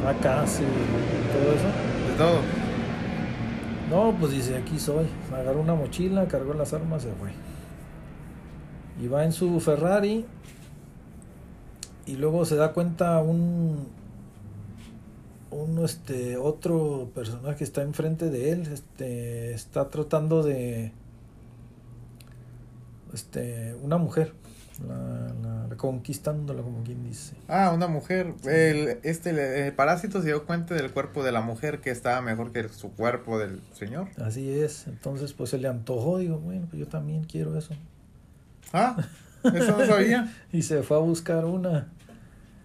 AKs 0.06 0.60
y 0.60 1.32
todo 1.32 1.52
eso. 1.54 1.66
De 2.10 2.18
todo. 2.18 2.40
No, 3.88 4.14
pues 4.20 4.32
dice, 4.32 4.54
aquí 4.54 4.78
soy. 4.78 5.06
Agarró 5.32 5.62
una 5.62 5.74
mochila, 5.74 6.28
cargó 6.28 6.52
las 6.52 6.74
armas, 6.74 7.04
se 7.04 7.12
fue. 7.12 7.30
Y 9.02 9.08
va 9.08 9.24
en 9.24 9.32
su 9.32 9.60
Ferrari. 9.60 10.26
Y 12.04 12.16
luego 12.16 12.44
se 12.44 12.56
da 12.56 12.74
cuenta 12.74 13.18
un. 13.22 13.88
Un 15.54 15.84
este. 15.84 16.36
otro 16.36 17.10
personaje 17.14 17.56
que 17.58 17.64
está 17.64 17.82
enfrente 17.82 18.28
de 18.30 18.50
él. 18.52 18.68
Este. 18.72 19.52
está 19.54 19.88
tratando 19.90 20.42
de. 20.42 20.92
Este. 23.12 23.74
una 23.82 23.98
mujer. 23.98 24.32
La, 24.88 25.32
la- 25.42 25.66
reconquistándola, 25.68 26.62
como 26.62 26.82
quien 26.82 27.04
dice. 27.04 27.36
Ah, 27.48 27.70
una 27.72 27.86
mujer. 27.86 28.34
El, 28.44 28.98
este, 29.04 29.66
el 29.68 29.72
parásito 29.72 30.20
se 30.20 30.26
dio 30.26 30.44
cuenta 30.46 30.74
del 30.74 30.90
cuerpo 30.90 31.22
de 31.22 31.30
la 31.30 31.40
mujer 31.40 31.80
que 31.80 31.90
estaba 31.90 32.20
mejor 32.20 32.50
que 32.52 32.68
su 32.68 32.90
cuerpo 32.92 33.38
del 33.38 33.60
señor. 33.72 34.08
Así 34.16 34.50
es. 34.50 34.88
Entonces, 34.88 35.32
pues 35.32 35.50
se 35.50 35.58
le 35.58 35.68
antojó. 35.68 36.18
Digo, 36.18 36.38
bueno, 36.38 36.66
pues 36.68 36.80
yo 36.80 36.88
también 36.88 37.22
quiero 37.24 37.56
eso. 37.56 37.74
Ah, 38.72 38.96
eso 39.44 39.78
no 39.78 39.86
sabía. 39.86 40.32
y 40.52 40.62
se 40.62 40.82
fue 40.82 40.96
a 40.96 41.00
buscar 41.00 41.44
una. 41.44 41.92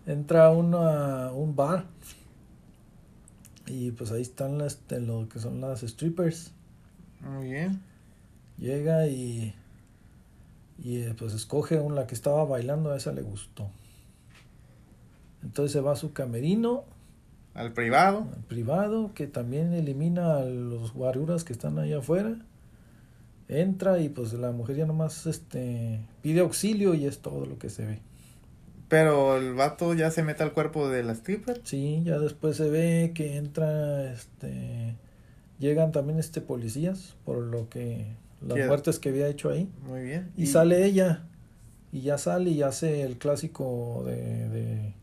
Entra 0.08 0.48
a 0.48 0.52
una, 0.52 1.32
un 1.32 1.56
bar. 1.56 1.86
Y 3.70 3.92
pues 3.92 4.12
ahí 4.12 4.22
están 4.22 4.58
las, 4.58 4.80
lo 4.90 5.30
que 5.30 5.40
son 5.40 5.62
las 5.62 5.82
strippers. 5.82 6.52
Muy 7.22 7.52
bien. 7.52 7.82
Llega 8.58 9.08
y. 9.08 9.54
Y 10.82 10.98
eh, 11.02 11.16
pues 11.18 11.34
escoge 11.34 11.80
una 11.80 11.96
la 11.96 12.08
que 12.08 12.16
estaba 12.16 12.46
bailando, 12.46 12.92
a 12.92 12.98
esa 12.98 13.12
le 13.12 13.22
gustó. 13.22 13.70
Entonces 15.44 15.72
se 15.72 15.82
va 15.82 15.94
a 15.94 15.96
su 15.96 16.14
camerino 16.14 16.86
Al 17.54 17.74
privado. 17.74 18.28
al 18.34 18.44
privado, 18.44 19.14
que 19.14 19.28
también 19.28 19.74
elimina 19.74 20.38
a 20.38 20.46
los 20.46 20.94
guaruras 20.94 21.44
que 21.44 21.54
están 21.54 21.80
ahí 21.80 21.94
afuera. 21.94 22.38
Entra 23.50 24.00
y 24.00 24.10
pues 24.10 24.32
la 24.34 24.52
mujer 24.52 24.78
ya 24.78 24.86
nomás 24.86 25.26
este, 25.26 26.02
pide 26.22 26.42
auxilio 26.42 26.94
y 26.94 27.06
es 27.06 27.20
todo 27.20 27.46
lo 27.46 27.58
que 27.58 27.70
se 27.70 27.86
ve. 27.86 28.00
Pero 28.90 29.38
el 29.38 29.54
vato 29.54 29.94
ya 29.94 30.12
se 30.12 30.24
mete 30.24 30.44
al 30.44 30.52
cuerpo 30.52 30.90
de 30.90 31.04
la 31.04 31.14
stripper. 31.14 31.62
Sí, 31.64 32.02
ya 32.04 32.20
después 32.20 32.58
se 32.58 32.70
ve 32.70 33.12
que 33.14 33.38
entra, 33.38 34.12
este, 34.12 34.96
llegan 35.60 35.92
también 35.92 36.20
este 36.20 36.42
policías 36.42 37.16
por 37.24 37.38
lo 37.38 37.70
que 37.70 38.08
las 38.42 38.58
¿Qué? 38.58 38.66
muertes 38.66 39.00
que 39.00 39.10
había 39.10 39.28
hecho 39.28 39.50
ahí 39.50 39.70
Muy 39.86 40.02
bien. 40.02 40.32
y 40.38 40.48
sale 40.48 40.86
ella 40.86 41.24
y 41.92 42.02
ya 42.02 42.18
sale 42.18 42.50
y 42.52 42.62
hace 42.64 43.04
el 43.04 43.18
clásico 43.18 44.04
de, 44.06 44.50
de, 44.50 44.94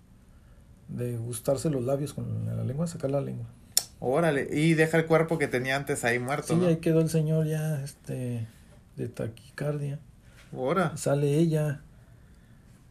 de 0.89 1.17
gustarse 1.17 1.71
los 1.71 1.85
labios 1.85 2.13
con 2.15 2.47
la 2.47 2.65
lengua, 2.65 2.87
sacar 2.87 3.11
la 3.11 3.21
lengua. 3.21 3.47
Órale. 4.01 4.49
Y 4.53 4.75
deja 4.75 4.99
el 4.99 5.07
cuerpo 5.07 5.39
que 5.39 5.49
tenía 5.49 5.77
antes 5.77 6.05
ahí 6.05 6.19
muerto, 6.19 6.49
Sí, 6.55 6.57
¿no? 6.61 6.67
ahí 6.67 6.77
quedó 6.77 7.01
el 7.01 7.09
señor 7.09 7.47
ya, 7.47 7.83
este, 7.83 8.47
de 8.97 9.09
taquicardia. 9.09 9.99
Ahora. 10.53 10.97
Sale 10.97 11.35
ella 11.39 11.83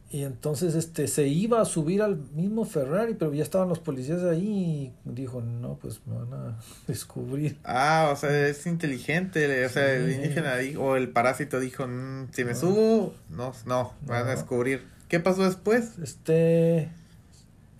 Y 0.08 0.22
entonces 0.22 0.76
este 0.76 1.08
se 1.08 1.26
iba 1.26 1.60
a 1.60 1.64
subir 1.64 2.00
al 2.00 2.16
mismo 2.32 2.64
Ferrari, 2.64 3.14
pero 3.14 3.34
ya 3.34 3.42
estaban 3.42 3.68
los 3.68 3.80
policías 3.80 4.22
ahí 4.22 4.92
y 5.04 5.10
dijo, 5.10 5.40
no, 5.42 5.78
pues 5.80 6.00
me 6.06 6.16
van 6.16 6.32
a 6.32 6.58
descubrir. 6.86 7.58
Ah, 7.64 8.10
o 8.12 8.16
sea, 8.16 8.46
es 8.48 8.66
inteligente, 8.66 9.64
o 9.64 9.68
sea, 9.68 9.92
el 9.94 10.12
indígena 10.12 10.56
dijo, 10.58 10.82
o 10.84 10.96
el 10.96 11.08
parásito 11.10 11.58
dijo, 11.58 11.86
"Mm, 11.88 12.28
si 12.30 12.44
me 12.44 12.54
subo, 12.54 13.14
no, 13.30 13.52
no, 13.66 13.94
van 14.06 14.22
a 14.22 14.24
No. 14.26 14.30
descubrir. 14.30 14.82
¿Qué 15.08 15.18
pasó 15.18 15.42
después? 15.44 15.98
Este 15.98 16.88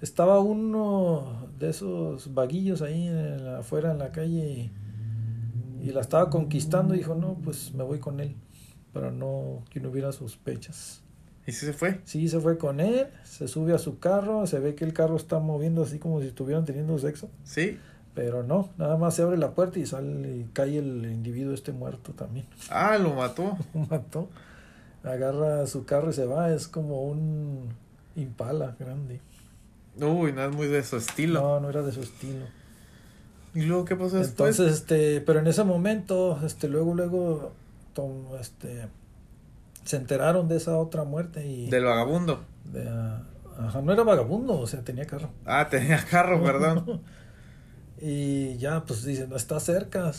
estaba 0.02 0.40
uno 0.40 1.48
de 1.58 1.70
esos 1.70 2.34
vaguillos 2.34 2.82
ahí 2.82 3.06
en 3.06 3.44
la- 3.44 3.58
afuera 3.60 3.92
en 3.92 3.98
la 3.98 4.10
calle 4.12 4.70
y, 5.80 5.88
y 5.88 5.92
la 5.92 6.00
estaba 6.00 6.28
conquistando 6.28 6.94
y 6.94 6.98
dijo, 6.98 7.14
no, 7.14 7.34
pues 7.42 7.72
me 7.72 7.84
voy 7.84 7.98
con 8.00 8.18
él 8.20 8.34
para 8.92 9.10
no 9.12 9.64
que 9.70 9.78
no 9.80 9.90
hubiera 9.90 10.10
sospechas. 10.12 11.02
¿Y 11.46 11.52
si 11.52 11.64
se 11.66 11.72
fue? 11.72 12.00
Sí, 12.04 12.28
se 12.28 12.40
fue 12.40 12.58
con 12.58 12.80
él, 12.80 13.06
se 13.24 13.46
sube 13.48 13.72
a 13.72 13.78
su 13.78 13.98
carro, 13.98 14.46
se 14.46 14.58
ve 14.58 14.74
que 14.74 14.84
el 14.84 14.92
carro 14.92 15.16
está 15.16 15.38
moviendo 15.38 15.82
así 15.84 15.98
como 15.98 16.20
si 16.20 16.26
estuvieran 16.28 16.64
teniendo 16.64 16.98
sexo, 16.98 17.28
Sí. 17.44 17.78
pero 18.14 18.42
no, 18.42 18.70
nada 18.78 18.96
más 18.96 19.14
se 19.14 19.22
abre 19.22 19.36
la 19.36 19.52
puerta 19.52 19.78
y 19.78 19.86
sale 19.86 20.28
y 20.38 20.44
cae 20.52 20.78
el 20.78 21.04
individuo 21.04 21.54
este 21.54 21.72
muerto 21.72 22.12
también. 22.12 22.46
Ah, 22.70 22.98
lo 22.98 23.14
mató. 23.14 23.56
Lo 23.74 23.80
mató. 23.86 24.28
Agarra 25.04 25.66
su 25.66 25.84
carro 25.84 26.10
y 26.10 26.14
se 26.14 26.26
va, 26.26 26.52
es 26.52 26.66
como 26.66 27.02
un 27.02 27.68
impala 28.16 28.74
grande. 28.78 29.20
Uy, 30.00 30.32
no 30.32 30.44
es 30.44 30.52
muy 30.54 30.66
de 30.66 30.82
su 30.82 30.96
estilo. 30.96 31.40
No, 31.40 31.60
no 31.60 31.70
era 31.70 31.82
de 31.82 31.92
su 31.92 32.00
estilo. 32.02 32.44
¿Y 33.54 33.62
luego 33.62 33.84
qué 33.84 33.94
pasó 33.96 34.16
después? 34.18 34.58
Entonces, 34.58 34.80
este, 34.80 35.20
pero 35.20 35.38
en 35.38 35.46
ese 35.46 35.62
momento, 35.64 36.38
este, 36.44 36.68
luego, 36.68 36.92
luego, 36.94 37.52
tom- 37.94 38.34
este, 38.40 38.88
se 39.86 39.96
enteraron 39.96 40.48
de 40.48 40.56
esa 40.56 40.76
otra 40.78 41.04
muerte 41.04 41.46
y 41.46 41.70
Del 41.70 41.84
vagabundo. 41.84 42.44
de, 42.64 42.88
ah, 42.88 43.22
ajá, 43.58 43.80
no 43.82 43.92
era 43.92 44.02
vagabundo, 44.04 44.58
o 44.60 44.66
sea, 44.66 44.82
tenía 44.84 45.06
carro. 45.06 45.30
Ah, 45.46 45.68
tenía 45.70 46.04
carro, 46.04 46.42
perdón. 46.44 47.02
y 48.00 48.56
ya, 48.58 48.84
pues 48.84 49.04
dicen, 49.04 49.32
está 49.32 49.60
cerca. 49.60 50.12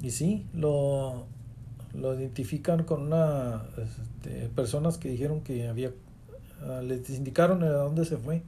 Y 0.00 0.10
sí, 0.10 0.46
lo, 0.54 1.26
lo 1.94 2.14
identifican 2.14 2.84
con 2.84 3.02
una, 3.02 3.62
este, 3.78 4.48
personas 4.50 4.98
que 4.98 5.08
dijeron 5.08 5.42
que 5.42 5.68
había, 5.68 5.92
ah, 6.62 6.80
les 6.82 7.08
indicaron 7.10 7.62
a 7.64 7.70
dónde 7.70 8.04
se 8.04 8.16
fue. 8.16 8.42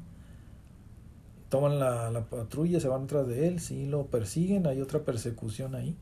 Toman 1.48 1.78
la, 1.78 2.11
la 2.11 2.24
patrulla, 2.24 2.80
se 2.80 2.88
van 2.88 3.07
tras 3.07 3.26
de 3.28 3.46
él, 3.46 3.61
sí 3.61 3.86
lo 3.86 4.07
persiguen, 4.07 4.66
hay 4.66 4.80
otra 4.80 5.00
persecución 5.05 5.74
ahí. 5.76 5.96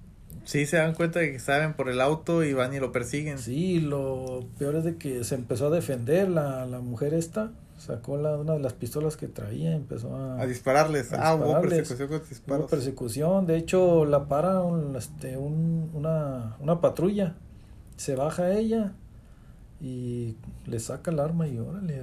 Sí, 0.45 0.67
se 0.67 0.77
dan 0.77 0.95
cuenta 0.95 1.21
de 1.21 1.33
que 1.33 1.39
saben 1.39 1.75
por 1.75 1.89
el 1.89 2.01
auto 2.01 2.43
y 2.45 2.53
van 2.53 2.75
y 2.75 2.81
lo 2.81 2.91
persiguen. 2.93 3.39
Sí, 3.39 3.81
lo 3.81 4.45
peor 4.59 4.77
es 4.77 4.85
de 4.85 4.97
que 4.97 5.23
se 5.25 5.35
empezó 5.37 5.69
a 5.69 5.71
defender 5.71 6.29
la, 6.29 6.67
la 6.67 6.81
mujer 6.81 7.15
esta, 7.15 7.53
sacó 7.79 8.17
la, 8.17 8.37
una 8.37 8.55
de 8.55 8.59
las 8.59 8.73
pistolas 8.73 9.17
que 9.17 9.29
traía, 9.29 9.73
empezó 9.75 10.15
a, 10.17 10.41
A 10.41 10.47
dispararles. 10.47 11.13
A 11.13 11.29
ah, 11.29 11.35
hubo 11.37 11.45
dispararles. 11.45 11.79
persecución 11.79 12.09
con 12.09 12.17
hubo 12.19 12.29
disparos. 12.29 12.71
persecución, 12.71 13.47
de 13.47 13.57
hecho 13.57 14.05
la 14.05 14.27
para 14.27 14.61
un, 14.63 14.97
este, 14.97 15.37
un- 15.37 15.91
una, 15.95 16.57
una 16.61 16.81
patrulla, 16.81 17.35
se 17.97 18.17
baja 18.17 18.53
ella 18.53 18.93
y 19.81 20.37
le 20.67 20.81
saca 20.81 21.11
el 21.13 21.21
arma 21.21 21.47
y 21.49 21.59
órale 21.59 22.03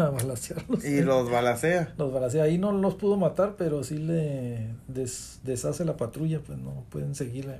a, 0.00 0.10
balacearlos. 0.10 0.84
Y 0.84 1.02
los 1.02 1.30
balacea. 1.30 1.94
Los 1.98 2.12
balacea. 2.12 2.44
Ahí 2.44 2.58
no 2.58 2.72
los 2.72 2.94
pudo 2.94 3.16
matar, 3.16 3.54
pero 3.56 3.82
sí 3.84 3.98
le 3.98 4.68
des- 4.88 5.40
deshace 5.44 5.84
la 5.84 5.96
patrulla, 5.96 6.40
pues 6.40 6.58
no 6.58 6.84
pueden 6.90 7.14
seguirla. 7.14 7.58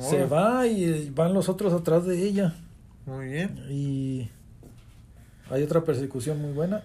Se 0.00 0.24
va 0.26 0.66
y 0.66 1.08
van 1.10 1.32
los 1.32 1.48
otros 1.48 1.72
atrás 1.72 2.04
de 2.04 2.22
ella. 2.22 2.54
Muy 3.06 3.26
bien. 3.28 3.58
Y 3.70 4.28
hay 5.50 5.62
otra 5.62 5.82
persecución 5.84 6.42
muy 6.42 6.52
buena. 6.52 6.82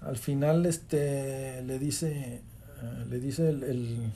Al 0.00 0.16
final 0.16 0.66
este 0.66 1.62
le 1.62 1.78
dice 1.78 2.40
eh, 2.82 3.04
le 3.08 3.20
dice 3.20 3.48
el, 3.50 3.62
el, 3.62 4.12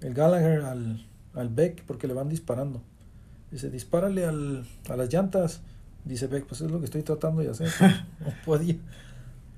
el 0.00 0.14
Gallagher 0.14 0.62
al, 0.62 1.06
al 1.34 1.48
Beck 1.48 1.84
porque 1.84 2.08
le 2.08 2.14
van 2.14 2.28
disparando. 2.28 2.82
Dice, 3.52 3.70
dispárale 3.70 4.24
al, 4.26 4.66
a 4.88 4.96
las 4.96 5.12
llantas. 5.12 5.60
Dice 6.04 6.26
Beck, 6.26 6.46
pues 6.46 6.60
es 6.60 6.70
lo 6.70 6.78
que 6.80 6.84
estoy 6.86 7.02
tratando 7.02 7.40
de 7.42 7.50
hacer. 7.50 7.68
no 8.20 8.26
podía. 8.44 8.76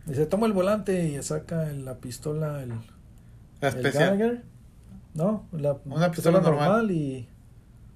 Dice, 0.07 0.27
toma 0.27 0.47
el 0.47 0.53
volante 0.53 1.09
y 1.09 1.23
saca 1.23 1.69
el- 1.71 1.85
la 1.85 1.97
pistola, 1.97 2.63
el, 2.63 2.71
La 3.61 3.69
el 3.69 3.77
especial. 3.77 4.17
Gallagher. 4.19 4.43
No, 5.15 5.45
la, 5.53 5.77
Una 5.87 6.11
pistola 6.11 6.41
normal. 6.41 6.91
y 6.91 7.27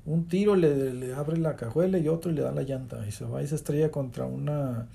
un 0.07 0.26
tiro 0.26 0.57
le, 0.57 0.92
le 0.94 1.14
abre 1.14 1.36
la 1.36 1.55
cajuela 1.57 1.98
y 1.98 2.09
otro 2.09 2.30
y 2.32 2.34
le 2.34 2.42
da 2.42 2.51
la 2.53 2.62
llanta 2.62 3.07
y 3.07 3.12
se 3.12 3.24
va 3.26 3.42
y 3.42 3.46
se 3.46 3.55
estrella 3.55 3.90
contra 3.90 4.24
una 4.24 4.88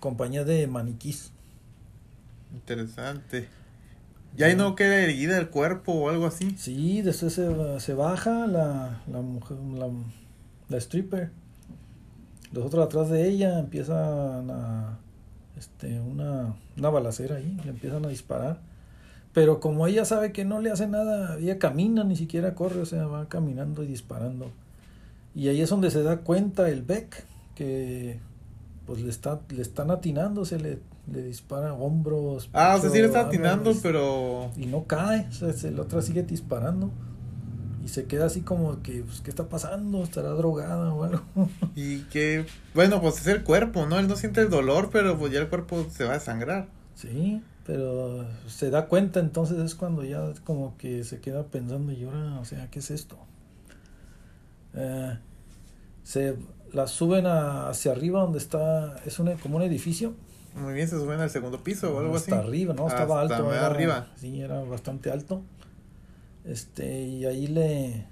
compañía 0.00 0.44
de 0.44 0.66
maniquís. 0.66 1.32
Interesante. 2.54 3.48
¿Y 4.36 4.42
ahí 4.42 4.54
no 4.56 4.74
queda 4.74 4.96
herida 5.00 5.38
el 5.38 5.48
cuerpo 5.48 5.92
o 5.92 6.08
algo 6.08 6.26
así? 6.26 6.56
Sí, 6.58 7.02
después 7.02 7.32
se, 7.34 7.80
se 7.80 7.94
baja 7.94 8.46
la, 8.46 9.02
la 9.10 9.20
mujer, 9.20 9.58
la, 9.58 9.88
la 10.68 10.76
stripper. 10.78 11.30
Los 12.56 12.64
otros 12.66 12.86
atrás 12.86 13.08
de 13.10 13.28
ella 13.28 13.58
empiezan 13.58 14.50
a 14.50 14.98
este 15.58 16.00
una, 16.00 16.54
una 16.76 16.90
balacera 16.90 17.36
ahí, 17.36 17.56
le 17.64 17.70
empiezan 17.70 18.04
a 18.04 18.08
disparar. 18.08 18.58
Pero 19.32 19.60
como 19.60 19.86
ella 19.86 20.04
sabe 20.06 20.32
que 20.32 20.44
no 20.46 20.60
le 20.60 20.70
hace 20.70 20.86
nada, 20.88 21.36
ella 21.38 21.58
camina, 21.58 22.02
ni 22.04 22.16
siquiera 22.16 22.54
corre, 22.54 22.80
o 22.80 22.86
sea, 22.86 23.06
va 23.06 23.28
caminando 23.28 23.82
y 23.82 23.86
disparando. 23.86 24.50
Y 25.34 25.48
ahí 25.48 25.60
es 25.60 25.68
donde 25.68 25.90
se 25.90 26.02
da 26.02 26.18
cuenta 26.20 26.70
el 26.70 26.82
Beck 26.82 27.24
que 27.54 28.18
pues 28.86 29.02
le 29.02 29.10
está 29.10 29.40
le 29.50 29.60
están 29.60 29.90
atinando, 29.90 30.44
se 30.46 30.58
le, 30.58 30.78
le 31.12 31.22
dispara 31.22 31.74
hombros. 31.74 32.48
Ah, 32.54 32.76
o 32.78 32.80
sea, 32.80 32.88
sí 32.88 32.98
le 32.98 33.06
está 33.06 33.20
atinando, 33.26 33.72
pero... 33.82 34.50
y 34.56 34.64
no 34.66 34.84
cae, 34.84 35.26
o 35.28 35.32
sea, 35.32 35.52
se- 35.52 35.72
la 35.72 35.82
otra 35.82 36.00
sigue 36.00 36.22
disparando 36.22 36.90
y 37.86 37.88
se 37.88 38.06
queda 38.06 38.26
así 38.26 38.40
como 38.40 38.82
que, 38.82 39.02
pues, 39.04 39.20
¿qué 39.20 39.30
está 39.30 39.48
pasando? 39.48 40.02
¿Estará 40.02 40.30
drogada 40.30 40.92
o 40.92 41.04
algo? 41.04 41.22
Y 41.76 42.00
que... 42.10 42.44
Bueno, 42.74 43.00
pues 43.00 43.20
es 43.20 43.28
el 43.28 43.44
cuerpo, 43.44 43.86
¿no? 43.86 43.98
Él 44.00 44.08
no 44.08 44.16
siente 44.16 44.40
el 44.40 44.50
dolor, 44.50 44.90
pero 44.92 45.16
pues 45.16 45.32
ya 45.32 45.38
el 45.40 45.48
cuerpo 45.48 45.86
se 45.90 46.04
va 46.04 46.14
a 46.14 46.20
sangrar. 46.20 46.66
sí, 46.96 47.42
pero 47.64 48.24
se 48.46 48.70
da 48.70 48.86
cuenta 48.86 49.18
entonces 49.20 49.58
es 49.58 49.74
cuando 49.74 50.04
ya 50.04 50.32
como 50.44 50.76
que 50.78 51.02
se 51.04 51.20
queda 51.20 51.44
pensando 51.44 51.90
y 51.92 52.04
ahora, 52.04 52.38
o 52.40 52.44
sea, 52.44 52.68
¿qué 52.70 52.78
es 52.78 52.90
esto? 52.92 53.16
Eh, 54.74 55.18
se 56.02 56.36
la 56.72 56.86
suben 56.86 57.26
a- 57.26 57.68
hacia 57.68 57.92
arriba 57.92 58.20
donde 58.20 58.38
está, 58.38 58.96
es 59.04 59.18
un, 59.18 59.32
como 59.38 59.56
un 59.56 59.62
edificio. 59.62 60.14
Muy 60.54 60.74
bien, 60.74 60.88
se 60.88 60.96
suben 60.96 61.20
al 61.20 61.30
segundo 61.30 61.62
piso 61.62 61.94
o 61.94 61.98
algo 62.00 62.16
así. 62.16 62.30
hasta 62.30 62.44
arriba, 62.44 62.72
¿no? 62.74 62.86
Estaba 62.88 63.20
Hasta 63.22 63.36
alto. 63.36 63.52
era- 63.52 63.66
arriba. 63.66 64.06
Sí, 64.16 64.40
era 64.40 64.60
bastante 64.62 65.10
alto. 65.10 65.42
Este, 66.46 67.02
y 67.02 67.26
ahí 67.26 67.48
le, 67.48 68.04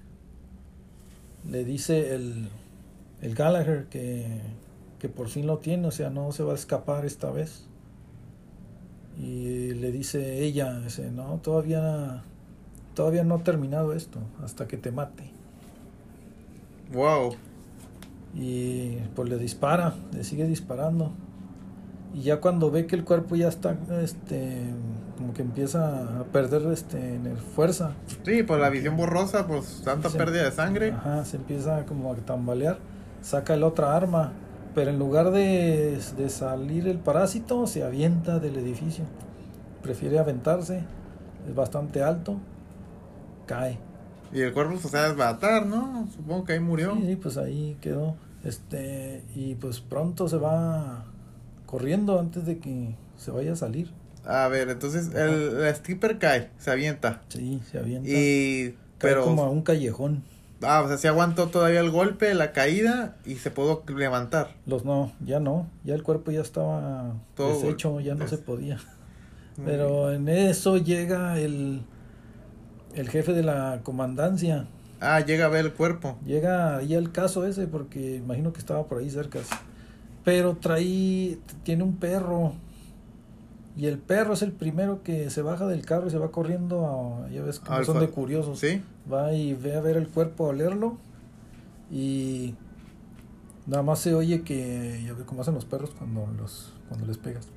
le 1.48 1.64
dice 1.64 2.14
el, 2.14 2.48
el 3.22 3.34
Gallagher 3.34 3.86
que, 3.86 4.40
que 4.98 5.08
por 5.08 5.28
fin 5.28 5.46
lo 5.46 5.58
tiene, 5.58 5.86
o 5.86 5.90
sea, 5.90 6.10
no 6.10 6.32
se 6.32 6.42
va 6.42 6.52
a 6.52 6.56
escapar 6.56 7.04
esta 7.04 7.30
vez. 7.30 7.66
Y 9.18 9.74
le 9.74 9.92
dice 9.92 10.42
ella, 10.42 10.80
dice, 10.80 11.10
no, 11.10 11.38
todavía, 11.38 12.24
todavía 12.94 13.22
no 13.22 13.36
ha 13.36 13.44
terminado 13.44 13.92
esto, 13.92 14.18
hasta 14.42 14.66
que 14.66 14.76
te 14.76 14.90
mate. 14.90 15.30
Wow. 16.92 17.36
Y 18.34 18.96
pues 19.14 19.28
le 19.28 19.38
dispara, 19.38 19.94
le 20.12 20.24
sigue 20.24 20.46
disparando. 20.46 21.12
Y 22.14 22.22
ya 22.22 22.40
cuando 22.40 22.70
ve 22.70 22.86
que 22.86 22.94
el 22.96 23.04
cuerpo 23.04 23.34
ya 23.36 23.48
está, 23.48 23.76
este, 24.00 24.66
como 25.18 25.34
que 25.34 25.42
empieza 25.42 26.20
a 26.20 26.24
perder, 26.24 26.62
este, 26.72 27.16
en 27.16 27.26
el- 27.26 27.36
fuerza. 27.36 27.92
Sí, 28.24 28.42
pues 28.44 28.60
la 28.60 28.70
visión 28.70 28.96
borrosa, 28.96 29.46
pues 29.48 29.82
tanta 29.84 30.08
Se- 30.10 30.16
pérdida 30.18 30.44
de 30.44 30.52
sangre. 30.52 30.92
Ajá, 30.92 31.24
se 31.24 31.36
empieza 31.38 31.84
como 31.86 32.12
a 32.12 32.16
tambalear. 32.16 32.78
Saca 33.20 33.54
el 33.54 33.64
otra 33.64 33.96
arma, 33.96 34.32
pero 34.74 34.90
en 34.90 34.98
lugar 34.98 35.30
de, 35.32 35.98
de 36.16 36.28
salir 36.30 36.86
el 36.86 36.98
parásito, 36.98 37.66
se 37.66 37.82
avienta 37.82 38.38
del 38.38 38.56
edificio. 38.56 39.04
Prefiere 39.82 40.18
aventarse, 40.20 40.84
es 41.48 41.54
bastante 41.54 42.02
alto, 42.02 42.36
cae. 43.46 43.78
Y 44.32 44.40
el 44.40 44.52
cuerpo 44.52 44.72
pues, 44.80 44.90
se 44.90 44.96
va 44.98 45.04
a 45.04 45.08
desbaratar, 45.08 45.66
¿no? 45.66 46.08
Supongo 46.14 46.44
que 46.44 46.52
ahí 46.54 46.60
murió. 46.60 46.94
Sí, 46.96 47.06
sí, 47.06 47.16
pues 47.16 47.36
ahí 47.38 47.76
quedó. 47.80 48.14
Este, 48.44 49.24
y 49.34 49.54
pues 49.56 49.80
pronto 49.80 50.28
se 50.28 50.36
va 50.36 51.04
corriendo 51.66 52.18
antes 52.18 52.46
de 52.46 52.58
que 52.58 52.94
se 53.16 53.30
vaya 53.30 53.52
a 53.52 53.56
salir. 53.56 53.90
A 54.24 54.48
ver, 54.48 54.70
entonces 54.70 55.14
el, 55.14 55.58
el 55.60 55.66
stripper 55.74 56.18
cae, 56.18 56.50
se 56.58 56.70
avienta. 56.70 57.22
Sí, 57.28 57.60
se 57.70 57.78
avienta. 57.78 58.08
Y... 58.08 58.74
Cae 58.98 59.10
Pero... 59.10 59.24
como 59.24 59.44
a 59.44 59.50
un 59.50 59.62
callejón. 59.62 60.22
Ah, 60.62 60.82
o 60.82 60.88
sea, 60.88 60.96
se 60.96 61.08
aguantó 61.08 61.48
todavía 61.48 61.80
el 61.80 61.90
golpe, 61.90 62.32
la 62.34 62.52
caída 62.52 63.16
y 63.26 63.34
se 63.34 63.50
pudo 63.50 63.82
levantar. 63.94 64.54
Los 64.66 64.84
no, 64.84 65.12
ya 65.20 65.40
no, 65.40 65.68
ya 65.84 65.94
el 65.94 66.02
cuerpo 66.02 66.30
ya 66.30 66.40
estaba 66.40 67.14
Todo 67.34 67.60
deshecho, 67.60 68.00
ya 68.00 68.14
no 68.14 68.26
se 68.28 68.38
podía. 68.38 68.78
Muy 69.56 69.66
Pero 69.66 70.12
en 70.12 70.28
eso 70.28 70.78
llega 70.78 71.38
el, 71.38 71.82
el 72.94 73.08
jefe 73.10 73.32
de 73.32 73.42
la 73.42 73.80
comandancia. 73.82 74.66
Ah, 75.00 75.20
llega 75.20 75.46
a 75.46 75.48
ver 75.48 75.66
el 75.66 75.72
cuerpo. 75.74 76.18
Llega 76.24 76.78
ahí 76.78 76.94
el 76.94 77.12
caso 77.12 77.44
ese 77.44 77.66
porque 77.66 78.16
imagino 78.16 78.52
que 78.52 78.60
estaba 78.60 78.86
por 78.86 78.98
ahí 78.98 79.10
cerca. 79.10 79.40
Pero 80.24 80.56
trae, 80.56 81.38
tiene 81.62 81.82
un 81.82 81.96
perro. 81.96 82.54
Y 83.76 83.86
el 83.86 83.98
perro 83.98 84.34
es 84.34 84.42
el 84.42 84.52
primero 84.52 85.02
que 85.02 85.30
se 85.30 85.42
baja 85.42 85.66
del 85.66 85.84
carro 85.84 86.06
y 86.06 86.10
se 86.10 86.18
va 86.18 86.30
corriendo 86.30 86.86
a, 87.26 87.28
ya 87.30 87.42
ves 87.42 87.60
Al 87.66 87.84
son 87.84 88.00
de 88.00 88.08
curiosos. 88.08 88.58
Sí. 88.58 88.82
Va 89.12 89.32
y 89.32 89.54
ve 89.54 89.76
a 89.76 89.80
ver 89.80 89.96
el 89.96 90.08
cuerpo, 90.08 90.46
a 90.46 90.48
olerlo. 90.50 90.96
Y 91.90 92.54
nada 93.66 93.82
más 93.82 93.98
se 93.98 94.14
oye 94.14 94.42
que, 94.42 95.02
ya 95.04 95.12
ve 95.12 95.24
cómo 95.24 95.42
hacen 95.42 95.54
los 95.54 95.64
perros 95.64 95.90
cuando, 95.98 96.26
los, 96.38 96.72
cuando 96.88 97.06
les 97.06 97.18
pegas. 97.18 97.48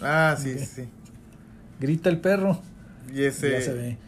Ah, 0.00 0.36
sí, 0.38 0.58
sí. 0.58 0.88
Grita 1.80 2.08
el 2.08 2.20
perro. 2.20 2.58
Y 3.12 3.22
ese. 3.22 3.52
Ya 3.52 3.60
se 3.60 3.72
ve. 3.74 3.98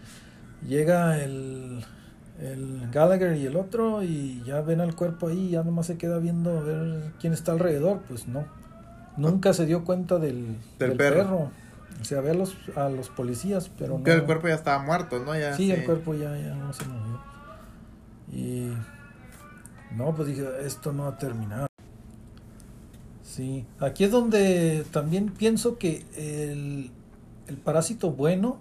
Llega 0.67 1.23
el, 1.23 1.85
el 2.41 2.89
Gallagher 2.91 3.37
y 3.37 3.47
el 3.47 3.57
otro 3.57 4.03
y 4.03 4.43
ya 4.45 4.61
ven 4.63 4.81
al 4.81 4.95
cuerpo 4.95 5.29
ahí, 5.29 5.51
ya 5.51 5.63
nomás 5.63 5.87
se 5.87 5.99
queda 5.99 6.19
viendo 6.19 6.59
a 6.59 6.63
ver 6.63 7.13
quién 7.21 7.33
está 7.33 7.53
alrededor, 7.53 8.01
pues 8.09 8.27
no. 8.29 8.45
Nunca 9.17 9.53
se 9.53 9.67
dio 9.67 9.85
cuenta 9.85 10.19
del, 10.19 10.57
Del 10.79 10.91
del 10.91 10.97
perro. 10.97 11.17
perro. 11.17 11.51
O 12.01 12.05
sea, 12.05 12.23
ve 12.23 12.31
a 12.31 12.35
los, 12.35 12.57
a 12.77 12.89
los 12.89 13.11
policías, 13.11 13.71
pero 13.79 13.99
no. 13.99 14.05
Que 14.05 14.13
el 14.13 14.25
cuerpo 14.25 14.49
ya 14.49 14.55
estaba 14.55 14.83
muerto, 14.83 15.19
¿no? 15.23 15.39
Ya, 15.39 15.55
sí, 15.55 15.71
el 15.71 15.85
cuerpo 15.85 16.15
ya, 16.15 16.35
ya 16.39 16.55
no 16.55 16.73
se 16.73 16.85
movió. 16.87 17.21
Y 18.33 18.73
no, 19.95 20.15
pues 20.15 20.29
dije, 20.29 20.47
esto 20.65 20.93
no 20.93 21.07
ha 21.07 21.19
terminado. 21.19 21.67
Sí, 23.23 23.67
aquí 23.79 24.05
es 24.05 24.11
donde 24.11 24.85
también 24.91 25.29
pienso 25.31 25.77
que 25.79 26.05
el, 26.17 26.91
el 27.49 27.57
parásito 27.59 28.11
bueno 28.13 28.59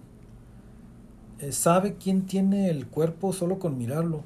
sabe 1.52 1.96
quién 1.96 2.26
tiene 2.26 2.70
el 2.70 2.88
cuerpo 2.88 3.34
solo 3.34 3.60
con 3.60 3.78
mirarlo. 3.78 4.24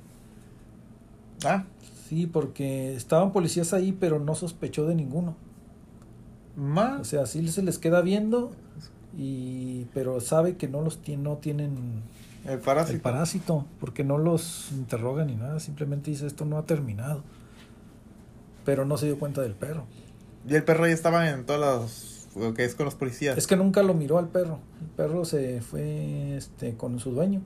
Ah, 1.46 1.66
Sí, 2.08 2.28
porque 2.28 2.96
estaban 2.96 3.32
policías 3.32 3.74
ahí, 3.74 3.92
pero 3.92 4.20
no 4.20 4.36
sospechó 4.36 4.86
de 4.88 4.96
ninguno. 4.96 5.36
O 6.56 6.62
más. 6.62 7.08
sea, 7.08 7.26
sí 7.26 7.48
se 7.48 7.64
les 7.64 7.78
queda 7.80 8.02
viendo, 8.02 8.52
y 9.18 9.86
pero 9.94 10.20
sabe 10.22 10.58
que 10.58 10.68
no 10.68 10.82
los 10.82 11.02
tiene, 11.02 11.24
no 11.24 11.38
tienen 11.38 12.04
El 12.46 12.60
parásito. 12.60 12.96
el 12.96 13.02
parásito, 13.02 13.66
porque 13.80 14.04
no 14.04 14.18
los 14.18 14.72
interroga 14.72 15.26
ni 15.26 15.36
nada, 15.36 15.60
simplemente 15.60 16.12
dice 16.12 16.28
esto 16.28 16.46
no 16.46 16.58
ha 16.58 16.66
terminado. 16.66 17.24
Pero 18.66 18.86
no 18.86 18.98
se 18.98 19.08
dio 19.08 19.20
cuenta 19.20 19.42
del 19.42 19.56
perro. 19.56 19.86
Y 20.48 20.56
el 20.56 20.64
perro 20.64 20.88
ya 20.88 20.94
estaba 20.94 21.30
en 21.30 21.46
todos 21.46 21.60
los. 21.60 22.13
Que 22.56 22.66
es 22.66 22.76
con 22.76 22.86
los 22.86 22.96
policías. 22.96 23.38
Es 23.38 23.48
que 23.48 23.56
nunca 23.56 23.84
lo 23.84 23.94
miró 23.94 24.18
al 24.18 24.28
perro. 24.30 24.60
El 24.82 24.88
perro 24.88 25.24
se 25.26 25.62
fue 25.62 26.36
este 26.36 26.76
con 26.76 27.00
su 27.00 27.12
dueño. 27.12 27.42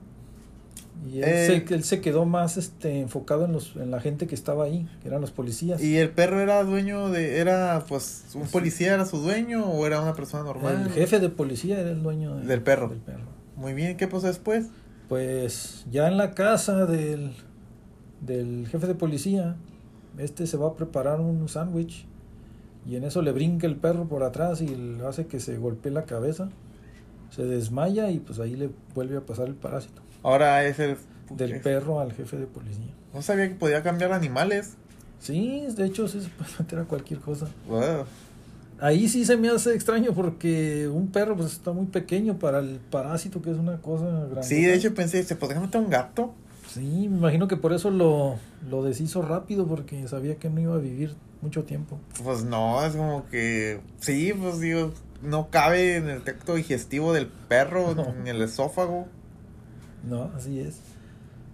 Y 1.06 1.18
él, 1.18 1.24
Eh. 1.28 1.64
se, 1.68 1.74
él 1.74 1.84
se 1.84 2.00
quedó 2.00 2.24
más 2.24 2.56
este 2.56 3.00
enfocado 3.00 3.44
en 3.44 3.52
los 3.52 3.76
en 3.76 3.90
la 3.92 4.00
gente 4.00 4.26
que 4.26 4.34
estaba 4.34 4.64
ahí, 4.64 4.88
que 5.00 5.08
eran 5.08 5.20
los 5.20 5.30
policías. 5.30 5.80
¿Y 5.82 5.96
el 5.98 6.10
perro 6.10 6.40
era 6.40 6.64
dueño 6.64 7.10
de. 7.10 7.38
Era, 7.38 7.84
pues, 7.88 8.24
un 8.34 8.46
policía 8.48 8.94
era 8.94 9.04
su 9.04 9.18
dueño 9.18 9.64
o 9.66 9.86
era 9.86 10.00
una 10.00 10.14
persona 10.14 10.42
normal? 10.42 10.82
el 10.86 10.90
jefe 10.90 11.20
de 11.20 11.28
policía 11.28 11.78
era 11.78 11.90
el 11.90 12.02
dueño 12.02 12.34
de- 12.36 12.46
Del 12.46 12.62
perro. 12.62 12.88
del 12.88 12.98
perro. 12.98 13.26
Muy 13.56 13.74
bien, 13.74 13.96
¿qué 13.96 14.08
pasó 14.08 14.26
después? 14.26 14.66
Pues 15.08 15.84
ya 15.90 16.08
en 16.08 16.16
la 16.16 16.32
casa 16.32 16.84
del, 16.86 17.32
del 18.20 18.66
jefe 18.68 18.86
de 18.86 18.94
policía, 18.94 19.56
este 20.18 20.46
se 20.46 20.56
va 20.56 20.68
a 20.68 20.74
preparar 20.74 21.20
un 21.20 21.48
sándwich 21.48 22.06
y 22.86 22.96
en 22.96 23.04
eso 23.04 23.22
le 23.22 23.32
brinca 23.32 23.66
el 23.66 23.76
perro 23.76 24.06
por 24.06 24.22
atrás 24.22 24.60
y 24.60 24.68
le 24.68 25.06
hace 25.06 25.26
que 25.26 25.40
se 25.40 25.56
golpee 25.58 25.92
la 25.92 26.04
cabeza, 26.04 26.48
se 27.30 27.44
desmaya 27.44 28.10
y 28.10 28.18
pues 28.18 28.38
ahí 28.40 28.56
le 28.56 28.70
vuelve 28.94 29.16
a 29.18 29.20
pasar 29.20 29.48
el 29.48 29.54
parásito 29.54 30.02
Ahora 30.22 30.64
es 30.64 30.78
el. 30.78 30.96
del 31.30 31.60
perro 31.60 32.00
al 32.00 32.12
jefe 32.12 32.36
de 32.36 32.46
policía. 32.46 32.92
No 33.14 33.22
sabía 33.22 33.48
que 33.48 33.54
podía 33.54 33.82
cambiar 33.82 34.12
animales. 34.12 34.74
Sí, 35.20 35.66
de 35.76 35.86
hecho 35.86 36.08
sí 36.08 36.20
se 36.20 36.28
puede 36.38 36.50
meter 36.58 36.78
a 36.80 36.84
cualquier 36.84 37.20
cosa. 37.20 37.48
Wow. 37.68 38.04
Ahí 38.80 39.08
sí 39.08 39.24
se 39.24 39.36
me 39.36 39.48
hace 39.48 39.74
extraño 39.74 40.12
porque 40.12 40.88
un 40.88 41.08
perro 41.08 41.36
pues 41.36 41.52
está 41.52 41.72
muy 41.72 41.86
pequeño 41.86 42.38
para 42.38 42.60
el 42.60 42.78
parásito 42.90 43.42
que 43.42 43.50
es 43.50 43.56
una 43.56 43.78
cosa 43.78 44.06
grande. 44.26 44.44
Sí, 44.44 44.62
de 44.62 44.74
hecho 44.74 44.94
pensé, 44.94 45.22
¿se 45.24 45.34
podría 45.34 45.60
meter 45.60 45.80
un 45.80 45.90
gato? 45.90 46.32
Sí, 46.68 47.08
me 47.08 47.16
imagino 47.18 47.48
que 47.48 47.56
por 47.56 47.72
eso 47.72 47.90
lo, 47.90 48.36
lo 48.70 48.84
deshizo 48.84 49.22
rápido 49.22 49.66
porque 49.66 50.06
sabía 50.06 50.36
que 50.36 50.48
no 50.48 50.60
iba 50.60 50.74
a 50.74 50.78
vivir 50.78 51.14
mucho 51.42 51.64
tiempo. 51.64 51.98
Pues 52.24 52.44
no, 52.44 52.84
es 52.84 52.94
como 52.94 53.26
que. 53.28 53.80
Sí, 54.00 54.32
pues 54.38 54.60
digo, 54.60 54.92
no 55.22 55.50
cabe 55.50 55.96
en 55.96 56.08
el 56.08 56.22
tracto 56.22 56.54
digestivo 56.54 57.12
del 57.12 57.26
perro, 57.26 57.94
No. 57.94 58.08
en 58.08 58.26
el 58.26 58.42
esófago. 58.42 59.06
No, 60.04 60.30
así 60.36 60.60
es. 60.60 60.78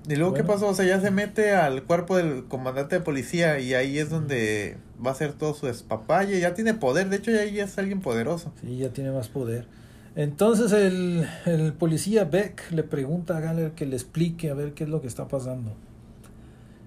¿Y 0.06 0.16
luego 0.16 0.34
qué 0.34 0.44
pasó? 0.44 0.68
O 0.68 0.74
sea, 0.74 0.84
ya 0.84 1.00
se 1.00 1.10
mete 1.10 1.54
al 1.54 1.82
cuerpo 1.82 2.16
del 2.18 2.44
comandante 2.44 2.96
de 2.96 3.00
policía 3.00 3.58
y 3.58 3.72
ahí 3.72 3.98
es 3.98 4.10
donde 4.10 4.76
va 5.04 5.10
a 5.10 5.12
hacer 5.14 5.32
todo 5.32 5.54
su 5.54 5.64
despapalle. 5.66 6.38
Ya 6.40 6.52
tiene 6.52 6.74
poder, 6.74 7.08
de 7.08 7.16
hecho, 7.16 7.30
ya, 7.30 7.44
ya 7.46 7.64
es 7.64 7.78
alguien 7.78 8.02
poderoso. 8.02 8.52
Sí, 8.60 8.76
ya 8.76 8.90
tiene 8.90 9.12
más 9.12 9.28
poder. 9.28 9.66
Entonces 10.14 10.72
el, 10.72 11.26
el 11.46 11.72
policía 11.72 12.24
Beck 12.24 12.70
le 12.70 12.82
pregunta 12.82 13.36
a 13.38 13.40
Gallagher 13.40 13.72
que 13.72 13.86
le 13.86 13.96
explique 13.96 14.50
a 14.50 14.54
ver 14.54 14.74
qué 14.74 14.84
es 14.84 14.90
lo 14.90 15.00
que 15.00 15.08
está 15.08 15.26
pasando. 15.26 15.72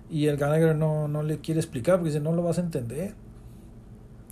Y 0.10 0.28
el 0.28 0.38
Gallagher 0.38 0.76
no, 0.76 1.08
no 1.08 1.24
le 1.24 1.40
quiere 1.40 1.60
explicar 1.60 1.96
porque 1.96 2.10
dice, 2.12 2.22
no 2.22 2.32
lo 2.34 2.44
vas 2.44 2.58
a 2.58 2.62
entender. 2.62 3.14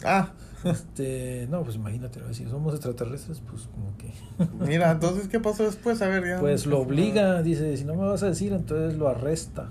Ah, 0.04 0.34
Este, 0.66 1.48
no, 1.52 1.62
pues 1.64 1.76
imagínate, 1.76 2.20
si 2.34 2.46
somos 2.46 2.74
extraterrestres, 2.74 3.42
pues 3.48 3.68
como 3.68 3.96
que... 3.98 4.12
mira, 4.66 4.92
entonces, 4.92 5.28
¿qué 5.28 5.40
pasó 5.40 5.64
después? 5.64 6.02
A 6.02 6.08
ver, 6.08 6.28
ya. 6.28 6.40
Pues 6.40 6.66
lo 6.66 6.80
obliga, 6.80 7.44
dice, 7.44 7.78
si 7.78 7.84
no 7.84 7.94
me 7.94 8.06
vas 8.06 8.24
a 8.24 8.28
decir, 8.28 8.52
entonces 8.52 8.98
lo 8.98 9.08
arresta. 9.08 9.70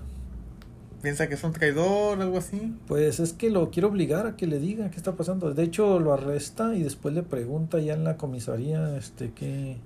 Piensa 1.03 1.29
que 1.29 1.35
es 1.35 1.43
un 1.45 1.53
traidor, 1.53 2.21
algo 2.23 2.39
así. 2.39 2.75
Pues 2.87 3.19
es 3.21 3.33
que 3.33 3.51
lo 3.51 3.71
quiere 3.71 3.89
obligar 3.89 4.27
a 4.27 4.37
que 4.37 4.47
le 4.47 4.59
diga 4.59 4.91
qué 4.91 4.97
está 4.97 5.13
pasando. 5.13 5.53
De 5.53 5.63
hecho, 5.65 5.99
lo 5.99 6.15
arresta 6.15 6.77
y 6.77 6.83
después 6.83 7.13
le 7.13 7.23
pregunta 7.23 7.81
ya 7.81 7.95
en 7.95 8.05
la 8.05 8.17
comisaría 8.17 8.97
este 8.97 9.33
qué, 9.33 9.79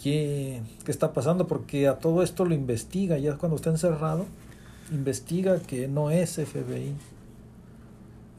qué, 0.00 0.62
qué 0.84 0.90
está 0.92 1.12
pasando, 1.12 1.46
porque 1.48 1.88
a 1.88 1.98
todo 1.98 2.22
esto 2.22 2.44
lo 2.44 2.54
investiga, 2.54 3.18
ya 3.18 3.36
cuando 3.36 3.56
está 3.56 3.70
encerrado, 3.70 4.26
investiga 4.90 5.58
que 5.60 5.88
no 5.88 6.10
es 6.10 6.36
FBI. 6.36 6.94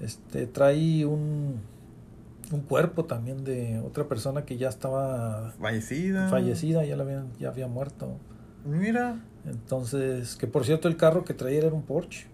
Este 0.02 0.47
trae 0.47 1.06
un, 1.06 1.60
un 2.52 2.62
cuerpo 2.62 3.06
también 3.06 3.43
de 3.43 3.80
otra 3.80 4.08
persona 4.08 4.45
que 4.45 4.58
ya 4.58 4.70
estaba 4.70 5.52
Fallecida. 5.60 6.28
fallecida, 6.30 6.84
ya 6.86 6.95
la 6.95 7.04
habían, 7.04 7.28
ya 7.39 7.49
había 7.49 7.68
muerto. 7.68 8.18
Mira. 8.66 9.20
Entonces, 9.45 10.36
que 10.36 10.45
por 10.47 10.66
cierto 10.66 10.88
el 10.88 10.97
carro 10.97 11.24
que 11.24 11.34
traía 11.34 11.60
era 11.60 11.74
un 11.74 11.82
Porsche. 11.84 12.28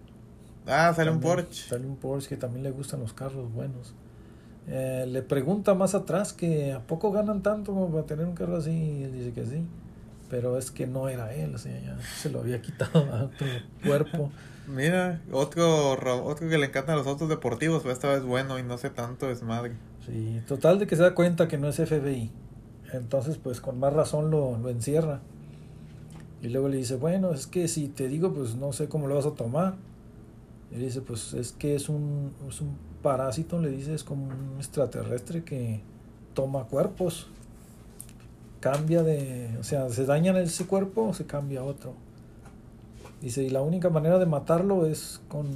Ah, 0.66 0.92
sale 0.94 1.10
un 1.10 1.20
Porsche. 1.20 1.68
Sale 1.68 1.86
un 1.86 1.96
Porsche 1.96 2.28
que 2.28 2.36
también 2.36 2.62
le 2.62 2.70
gustan 2.70 3.00
los 3.00 3.12
carros 3.14 3.50
buenos. 3.52 3.94
Eh, 4.66 5.06
le 5.08 5.22
pregunta 5.22 5.72
más 5.74 5.94
atrás 5.94 6.34
que 6.34 6.72
a 6.72 6.80
poco 6.80 7.10
ganan 7.10 7.42
tanto 7.42 7.72
como 7.72 7.90
para 7.90 8.04
tener 8.04 8.26
un 8.26 8.34
carro 8.34 8.56
así. 8.56 8.70
Y 8.70 9.02
él 9.04 9.12
dice 9.12 9.32
que 9.32 9.46
sí. 9.46 9.64
Pero 10.30 10.58
es 10.58 10.70
que 10.70 10.86
no 10.86 11.08
era 11.08 11.34
él, 11.34 11.54
o 11.54 11.58
sea, 11.58 11.78
ya 11.80 11.98
se 12.20 12.28
lo 12.30 12.40
había 12.40 12.60
quitado 12.60 12.98
a 13.12 13.24
otro 13.24 13.46
cuerpo. 13.84 14.30
Mira, 14.68 15.22
otro, 15.32 15.96
ro- 15.96 16.24
otro 16.24 16.48
que 16.48 16.58
le 16.58 16.66
encantan 16.66 16.96
los 16.96 17.06
autos 17.06 17.28
deportivos, 17.30 17.80
pero 17.82 17.92
esta 17.94 18.08
vez 18.10 18.22
bueno 18.22 18.58
y 18.58 18.62
no 18.62 18.76
sé 18.76 18.90
tanto 18.90 19.26
desmadre. 19.26 19.72
Sí, 20.04 20.42
total 20.46 20.78
de 20.78 20.86
que 20.86 20.96
se 20.96 21.02
da 21.02 21.14
cuenta 21.14 21.48
que 21.48 21.56
no 21.56 21.68
es 21.68 21.76
FBI. 21.78 22.30
Entonces, 22.92 23.38
pues 23.38 23.60
con 23.62 23.78
más 23.80 23.92
razón 23.94 24.30
lo, 24.30 24.58
lo 24.58 24.68
encierra. 24.68 25.20
Y 26.42 26.48
luego 26.48 26.68
le 26.68 26.76
dice, 26.76 26.96
bueno, 26.96 27.32
es 27.32 27.46
que 27.46 27.66
si 27.66 27.88
te 27.88 28.08
digo, 28.08 28.32
pues 28.32 28.54
no 28.56 28.72
sé 28.72 28.88
cómo 28.88 29.06
lo 29.08 29.14
vas 29.14 29.26
a 29.26 29.32
tomar. 29.32 29.74
Y 30.70 30.76
le 30.76 30.84
dice, 30.84 31.00
pues 31.00 31.32
es 31.32 31.52
que 31.52 31.74
es 31.74 31.88
un, 31.88 32.32
es 32.48 32.60
un 32.60 32.76
parásito, 33.02 33.58
le 33.60 33.70
dice, 33.70 33.94
es 33.94 34.04
como 34.04 34.26
un 34.26 34.56
extraterrestre 34.58 35.42
que 35.44 35.80
toma 36.34 36.64
cuerpos. 36.64 37.28
Cambia 38.60 39.02
de, 39.02 39.56
o 39.60 39.62
sea, 39.64 39.88
se 39.88 40.04
daña 40.04 40.30
en 40.32 40.38
ese 40.38 40.66
cuerpo 40.66 41.02
o 41.08 41.14
se 41.14 41.26
cambia 41.26 41.60
a 41.60 41.64
otro. 41.64 41.94
Dice, 43.20 43.42
y 43.42 43.50
la 43.50 43.62
única 43.62 43.88
manera 43.90 44.18
de 44.18 44.26
matarlo 44.26 44.86
es 44.86 45.20
con, 45.28 45.46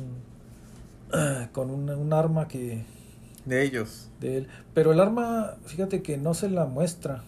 con 1.52 1.70
un, 1.70 1.90
un 1.90 2.12
arma 2.12 2.48
que, 2.48 2.84
De 3.44 3.62
ellos. 3.62 4.08
de 4.20 4.38
él. 4.38 4.48
Pero 4.74 4.92
el 4.92 5.00
arma, 5.00 5.54
fíjate 5.66 6.02
que 6.02 6.16
no 6.16 6.34
se 6.34 6.48
la 6.48 6.64
muestra. 6.66 7.22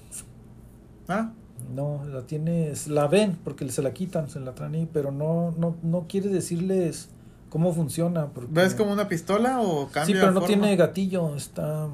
Ah, 1.09 1.33
No, 1.75 2.05
la 2.05 2.22
tiene, 2.22 2.72
la 2.89 3.07
ven 3.09 3.39
porque 3.45 3.68
se 3.70 3.83
la 3.83 3.93
quitan, 3.93 4.29
se 4.31 4.41
la 4.41 4.55
traen 4.55 4.75
ahí, 4.75 4.89
pero 4.93 5.11
no, 5.12 5.55
no, 5.59 5.77
no 5.83 6.07
quiere 6.09 6.29
decirles 6.31 7.09
cómo 7.51 7.72
funciona. 7.72 8.27
Porque, 8.27 8.51
¿ves 8.53 8.75
como 8.75 8.93
una 8.93 9.09
pistola 9.09 9.61
o 9.61 9.87
cambia 9.89 10.07
Sí, 10.07 10.12
pero 10.14 10.29
no 10.33 10.41
forma? 10.41 10.47
tiene 10.47 10.77
gatillo, 10.77 11.35
está, 11.37 11.89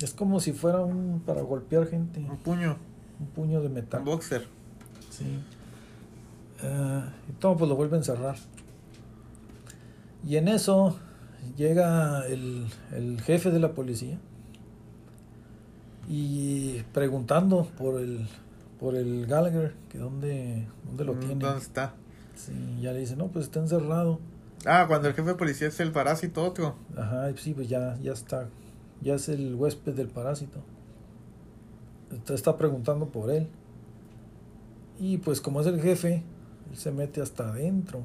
es 0.00 0.12
como 0.14 0.40
si 0.40 0.52
fuera 0.52 0.80
un 0.80 1.20
para 1.24 1.42
golpear 1.42 1.86
gente, 1.86 2.20
Un 2.20 2.36
puño, 2.38 2.76
un 3.20 3.26
puño 3.28 3.60
de 3.60 3.66
un 3.68 3.74
metal. 3.74 4.02
boxer. 4.02 4.46
Sí. 5.10 5.24
Ah, 6.62 7.12
y 7.28 7.32
todo 7.32 7.56
pues 7.56 7.68
lo 7.68 7.76
vuelve 7.76 7.96
a 7.96 7.98
encerrar. 7.98 8.36
Y 10.26 10.36
en 10.36 10.48
eso 10.48 10.98
llega 11.56 12.26
el, 12.26 12.66
el 12.92 13.20
jefe 13.20 13.50
de 13.50 13.60
la 13.60 13.72
policía 13.72 14.18
y 16.08 16.82
preguntando 16.92 17.66
por 17.78 18.00
el 18.00 18.26
por 18.80 18.94
el 18.94 19.26
Gallagher 19.26 19.74
que 19.90 19.98
dónde, 19.98 20.64
dónde 20.86 21.04
lo 21.04 21.14
Mm, 21.14 21.18
tiene. 21.20 21.44
¿Dónde 21.44 21.60
está? 21.60 21.94
Sí, 22.36 22.52
ya 22.80 22.92
le 22.92 23.00
dice, 23.00 23.16
no, 23.16 23.26
pues 23.26 23.46
está 23.46 23.58
encerrado. 23.58 24.20
Ah, 24.64 24.84
cuando 24.86 25.08
el 25.08 25.14
jefe 25.14 25.30
de 25.30 25.34
policía 25.34 25.66
es 25.66 25.80
el 25.80 25.90
parásito 25.90 26.44
otro. 26.44 26.76
Ajá, 26.96 27.28
sí, 27.36 27.54
pues 27.54 27.68
ya, 27.68 27.98
ya 28.00 28.12
está. 28.12 28.48
Ya 29.00 29.14
es 29.14 29.28
el 29.28 29.56
huésped 29.56 29.94
del 29.94 30.06
parásito. 30.08 30.60
Entonces 32.10 32.36
está 32.36 32.56
preguntando 32.56 33.06
por 33.06 33.30
él. 33.30 33.48
Y 34.98 35.18
pues 35.18 35.40
como 35.40 35.60
es 35.60 35.66
el 35.66 35.80
jefe, 35.80 36.22
él 36.70 36.76
se 36.76 36.90
mete 36.90 37.20
hasta 37.20 37.50
adentro. 37.50 38.00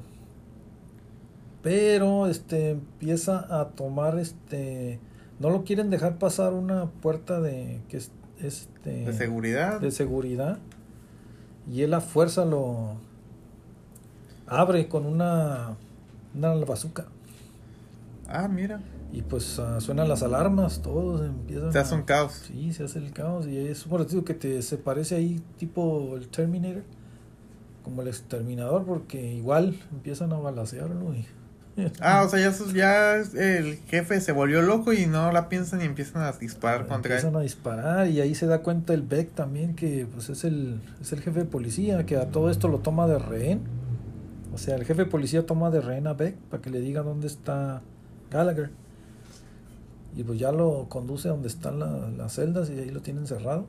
Pero 1.62 2.26
este 2.26 2.70
empieza 2.72 3.60
a 3.60 3.68
tomar 3.70 4.18
este 4.18 4.98
no 5.40 5.50
lo 5.50 5.64
quieren 5.64 5.90
dejar 5.90 6.18
pasar 6.18 6.52
una 6.52 6.86
puerta 6.86 7.40
de 7.40 7.80
que 7.88 7.96
es 7.96 8.10
este 8.40 8.90
De 9.06 9.12
seguridad. 9.14 9.80
de 9.80 9.90
seguridad 9.90 10.58
y 11.70 11.80
él 11.82 11.94
a 11.94 12.00
fuerza 12.00 12.44
lo 12.44 12.96
abre 14.46 14.88
con 14.88 15.06
una 15.06 15.76
una 16.34 16.54
bazooka 16.54 17.06
Ah, 18.28 18.46
mira. 18.48 18.80
Y 19.16 19.22
pues 19.22 19.58
ah, 19.60 19.80
suenan 19.80 20.08
las 20.08 20.22
alarmas 20.22 20.82
todos 20.82 21.20
empiezan 21.24 21.72
Se 21.72 21.78
hace 21.78 21.94
a- 21.94 21.98
un 21.98 22.02
caos. 22.04 22.32
sí 22.48 22.72
se 22.72 22.84
hace 22.84 22.98
el 22.98 23.12
caos 23.12 23.46
y 23.46 23.56
es 23.58 23.84
por 23.84 24.00
eso 24.00 24.24
que 24.24 24.34
te 24.34 24.60
se 24.62 24.76
parece 24.76 25.14
ahí 25.14 25.40
tipo 25.56 26.16
el 26.16 26.28
Terminator 26.28 26.82
como 27.84 28.02
el 28.02 28.08
exterminador 28.08 28.84
porque 28.84 29.32
igual 29.34 29.76
empiezan 29.92 30.32
a 30.32 30.38
balacearlo 30.38 31.14
y 31.14 31.24
Ah, 32.00 32.22
o 32.24 32.28
sea, 32.28 32.38
ya, 32.38 32.56
ya 32.72 33.16
el 33.16 33.78
jefe 33.88 34.20
se 34.20 34.30
volvió 34.32 34.62
loco 34.62 34.92
y 34.92 35.06
no 35.06 35.32
la 35.32 35.48
piensan 35.48 35.80
y 35.80 35.84
empiezan 35.84 36.22
a 36.22 36.30
disparar 36.32 36.86
contra 36.86 37.12
empiezan 37.14 37.32
él. 37.32 37.36
a 37.38 37.40
disparar 37.42 38.08
y 38.08 38.20
ahí 38.20 38.34
se 38.34 38.46
da 38.46 38.62
cuenta 38.62 38.94
el 38.94 39.02
Beck 39.02 39.32
también 39.34 39.74
que 39.74 40.06
pues 40.12 40.28
es 40.30 40.44
el 40.44 40.80
es 41.00 41.12
el 41.12 41.20
jefe 41.20 41.40
de 41.40 41.44
policía 41.46 42.06
que 42.06 42.16
a 42.16 42.28
todo 42.30 42.48
esto 42.50 42.68
lo 42.68 42.78
toma 42.78 43.06
de 43.08 43.18
rehén 43.18 43.60
o 44.54 44.58
sea 44.58 44.76
el 44.76 44.84
jefe 44.84 45.04
de 45.04 45.10
policía 45.10 45.46
toma 45.46 45.70
de 45.70 45.80
rehén 45.80 46.06
a 46.06 46.14
Beck 46.14 46.36
para 46.48 46.62
que 46.62 46.70
le 46.70 46.80
diga 46.80 47.02
dónde 47.02 47.26
está 47.26 47.82
Gallagher 48.30 48.70
y 50.16 50.22
pues 50.22 50.38
ya 50.38 50.52
lo 50.52 50.88
conduce 50.88 51.28
a 51.28 51.32
donde 51.32 51.48
están 51.48 51.78
la- 51.78 52.08
las 52.10 52.34
celdas 52.34 52.70
y 52.70 52.78
ahí 52.78 52.90
lo 52.90 53.00
tienen 53.02 53.26
cerrado 53.26 53.66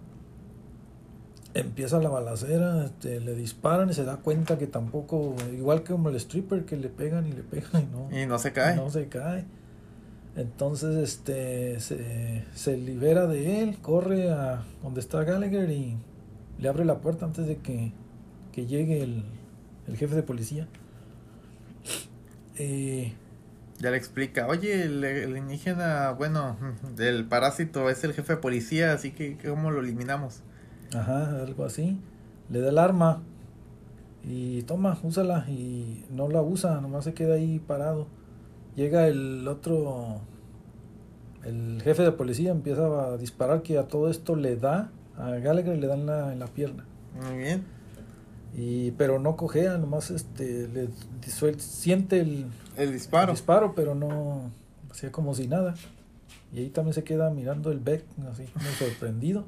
empieza 1.54 2.00
la 2.00 2.10
balacera 2.10 2.84
este, 2.86 3.22
le 3.22 3.34
disparan 3.34 3.90
y 3.90 3.94
se 3.94 4.04
da 4.04 4.18
cuenta 4.18 4.58
que 4.58 4.68
tampoco 4.68 5.36
igual 5.54 5.84
que 5.84 5.94
como 5.94 6.10
el 6.10 6.16
stripper 6.18 6.66
que 6.66 6.76
le 6.76 6.90
pegan 6.90 7.28
y 7.28 7.32
le 7.32 7.44
pegan 7.44 7.84
y 7.84 7.86
no 7.86 8.10
Y 8.22 8.26
no 8.26 8.38
se 8.40 8.52
cae. 8.52 8.76
no 8.76 8.90
se 8.90 9.08
cae. 9.08 9.46
Entonces 10.36 10.98
este 10.98 11.80
se, 11.80 12.44
se 12.54 12.76
libera 12.76 13.26
de 13.26 13.64
él, 13.64 13.78
corre 13.82 14.32
a 14.32 14.66
donde 14.84 15.00
está 15.00 15.24
Gallagher 15.24 15.70
y 15.70 15.96
le 16.60 16.68
abre 16.68 16.84
la 16.84 17.00
puerta 17.00 17.24
antes 17.26 17.48
de 17.48 17.56
que, 17.60 17.94
que 18.52 18.66
llegue 18.66 19.02
el, 19.02 19.24
el 19.88 19.96
jefe 19.96 20.14
de 20.14 20.24
policía. 20.24 20.68
Eh, 22.58 23.14
Ya 23.80 23.92
le 23.92 23.98
explica, 23.98 24.48
oye, 24.48 24.84
el, 24.84 25.04
el 25.04 25.38
indígena, 25.38 26.12
bueno, 26.12 26.58
el 26.98 27.26
parásito 27.26 27.90
es 27.90 28.04
el 28.04 28.14
jefe 28.14 28.34
de 28.34 28.38
policía, 28.42 28.94
así 28.94 29.12
que 29.12 29.38
¿cómo 29.38 29.72
lo 29.72 29.82
eliminamos? 29.82 30.42
ajá, 30.94 31.42
algo 31.42 31.66
así. 31.66 32.00
Le 32.50 32.62
da 32.62 32.70
el 32.70 32.78
arma 32.78 33.22
y 34.24 34.62
toma, 34.64 34.98
úsala 35.04 35.46
y 35.50 36.06
no 36.10 36.28
la 36.30 36.42
usa, 36.42 36.80
nomás 36.82 37.04
se 37.06 37.14
queda 37.14 37.36
ahí 37.36 37.60
parado. 37.60 38.08
Llega 38.76 39.08
el 39.08 39.48
otro, 39.48 40.22
el 41.44 41.82
jefe 41.84 42.04
de 42.04 42.12
policía 42.12 42.52
empieza 42.52 42.86
a 42.86 43.18
disparar 43.18 43.62
que 43.62 43.78
a 43.78 43.88
todo 43.88 44.10
esto 44.10 44.36
le 44.36 44.56
da, 44.56 44.92
a 45.18 45.32
Gallagher 45.32 45.78
le 45.78 45.88
da 45.88 45.96
en 45.96 46.06
la, 46.06 46.34
en 46.34 46.40
la 46.40 46.48
pierna. 46.48 46.86
Muy 47.14 47.38
bien. 47.38 47.66
Y, 48.58 48.92
pero 48.92 49.20
no 49.20 49.36
cojea, 49.36 49.78
nomás 49.78 50.12
este, 50.12 50.68
le 50.70 50.88
disuel- 51.22 51.60
siente 51.60 52.20
el, 52.22 52.46
El 52.78 52.94
disparo. 52.94 53.32
el 53.32 53.36
disparo, 53.38 53.74
pero 53.76 53.96
no 53.96 54.50
hacía 54.92 55.12
como 55.12 55.36
si 55.36 55.48
nada. 55.48 55.76
Y 56.54 56.60
ahí 56.60 56.70
también 56.70 56.94
se 56.94 57.04
queda 57.04 57.30
mirando 57.32 57.72
el 57.72 57.80
Beck, 57.80 58.04
así 58.32 58.44
como 58.46 58.66
sorprendido. 58.80 59.46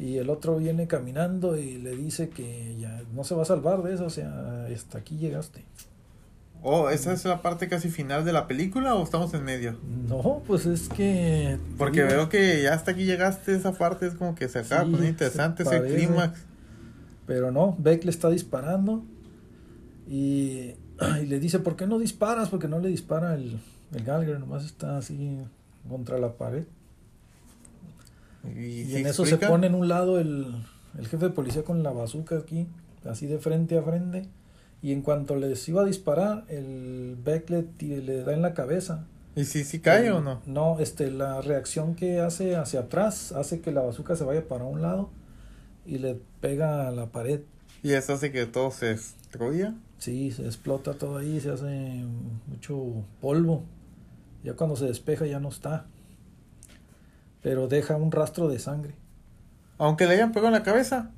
Y 0.00 0.16
el 0.18 0.30
otro 0.30 0.56
viene 0.56 0.86
caminando 0.88 1.56
y 1.56 1.78
le 1.78 1.94
dice 1.96 2.28
que 2.28 2.76
ya 2.80 3.02
no 3.14 3.24
se 3.24 3.34
va 3.34 3.42
a 3.42 3.46
salvar 3.46 3.82
de 3.82 3.94
eso, 3.94 4.06
o 4.06 4.10
sea, 4.10 4.66
hasta 4.74 4.98
aquí 4.98 5.16
llegaste. 5.18 5.64
Oh, 6.60 6.90
¿esa 6.90 7.12
es 7.12 7.24
la 7.24 7.40
parte 7.40 7.68
casi 7.68 7.88
final 7.88 8.24
de 8.24 8.32
la 8.32 8.48
película 8.48 8.96
o 8.96 9.04
estamos 9.04 9.32
en 9.34 9.44
medio? 9.44 9.76
No, 10.08 10.42
pues 10.44 10.66
es 10.66 10.88
que... 10.88 11.56
Porque 11.76 12.02
veo 12.02 12.28
que 12.28 12.62
ya 12.62 12.74
hasta 12.74 12.90
aquí 12.90 13.04
llegaste, 13.04 13.54
esa 13.54 13.72
parte 13.72 14.06
es 14.08 14.14
como 14.14 14.34
que 14.34 14.48
se 14.48 14.58
acaba 14.60 14.84
Sí, 14.84 14.96
se 14.96 15.06
interesante 15.08 15.62
ese 15.62 15.82
clímax. 15.82 16.40
Pero 17.28 17.52
no, 17.52 17.76
Beck 17.78 18.02
le 18.04 18.10
está 18.10 18.28
disparando 18.30 19.04
y, 20.08 20.72
y 21.22 21.26
le 21.26 21.38
dice, 21.38 21.60
¿por 21.60 21.76
qué 21.76 21.86
no 21.86 21.98
disparas? 22.00 22.48
Porque 22.48 22.66
no 22.66 22.80
le 22.80 22.88
dispara 22.88 23.34
el, 23.34 23.60
el 23.94 24.02
Gallagher, 24.04 24.40
nomás 24.40 24.64
está 24.64 24.96
así 24.98 25.38
contra 25.88 26.18
la 26.18 26.32
pared. 26.32 26.64
Y, 28.56 28.82
Y 28.82 28.96
en 28.96 29.06
eso 29.06 29.24
se 29.24 29.30
explica. 29.32 29.48
pone 29.48 29.66
en 29.66 29.74
un 29.74 29.88
lado 29.88 30.18
el, 30.18 30.46
el 30.98 31.06
jefe 31.06 31.26
de 31.26 31.30
policía 31.32 31.64
con 31.64 31.82
la 31.82 31.90
bazooka 31.92 32.38
aquí, 32.38 32.66
así 33.04 33.26
de 33.26 33.38
frente 33.38 33.76
a 33.78 33.82
frente. 33.82 34.26
Y 34.80 34.92
en 34.92 35.02
cuanto 35.02 35.34
les 35.36 35.68
iba 35.68 35.82
a 35.82 35.84
disparar, 35.84 36.44
el 36.48 37.16
Beck 37.22 37.50
le, 37.50 37.66
le 38.00 38.22
da 38.22 38.32
en 38.32 38.42
la 38.42 38.54
cabeza. 38.54 39.06
¿Y 39.34 39.44
si 39.44 39.64
sí 39.64 39.80
cae 39.80 40.06
El- 40.06 40.12
o 40.14 40.20
no? 40.20 40.40
No, 40.46 40.78
este, 40.78 41.10
la 41.10 41.40
reacción 41.42 41.94
que 41.94 42.20
hace 42.20 42.56
hacia 42.56 42.80
atrás 42.80 43.32
hace 43.32 43.60
que 43.60 43.72
la 43.72 43.82
bazooka 43.82 44.16
se 44.16 44.24
vaya 44.24 44.46
para 44.48 44.64
un 44.64 44.80
lado 44.80 45.10
y 45.88 45.98
le 45.98 46.20
pega 46.40 46.86
a 46.86 46.90
la 46.90 47.06
pared. 47.06 47.40
Y 47.82 47.92
eso 47.92 48.12
hace 48.12 48.30
que 48.30 48.46
todo 48.46 48.70
se 48.70 48.86
destruya. 48.86 49.74
Sí, 49.98 50.30
se 50.30 50.44
explota 50.44 50.94
todo 50.94 51.16
ahí, 51.16 51.40
se 51.40 51.50
hace 51.50 52.04
mucho 52.46 53.04
polvo. 53.20 53.64
Ya 54.44 54.54
cuando 54.54 54.76
se 54.76 54.84
despeja 54.84 55.26
ya 55.26 55.40
no 55.40 55.48
está. 55.48 55.86
Pero 57.42 57.66
deja 57.66 57.96
un 57.96 58.12
rastro 58.12 58.48
de 58.48 58.58
sangre. 58.58 58.94
Aunque 59.78 60.06
le 60.06 60.14
hayan 60.14 60.32
pegado 60.32 60.48
en 60.48 60.54
la 60.54 60.62
cabeza. 60.62 61.10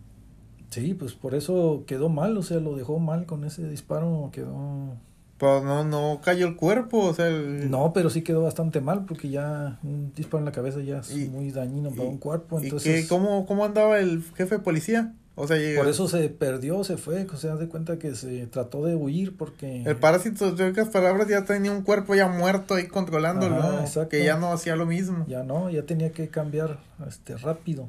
Sí, 0.70 0.94
pues 0.94 1.14
por 1.14 1.34
eso 1.34 1.82
quedó 1.86 2.08
mal, 2.08 2.36
o 2.38 2.42
sea, 2.42 2.60
lo 2.60 2.76
dejó 2.76 2.98
mal 3.00 3.26
con 3.26 3.44
ese 3.44 3.68
disparo, 3.68 4.30
quedó... 4.32 4.96
Pues 5.40 5.64
no, 5.64 5.84
no 5.84 6.20
cayó 6.22 6.46
el 6.46 6.54
cuerpo, 6.54 6.98
o 6.98 7.14
sea, 7.14 7.28
el- 7.28 7.70
No, 7.70 7.94
pero 7.94 8.10
sí 8.10 8.20
quedó 8.20 8.42
bastante 8.42 8.82
mal 8.82 9.06
porque 9.06 9.30
ya 9.30 9.78
un 9.82 10.12
disparo 10.14 10.40
en 10.40 10.44
la 10.44 10.52
cabeza 10.52 10.80
ya 10.80 10.98
es 10.98 11.16
Y- 11.16 11.28
muy 11.30 11.50
dañino 11.50 11.88
para 11.90 12.04
y- 12.04 12.08
un 12.08 12.18
cuerpo, 12.18 12.60
¿Y 12.60 12.64
entonces... 12.64 13.02
qué, 13.04 13.08
cómo, 13.08 13.46
cómo 13.46 13.64
andaba 13.64 13.98
el 14.00 14.22
jefe 14.36 14.56
de 14.56 14.62
policía? 14.62 15.14
O 15.36 15.46
sea, 15.46 15.56
Por 15.78 15.88
eso 15.88 16.06
se 16.08 16.28
perdió, 16.28 16.84
se 16.84 16.98
fue, 16.98 17.26
o 17.32 17.36
sea, 17.38 17.56
de 17.56 17.66
cuenta 17.68 17.98
que 17.98 18.14
se 18.14 18.46
trató 18.48 18.84
de 18.84 18.94
huir 18.94 19.34
porque... 19.38 19.82
el 19.84 19.96
parásito, 19.96 20.48
en 20.48 20.56
pocas 20.74 20.88
palabras, 20.90 21.26
ya 21.28 21.46
tenía 21.46 21.72
un 21.72 21.82
cuerpo 21.82 22.14
ya 22.14 22.28
muerto 22.28 22.74
ahí 22.74 22.88
controlándolo, 22.88 23.56
Ajá, 23.56 24.08
que 24.10 24.22
ya 24.22 24.36
no 24.36 24.52
hacía 24.52 24.76
lo 24.76 24.84
mismo. 24.84 25.24
Ya 25.26 25.42
no, 25.42 25.70
ya 25.70 25.84
tenía 25.84 26.12
que 26.12 26.28
cambiar 26.28 26.80
este 27.08 27.38
rápido. 27.38 27.88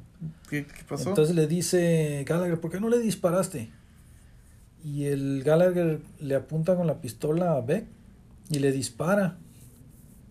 ¿Qué, 0.50 0.66
qué 0.66 0.84
pasó? 0.88 1.10
Entonces 1.10 1.36
le 1.36 1.48
dice 1.48 2.24
Gallagher, 2.26 2.62
¿por 2.62 2.72
qué 2.72 2.80
no 2.80 2.88
le 2.88 3.00
disparaste? 3.00 3.70
Y 4.84 5.06
el 5.06 5.44
Gallagher 5.44 6.02
le 6.20 6.36
apunta 6.36 6.76
con 6.76 6.88
la 6.88 7.02
pistola 7.02 7.54
a 7.54 7.62
Beck 7.62 7.86
y 8.50 8.60
le 8.60 8.72
dispara. 8.72 9.38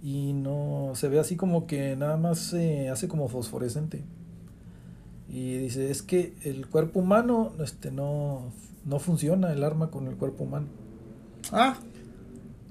Y 0.03 0.33
no 0.33 0.93
se 0.95 1.09
ve 1.09 1.21
así 1.21 1.37
como 1.37 1.67
que 1.67 1.95
nada 1.97 2.17
más 2.17 2.39
se 2.39 2.89
hace 2.89 3.07
como 3.07 3.29
fosforescente. 3.29 4.03
Y 5.29 5.59
dice, 5.59 5.91
es 5.91 6.03
que 6.03 6.35
el 6.43 6.67
cuerpo 6.67 7.01
humano 7.01 7.53
este 7.63 7.93
no, 7.93 8.53
no 8.85 8.99
funciona 8.99 9.53
el 9.53 9.63
arma 9.63 9.91
con 9.91 10.09
el 10.09 10.17
cuerpo 10.17 10.45
humano. 10.45 10.67
ah, 11.53 11.77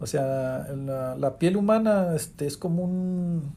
O 0.02 0.08
sea, 0.08 0.68
la, 0.76 1.16
la 1.16 1.38
piel 1.38 1.56
humana 1.56 2.16
este, 2.16 2.48
es 2.48 2.58
como 2.58 2.84
un 2.84 3.54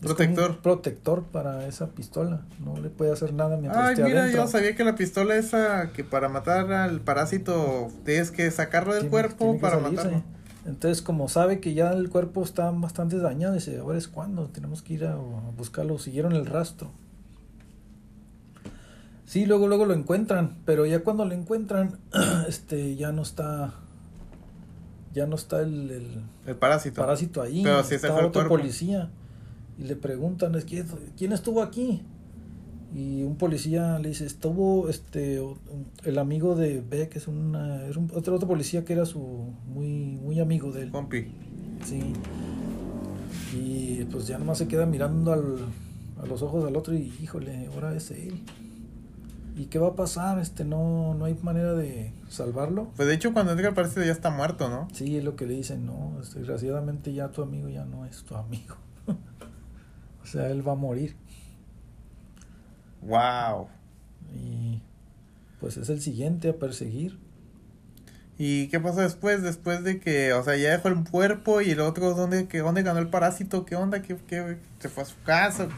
un 0.00 0.06
Protector. 0.06 0.58
protector 0.60 1.24
para 1.24 1.66
esa 1.66 1.88
pistola. 1.88 2.42
No 2.64 2.76
le 2.80 2.88
puede 2.88 3.12
hacer 3.12 3.32
nada 3.32 3.56
mientras 3.56 3.84
ay, 3.84 3.92
esté 3.94 4.04
mira, 4.04 4.20
adentro. 4.22 4.44
yo 4.44 4.48
sabía 4.48 4.76
que 4.76 4.84
la 4.84 4.94
pistola 4.94 5.34
esa, 5.36 5.90
que 5.92 6.04
para 6.04 6.28
matar 6.28 6.70
al 6.72 7.00
parásito 7.00 7.88
tienes 8.04 8.30
que 8.30 8.48
sacarlo 8.52 8.92
del 8.92 9.02
Tiene- 9.02 9.10
cuerpo 9.10 9.44
tiene 9.46 9.58
para 9.58 9.80
salirse. 9.82 10.04
matarlo. 10.04 10.22
Entonces, 10.66 11.02
como 11.02 11.28
sabe 11.28 11.60
que 11.60 11.74
ya 11.74 11.92
el 11.92 12.10
cuerpo 12.10 12.44
está 12.44 12.70
bastante 12.70 13.16
dañado, 13.18 13.54
dice, 13.54 13.78
ahora 13.78 13.96
es 13.98 14.06
cuando 14.06 14.46
tenemos 14.48 14.82
que 14.82 14.94
ir 14.94 15.04
a, 15.06 15.14
a 15.14 15.16
buscarlo. 15.56 15.98
Siguieron 15.98 16.32
el 16.34 16.46
rastro. 16.46 16.90
Sí, 19.24 19.44
luego, 19.46 19.66
luego 19.68 19.84
lo 19.84 19.94
encuentran, 19.94 20.56
pero 20.64 20.86
ya 20.86 21.00
cuando 21.00 21.24
lo 21.24 21.34
encuentran, 21.34 21.98
este, 22.48 22.96
ya 22.96 23.12
no 23.12 23.22
está, 23.22 23.74
ya 25.12 25.26
no 25.26 25.36
está 25.36 25.60
el, 25.60 25.90
el 25.90 26.22
El 26.46 26.56
parásito. 26.56 27.00
parásito 27.00 27.42
ahí. 27.42 27.62
Pero 27.62 27.82
se 27.82 27.96
está 27.96 28.14
otro 28.14 28.32
cuerpo. 28.32 28.48
policía. 28.50 29.10
Y 29.78 29.84
le 29.84 29.96
preguntan, 29.96 30.54
"¿Es 30.54 30.64
¿quién 30.64 31.32
estuvo 31.32 31.62
aquí? 31.62 32.02
Y 32.94 33.22
un 33.22 33.36
policía 33.36 33.98
le 33.98 34.08
dice, 34.08 34.24
estuvo 34.24 34.88
este 34.88 35.42
el 36.04 36.18
amigo 36.18 36.54
de 36.54 36.80
Beck, 36.80 37.16
es 37.16 37.28
una, 37.28 37.84
era 37.84 37.98
un, 37.98 38.10
otro, 38.14 38.34
otro 38.34 38.48
policía 38.48 38.84
que 38.84 38.94
era 38.94 39.04
su 39.04 39.52
muy, 39.66 40.18
muy 40.22 40.40
amigo 40.40 40.72
de 40.72 40.84
él. 40.84 40.90
Compi. 40.90 41.26
Sí. 41.84 42.00
Y 43.54 44.04
pues 44.04 44.26
ya 44.26 44.38
nomás 44.38 44.58
se 44.58 44.68
queda 44.68 44.86
mirando 44.86 45.32
al, 45.32 45.58
a 46.22 46.26
los 46.26 46.40
ojos 46.42 46.64
al 46.64 46.76
otro 46.76 46.94
y 46.94 47.12
híjole, 47.22 47.68
ahora 47.74 47.94
es 47.94 48.10
él. 48.10 48.40
¿Y 49.54 49.66
qué 49.66 49.78
va 49.78 49.88
a 49.88 49.96
pasar? 49.96 50.38
Este, 50.38 50.64
no, 50.64 51.14
no 51.14 51.24
hay 51.26 51.36
manera 51.42 51.74
de 51.74 52.12
salvarlo. 52.28 52.88
Pues 52.96 53.08
de 53.08 53.14
hecho 53.14 53.34
cuando 53.34 53.52
Edgar 53.52 53.72
aparece 53.72 54.06
ya 54.06 54.12
está 54.12 54.30
muerto, 54.30 54.70
¿no? 54.70 54.88
Sí, 54.94 55.16
es 55.16 55.24
lo 55.24 55.36
que 55.36 55.46
le 55.46 55.54
dicen, 55.54 55.84
no, 55.84 56.14
desgraciadamente 56.34 57.12
ya 57.12 57.28
tu 57.28 57.42
amigo 57.42 57.68
ya 57.68 57.84
no 57.84 58.06
es 58.06 58.22
tu 58.22 58.34
amigo. 58.34 58.76
o 60.22 60.26
sea, 60.26 60.48
él 60.50 60.66
va 60.66 60.72
a 60.72 60.76
morir. 60.76 61.16
Wow. 63.02 63.68
Y 64.34 64.80
pues 65.60 65.76
es 65.76 65.88
el 65.88 66.00
siguiente 66.00 66.48
a 66.50 66.56
perseguir. 66.56 67.18
¿Y 68.40 68.68
qué 68.68 68.78
pasó 68.78 69.00
después? 69.00 69.42
Después 69.42 69.82
de 69.82 69.98
que, 69.98 70.32
o 70.32 70.44
sea, 70.44 70.56
ya 70.56 70.70
dejó 70.70 70.88
el 70.88 71.02
cuerpo 71.04 71.60
y 71.60 71.70
el 71.70 71.80
otro, 71.80 72.14
¿dónde, 72.14 72.46
que, 72.46 72.58
dónde 72.58 72.82
ganó 72.84 73.00
el 73.00 73.08
parásito? 73.08 73.64
¿Qué 73.64 73.74
onda? 73.74 74.00
¿Qué, 74.02 74.16
qué, 74.28 74.58
se 74.78 74.88
fue 74.88 75.02
a 75.02 75.06
su 75.06 75.20
casa? 75.24 75.68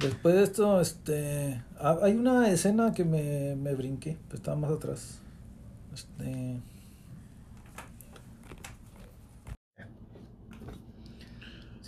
Después 0.00 0.34
de 0.34 0.42
esto, 0.42 0.80
este, 0.80 1.62
ha- 1.78 1.98
hay 2.02 2.14
una 2.16 2.48
escena 2.50 2.92
que 2.92 3.04
me, 3.04 3.54
me 3.56 3.74
brinqué, 3.74 4.16
pues 4.28 4.40
estaba 4.40 4.56
más 4.56 4.70
atrás. 4.72 5.20
Este, 5.94 6.60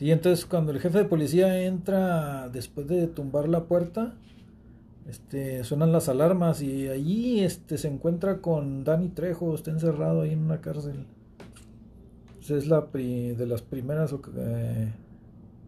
sí, 0.00 0.10
entonces 0.10 0.46
cuando 0.46 0.72
el 0.72 0.80
jefe 0.80 0.96
de 0.98 1.04
policía 1.04 1.62
entra 1.62 2.48
después 2.48 2.88
de 2.88 3.06
tumbar 3.06 3.48
la 3.50 3.64
puerta, 3.64 4.14
este, 5.06 5.62
suenan 5.64 5.92
las 5.92 6.08
alarmas 6.08 6.62
y 6.62 6.88
allí 6.88 7.40
este, 7.44 7.76
se 7.78 7.88
encuentra 7.88 8.38
con 8.38 8.82
Danny 8.84 9.08
Trejo, 9.10 9.54
está 9.54 9.70
encerrado 9.70 10.22
ahí 10.22 10.32
en 10.32 10.38
una 10.40 10.60
cárcel. 10.62 11.04
Esa 12.40 12.56
es 12.56 12.66
la 12.66 12.86
pri- 12.86 13.34
de 13.34 13.46
las 13.46 13.60
primeras 13.62 14.14
eh, 14.36 14.92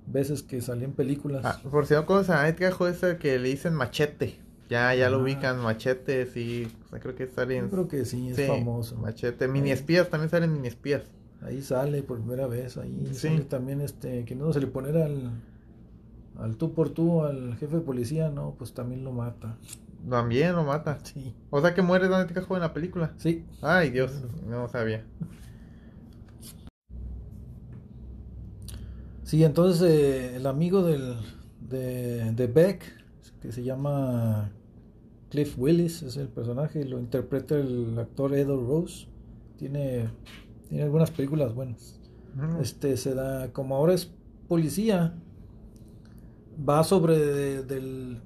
veces 0.06 0.42
que 0.42 0.60
salí 0.62 0.84
en 0.84 0.92
películas. 0.92 1.42
Ah, 1.44 1.60
por 1.70 1.86
si 1.86 1.92
no 1.94 2.06
conoces 2.06 2.30
a 2.30 2.48
Edgar 2.48 2.72
Joe 2.72 2.90
es 2.90 3.02
el 3.02 3.18
que 3.18 3.38
le 3.38 3.48
dicen 3.50 3.74
machete. 3.74 4.38
Ya, 4.70 4.94
ya 4.94 5.10
lo 5.10 5.18
Ah. 5.18 5.22
ubican, 5.22 5.58
machete, 5.58 6.24
sí. 6.26 6.66
O 6.86 6.88
sea, 6.88 6.98
creo 6.98 7.14
que 7.14 7.26
sale 7.26 7.58
en... 7.58 7.64
Yo 7.66 7.70
creo 7.70 7.88
que 7.88 8.04
sí, 8.06 8.30
es 8.30 8.36
Sí, 8.36 8.44
famoso. 8.46 8.96
Machete. 8.96 9.46
Mini 9.46 9.70
espías, 9.70 10.08
también 10.08 10.30
salen 10.30 10.50
mini 10.52 10.68
espías. 10.68 11.02
Ahí 11.42 11.60
sale 11.62 12.02
por 12.02 12.18
primera 12.20 12.46
vez, 12.46 12.76
ahí 12.76 13.04
Sí. 13.12 13.28
sale 13.28 13.40
también 13.44 13.80
este, 13.80 14.24
que 14.24 14.34
no 14.36 14.52
se 14.52 14.60
le 14.60 14.68
poner 14.68 14.96
al, 14.96 15.30
al 16.38 16.56
tú 16.56 16.72
por 16.72 16.90
tú 16.90 17.22
al 17.22 17.56
jefe 17.56 17.76
de 17.76 17.82
policía, 17.82 18.30
no, 18.30 18.54
pues 18.56 18.72
también 18.72 19.04
lo 19.04 19.12
mata. 19.12 19.56
También 20.08 20.54
lo 20.54 20.64
mata. 20.64 20.98
Sí. 21.02 21.34
O 21.50 21.60
sea 21.60 21.74
que 21.74 21.82
muere 21.82 22.08
Danny 22.08 22.28
Trejo 22.32 22.54
en 22.56 22.62
la 22.62 22.72
película. 22.72 23.14
Sí. 23.18 23.44
Ay, 23.60 23.90
Dios, 23.90 24.12
no 24.48 24.68
sabía. 24.68 25.04
Sí, 29.24 29.44
entonces 29.44 29.82
eh, 29.88 30.36
el 30.36 30.46
amigo 30.46 30.82
del, 30.82 31.14
de, 31.60 32.32
de 32.32 32.46
Beck, 32.46 32.82
que 33.40 33.52
se 33.52 33.62
llama 33.62 34.50
Cliff 35.30 35.54
Willis, 35.58 36.02
es 36.02 36.16
el 36.16 36.28
personaje, 36.28 36.84
lo 36.84 36.98
interpreta 36.98 37.56
el 37.56 37.98
actor 37.98 38.34
Edo 38.34 38.56
Rose. 38.64 39.06
Tiene, 39.56 40.08
tiene 40.72 40.84
algunas 40.84 41.10
películas 41.10 41.54
buenas. 41.54 42.00
Mm. 42.34 42.62
este 42.62 42.96
se 42.96 43.14
da 43.14 43.52
como 43.52 43.76
ahora 43.76 43.92
es 43.92 44.10
policía 44.48 45.14
va 46.66 46.82
sobre 46.82 47.18
de- 47.18 47.62
del, 47.62 48.20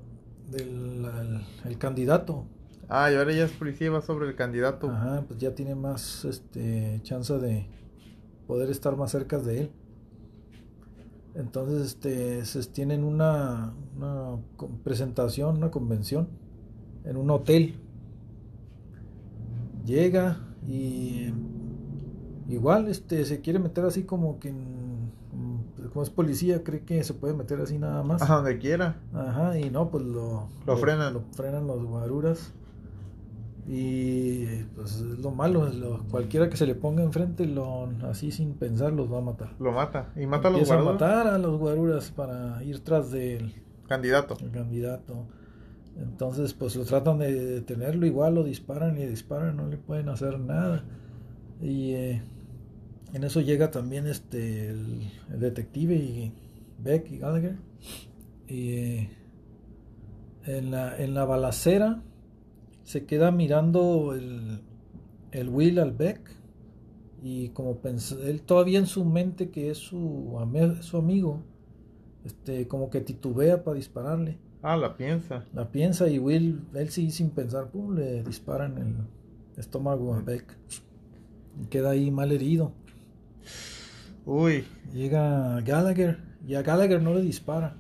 del 0.53 1.05
al- 1.05 1.45
el 1.65 1.77
candidato 1.79 2.47
Ah, 2.89 3.11
y 3.11 3.17
ahora 3.17 3.33
ya 3.33 3.47
es 3.47 3.51
policía, 3.51 3.91
va 3.91 4.01
sobre 4.01 4.29
el 4.29 4.37
candidato. 4.37 4.89
Ajá, 4.89 5.25
pues 5.27 5.41
ya 5.41 5.57
tiene 5.57 5.75
más 5.75 6.25
este 6.25 7.01
chance 7.03 7.37
de 7.37 7.67
poder 8.47 8.71
estar 8.71 8.97
más 8.97 9.11
cerca 9.11 9.39
de 9.41 9.63
él 9.63 9.71
entonces 11.35 11.83
este 11.89 12.45
se 12.45 12.63
tienen 12.71 13.03
una, 13.03 13.75
una 13.97 14.39
presentación 14.85 15.57
una 15.57 15.71
convención 15.73 16.29
en 17.05 17.17
un 17.17 17.29
hotel 17.31 17.75
llega 19.85 20.39
y 20.67 21.33
igual 22.49 22.89
este 22.89 23.25
se 23.25 23.41
quiere 23.41 23.59
meter 23.59 23.85
así 23.85 24.05
como 24.05 24.39
que 24.39 24.49
en- 24.51 25.11
como 25.93 26.03
es 26.03 26.11
policía 26.11 26.63
cree 26.65 26.81
que 26.83 27.03
se 27.05 27.15
puede 27.15 27.35
meter 27.35 27.61
así 27.61 27.79
nada 27.79 28.03
más 28.03 28.23
A 28.23 28.37
donde 28.37 28.59
quiera. 28.59 28.97
Ajá, 29.15 29.59
y 29.59 29.71
no, 29.71 29.91
pues 29.91 30.05
lo, 30.05 30.49
Lo 30.67 30.77
frenan. 30.77 31.15
Lo 31.15 31.23
frenan 31.33 31.67
los 31.67 31.85
guaruras. 31.85 32.53
Y 33.69 34.47
pues 34.77 34.93
es 34.97 35.19
lo 35.19 35.33
malo, 35.33 35.67
es 35.67 35.75
lo- 35.75 36.05
cualquiera 36.09 36.49
que 36.49 36.57
se 36.57 36.67
le 36.67 36.75
ponga 36.77 37.03
enfrente, 37.03 37.47
lo, 37.47 37.89
así 38.09 38.31
sin 38.31 38.55
pensar, 38.55 38.93
los 38.93 39.13
va 39.13 39.19
a 39.19 39.23
matar. 39.23 39.55
Lo 39.59 39.73
mata. 39.73 40.13
Y 40.17 40.27
mata 40.27 40.49
a 40.49 40.51
los 40.53 40.61
Empieza 40.61 40.81
a 40.81 40.85
matar 40.93 41.27
a 41.27 41.39
los 41.39 41.59
guaruras 41.59 42.11
para 42.13 42.63
ir 42.63 42.81
tras 42.81 43.11
del 43.11 43.55
Candidato. 43.89 44.37
el 44.41 44.51
candidato. 44.53 45.27
Entonces, 46.01 46.53
pues 46.55 46.77
lo 46.77 46.85
tratan 46.85 47.19
de 47.19 47.33
detenerlo, 47.33 48.07
igual 48.07 48.35
lo 48.37 48.45
disparan 48.45 48.99
y 48.99 49.07
disparan, 49.07 49.57
no 49.57 49.67
le 49.67 49.79
pueden 49.79 50.09
hacer 50.11 50.39
nada. 50.39 50.85
Y 51.61 51.93
eh, 51.95 52.23
en 53.13 53.25
eso 53.25 53.41
llega 53.41 53.71
también 53.71 54.07
este 54.07 54.69
el, 54.69 55.11
el 55.33 55.41
detective 55.41 55.95
y 55.95 56.33
Beck 56.79 57.11
y 57.11 57.19
Gallagher. 57.19 57.57
Y 58.49 58.71
eh, 58.73 59.11
en, 60.45 60.71
la, 60.71 60.97
en 60.97 61.15
la 61.15 61.25
balacera 61.25 62.03
se 62.85 63.07
queda 63.07 63.31
mirando 63.31 64.15
el, 64.15 64.61
el 65.33 65.49
Will 65.49 65.79
al 65.79 65.93
Beck. 65.93 66.35
Y 67.23 67.49
como 67.49 67.81
pens- 67.81 68.21
él 68.25 68.43
todavía 68.43 68.79
en 68.79 68.87
su 68.87 69.05
mente 69.05 69.51
que 69.51 69.71
es 69.71 69.79
su, 69.79 70.39
su 70.83 70.97
amigo, 70.97 71.43
este, 72.25 72.69
como 72.69 72.91
que 72.91 73.01
titubea 73.01 73.65
para 73.65 73.77
dispararle. 73.77 74.39
Ah, 74.63 74.77
la 74.77 74.97
piensa. 74.97 75.45
La 75.55 75.71
piensa 75.71 76.09
y 76.09 76.19
Will, 76.19 76.67
él 76.75 76.91
sí 76.91 77.11
sin 77.11 77.31
pensar, 77.31 77.71
pum, 77.71 77.95
le 77.95 78.23
dispara 78.23 78.67
en 78.67 78.79
el 78.79 78.95
estómago 79.57 80.15
a 80.15 80.21
Beck. 80.21 80.57
Y 81.61 81.67
queda 81.67 81.91
ahí 81.91 82.11
mal 82.11 82.31
herido. 82.33 82.73
Uy. 84.25 84.65
Llega 84.93 85.61
Gallagher 85.61 86.19
y 86.47 86.55
a 86.55 86.63
Gallagher 86.63 87.03
no 87.03 87.15
le 87.15 87.23
dispara. 87.23 87.77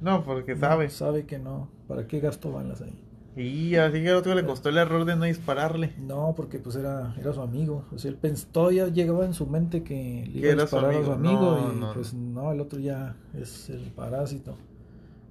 No, 0.00 0.24
porque 0.24 0.54
No, 0.54 0.60
sabe. 0.60 0.90
sabe 0.90 1.26
que 1.26 1.38
no. 1.38 1.70
¿Para 1.88 2.06
qué 2.06 2.20
gastó 2.20 2.52
balas 2.52 2.82
ahí? 2.82 2.98
Y 3.34 3.76
así 3.76 4.02
que 4.02 4.10
al 4.10 4.16
otro 4.16 4.34
le 4.34 4.44
costó 4.44 4.68
el 4.68 4.76
error 4.78 5.04
de 5.06 5.16
no 5.16 5.24
dispararle. 5.24 5.94
No, 5.98 6.34
porque 6.36 6.58
pues 6.58 6.76
era, 6.76 7.14
era 7.18 7.32
su 7.32 7.40
amigo. 7.40 7.86
O 7.92 7.98
sea, 7.98 8.10
él 8.10 8.20
pens- 8.20 8.46
todavía 8.50 8.88
llegaba 8.88 9.24
en 9.24 9.32
su 9.34 9.46
mente 9.46 9.82
que 9.82 10.28
le 10.30 10.38
iba 10.40 10.52
a 10.64 10.66
su 10.66 10.76
disparar 10.76 10.90
a 10.96 11.04
su 11.04 11.12
amigo. 11.12 11.12
amigo 11.12 11.58
No, 11.60 11.72
y 11.72 11.76
no. 11.80 11.92
pues 11.94 12.12
no, 12.14 12.52
el 12.52 12.60
otro 12.60 12.78
ya 12.80 13.16
es 13.34 13.70
el 13.70 13.80
parásito. 13.92 14.56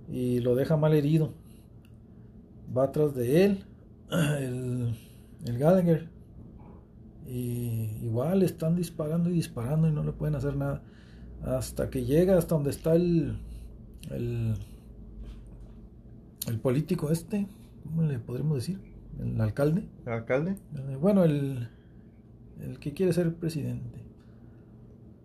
Y 0.10 0.40
lo 0.40 0.56
deja 0.56 0.78
mal 0.78 0.94
herido. 0.94 1.34
Va 2.76 2.86
atrás 2.86 3.14
de 3.14 3.46
él, 3.46 3.66
el, 4.12 4.96
el 5.46 5.58
Gallagher. 5.58 6.10
Y 7.28 7.98
igual 8.04 8.44
están 8.44 8.76
disparando 8.76 9.30
y 9.30 9.34
disparando 9.34 9.88
y 9.88 9.92
no 9.92 10.04
le 10.04 10.12
pueden 10.14 10.36
hacer 10.36 10.56
nada. 10.56 10.82
Hasta 11.44 11.90
que 11.90 12.06
llega 12.06 12.38
hasta 12.38 12.56
donde 12.56 12.72
está 12.72 12.94
el, 12.96 13.38
el, 14.12 14.56
el 16.48 16.60
político 16.60 17.12
este, 17.12 17.48
¿cómo 17.84 18.04
le 18.04 18.20
podríamos 18.20 18.58
decir? 18.58 18.80
El 19.20 19.40
alcalde. 19.40 19.88
¿El 20.06 20.14
alcalde? 20.14 20.58
Eh, 20.76 20.98
Bueno, 21.00 21.24
el, 21.24 21.70
el 22.62 22.80
que 22.80 22.94
quiere 22.94 23.14
ser 23.14 23.34
presidente. 23.36 24.00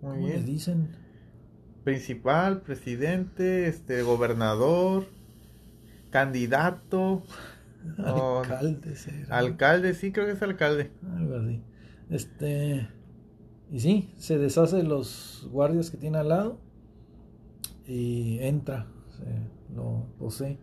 Muy 0.01 0.15
¿Cómo 0.15 0.27
le 0.29 0.33
bien. 0.33 0.45
dicen? 0.45 0.89
Principal, 1.85 2.61
presidente, 2.63 3.69
este, 3.69 4.03
gobernador, 4.03 5.07
candidato, 6.11 7.23
Alcalde, 7.99 8.95
alcalde, 9.31 9.95
sí 9.95 10.13
creo 10.13 10.27
que 10.27 10.33
es 10.33 10.43
alcalde. 10.43 10.91
Algo 11.17 11.37
así. 11.37 11.63
Este. 12.11 12.89
Y 13.71 13.81
sí, 13.81 14.11
se 14.17 14.39
deshace 14.39 14.77
de 14.77 14.85
los 14.85 15.49
guardias 15.51 15.91
que 15.91 15.97
tiene 15.97 16.19
al 16.19 16.29
lado. 16.29 16.59
Y 17.87 18.39
entra. 18.41 18.87
Lo 19.75 20.07
posee. 20.19 20.59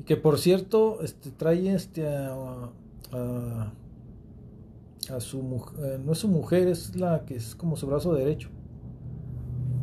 Y 0.00 0.04
que 0.04 0.16
por 0.16 0.38
cierto, 0.38 1.02
este 1.02 1.30
trae 1.30 1.74
este 1.74 2.08
a, 2.08 2.70
a, 3.12 5.20
su 5.20 5.42
mujer. 5.42 6.00
no 6.00 6.12
es 6.12 6.18
su 6.18 6.28
mujer, 6.28 6.68
es 6.68 6.96
la 6.96 7.24
que 7.24 7.36
es 7.36 7.54
como 7.54 7.76
su 7.76 7.86
brazo 7.86 8.14
derecho. 8.14 8.48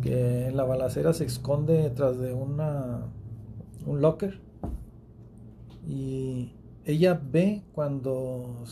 Que 0.02 0.48
en 0.48 0.58
la 0.58 0.64
balacera 0.64 1.14
se 1.14 1.26
esconde 1.26 1.74
detrás 1.74 2.18
de 2.18 2.34
una 2.34 3.06
un 3.86 4.02
locker. 4.02 4.40
Y 5.88 6.54
ella 6.86 7.20
ve 7.32 7.64
cuando 7.74 8.64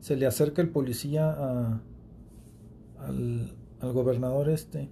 se 0.00 0.16
le 0.16 0.26
acerca 0.26 0.62
el 0.62 0.70
policía 0.70 1.30
a- 1.30 1.82
al, 2.98 3.52
al 3.80 3.92
gobernador 3.92 4.48
este, 4.48 4.88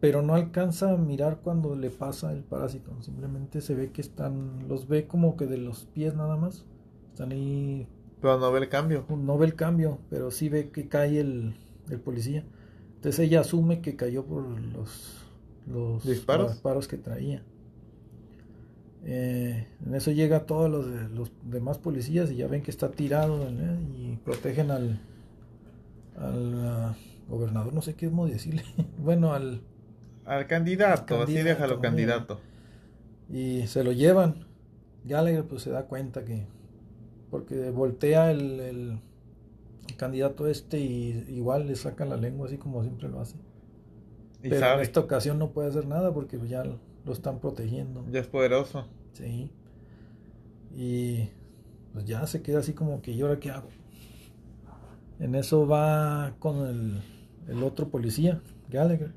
pero 0.00 0.22
no 0.22 0.34
alcanza 0.34 0.92
a 0.92 0.96
mirar 0.96 1.40
cuando 1.42 1.76
le 1.76 1.90
pasa 1.90 2.32
el 2.32 2.44
parásito, 2.44 2.90
simplemente 3.02 3.60
se 3.60 3.74
ve 3.74 3.92
que 3.92 4.00
están, 4.00 4.68
los 4.68 4.88
ve 4.88 5.06
como 5.06 5.36
que 5.36 5.46
de 5.46 5.58
los 5.58 5.84
pies 5.86 6.14
nada 6.14 6.36
más, 6.36 6.66
están 7.12 7.32
ahí, 7.32 7.86
Pero 8.20 8.38
no 8.38 8.50
ve 8.52 8.60
el 8.60 8.68
cambio. 8.70 9.06
no 9.08 9.38
ve 9.38 9.46
el 9.46 9.54
cambio, 9.54 9.98
pero 10.10 10.30
sí 10.30 10.48
ve 10.48 10.70
que 10.70 10.88
cae 10.88 11.20
el, 11.20 11.54
el 11.90 12.00
policía, 12.00 12.44
entonces 12.96 13.20
ella 13.20 13.40
asume 13.40 13.80
que 13.82 13.96
cayó 13.96 14.24
por 14.24 14.44
los, 14.60 15.18
los 15.66 16.04
¿Disparos? 16.04 16.52
disparos 16.52 16.88
que 16.88 16.98
traía. 16.98 17.42
Eh, 19.04 19.66
en 19.84 19.94
eso 19.94 20.12
llega 20.12 20.46
todos 20.46 20.70
los, 20.70 20.86
los, 21.10 21.32
demás 21.42 21.78
policías 21.78 22.30
y 22.30 22.36
ya 22.36 22.46
ven 22.46 22.62
que 22.62 22.70
está 22.70 22.90
tirado 22.90 23.48
¿eh? 23.48 23.78
y 23.96 24.16
protegen 24.24 24.70
al, 24.70 25.00
al 26.16 26.68
ah, 26.68 26.96
gobernador, 27.28 27.74
no 27.74 27.82
sé 27.82 27.94
qué 27.94 28.08
cómo 28.08 28.28
decirle. 28.28 28.62
bueno, 28.98 29.32
al, 29.32 29.60
al 30.24 30.46
candidato, 30.46 31.22
así 31.22 31.34
déjalo 31.34 31.80
candidato. 31.80 32.40
Y 33.28 33.66
se 33.66 33.82
lo 33.82 33.92
llevan. 33.92 34.46
Gallagher 35.04 35.44
pues 35.44 35.62
se 35.62 35.70
da 35.70 35.86
cuenta 35.86 36.24
que 36.24 36.46
porque 37.30 37.70
voltea 37.70 38.30
el, 38.30 38.60
el, 38.60 38.98
candidato 39.96 40.46
este 40.46 40.78
y 40.78 41.24
igual 41.28 41.66
le 41.66 41.76
saca 41.76 42.04
la 42.04 42.16
lengua 42.16 42.46
así 42.46 42.56
como 42.56 42.82
siempre 42.82 43.08
lo 43.08 43.20
hace. 43.20 43.36
Pero 44.42 44.74
en 44.74 44.80
esta 44.80 45.00
ocasión 45.00 45.38
no 45.38 45.50
puede 45.50 45.68
hacer 45.68 45.86
nada 45.86 46.12
porque 46.12 46.38
ya 46.46 46.64
lo 47.04 47.12
están 47.12 47.40
protegiendo. 47.40 48.04
Ya 48.10 48.20
es 48.20 48.26
poderoso. 48.26 48.86
Sí. 49.12 49.50
Y 50.74 51.28
pues 51.92 52.04
ya 52.04 52.26
se 52.26 52.42
queda 52.42 52.60
así 52.60 52.72
como 52.72 53.02
que, 53.02 53.12
¿y 53.12 53.20
ahora 53.20 53.38
qué 53.38 53.50
hago? 53.50 53.68
En 55.18 55.34
eso 55.34 55.66
va 55.66 56.34
con 56.38 56.66
el, 56.66 57.02
el 57.48 57.62
otro 57.62 57.88
policía, 57.88 58.42
Gallagher. 58.70 59.12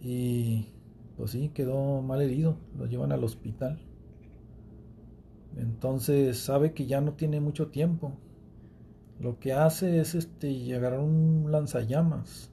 Y 0.00 0.68
pues 1.16 1.32
sí, 1.32 1.50
quedó 1.50 2.02
mal 2.02 2.22
herido. 2.22 2.56
Lo 2.76 2.86
llevan 2.86 3.12
al 3.12 3.24
hospital. 3.24 3.80
Entonces 5.56 6.38
sabe 6.38 6.72
que 6.72 6.86
ya 6.86 7.00
no 7.00 7.14
tiene 7.14 7.40
mucho 7.40 7.68
tiempo. 7.68 8.12
Lo 9.18 9.38
que 9.38 9.54
hace 9.54 9.98
es 9.98 10.14
este 10.14 10.74
agarrar 10.74 11.00
un 11.00 11.50
lanzallamas 11.50 12.50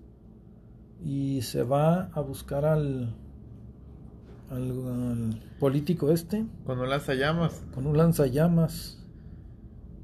y 1.04 1.42
se 1.42 1.64
va 1.64 2.06
a 2.14 2.22
buscar 2.22 2.64
al, 2.64 3.14
al, 4.54 5.40
político 5.60 6.12
este. 6.12 6.46
Con 6.66 6.80
un 6.80 6.90
lanzallamas. 6.90 7.62
Con 7.74 7.88
un 7.88 7.98
lanzallamas. 7.98 9.00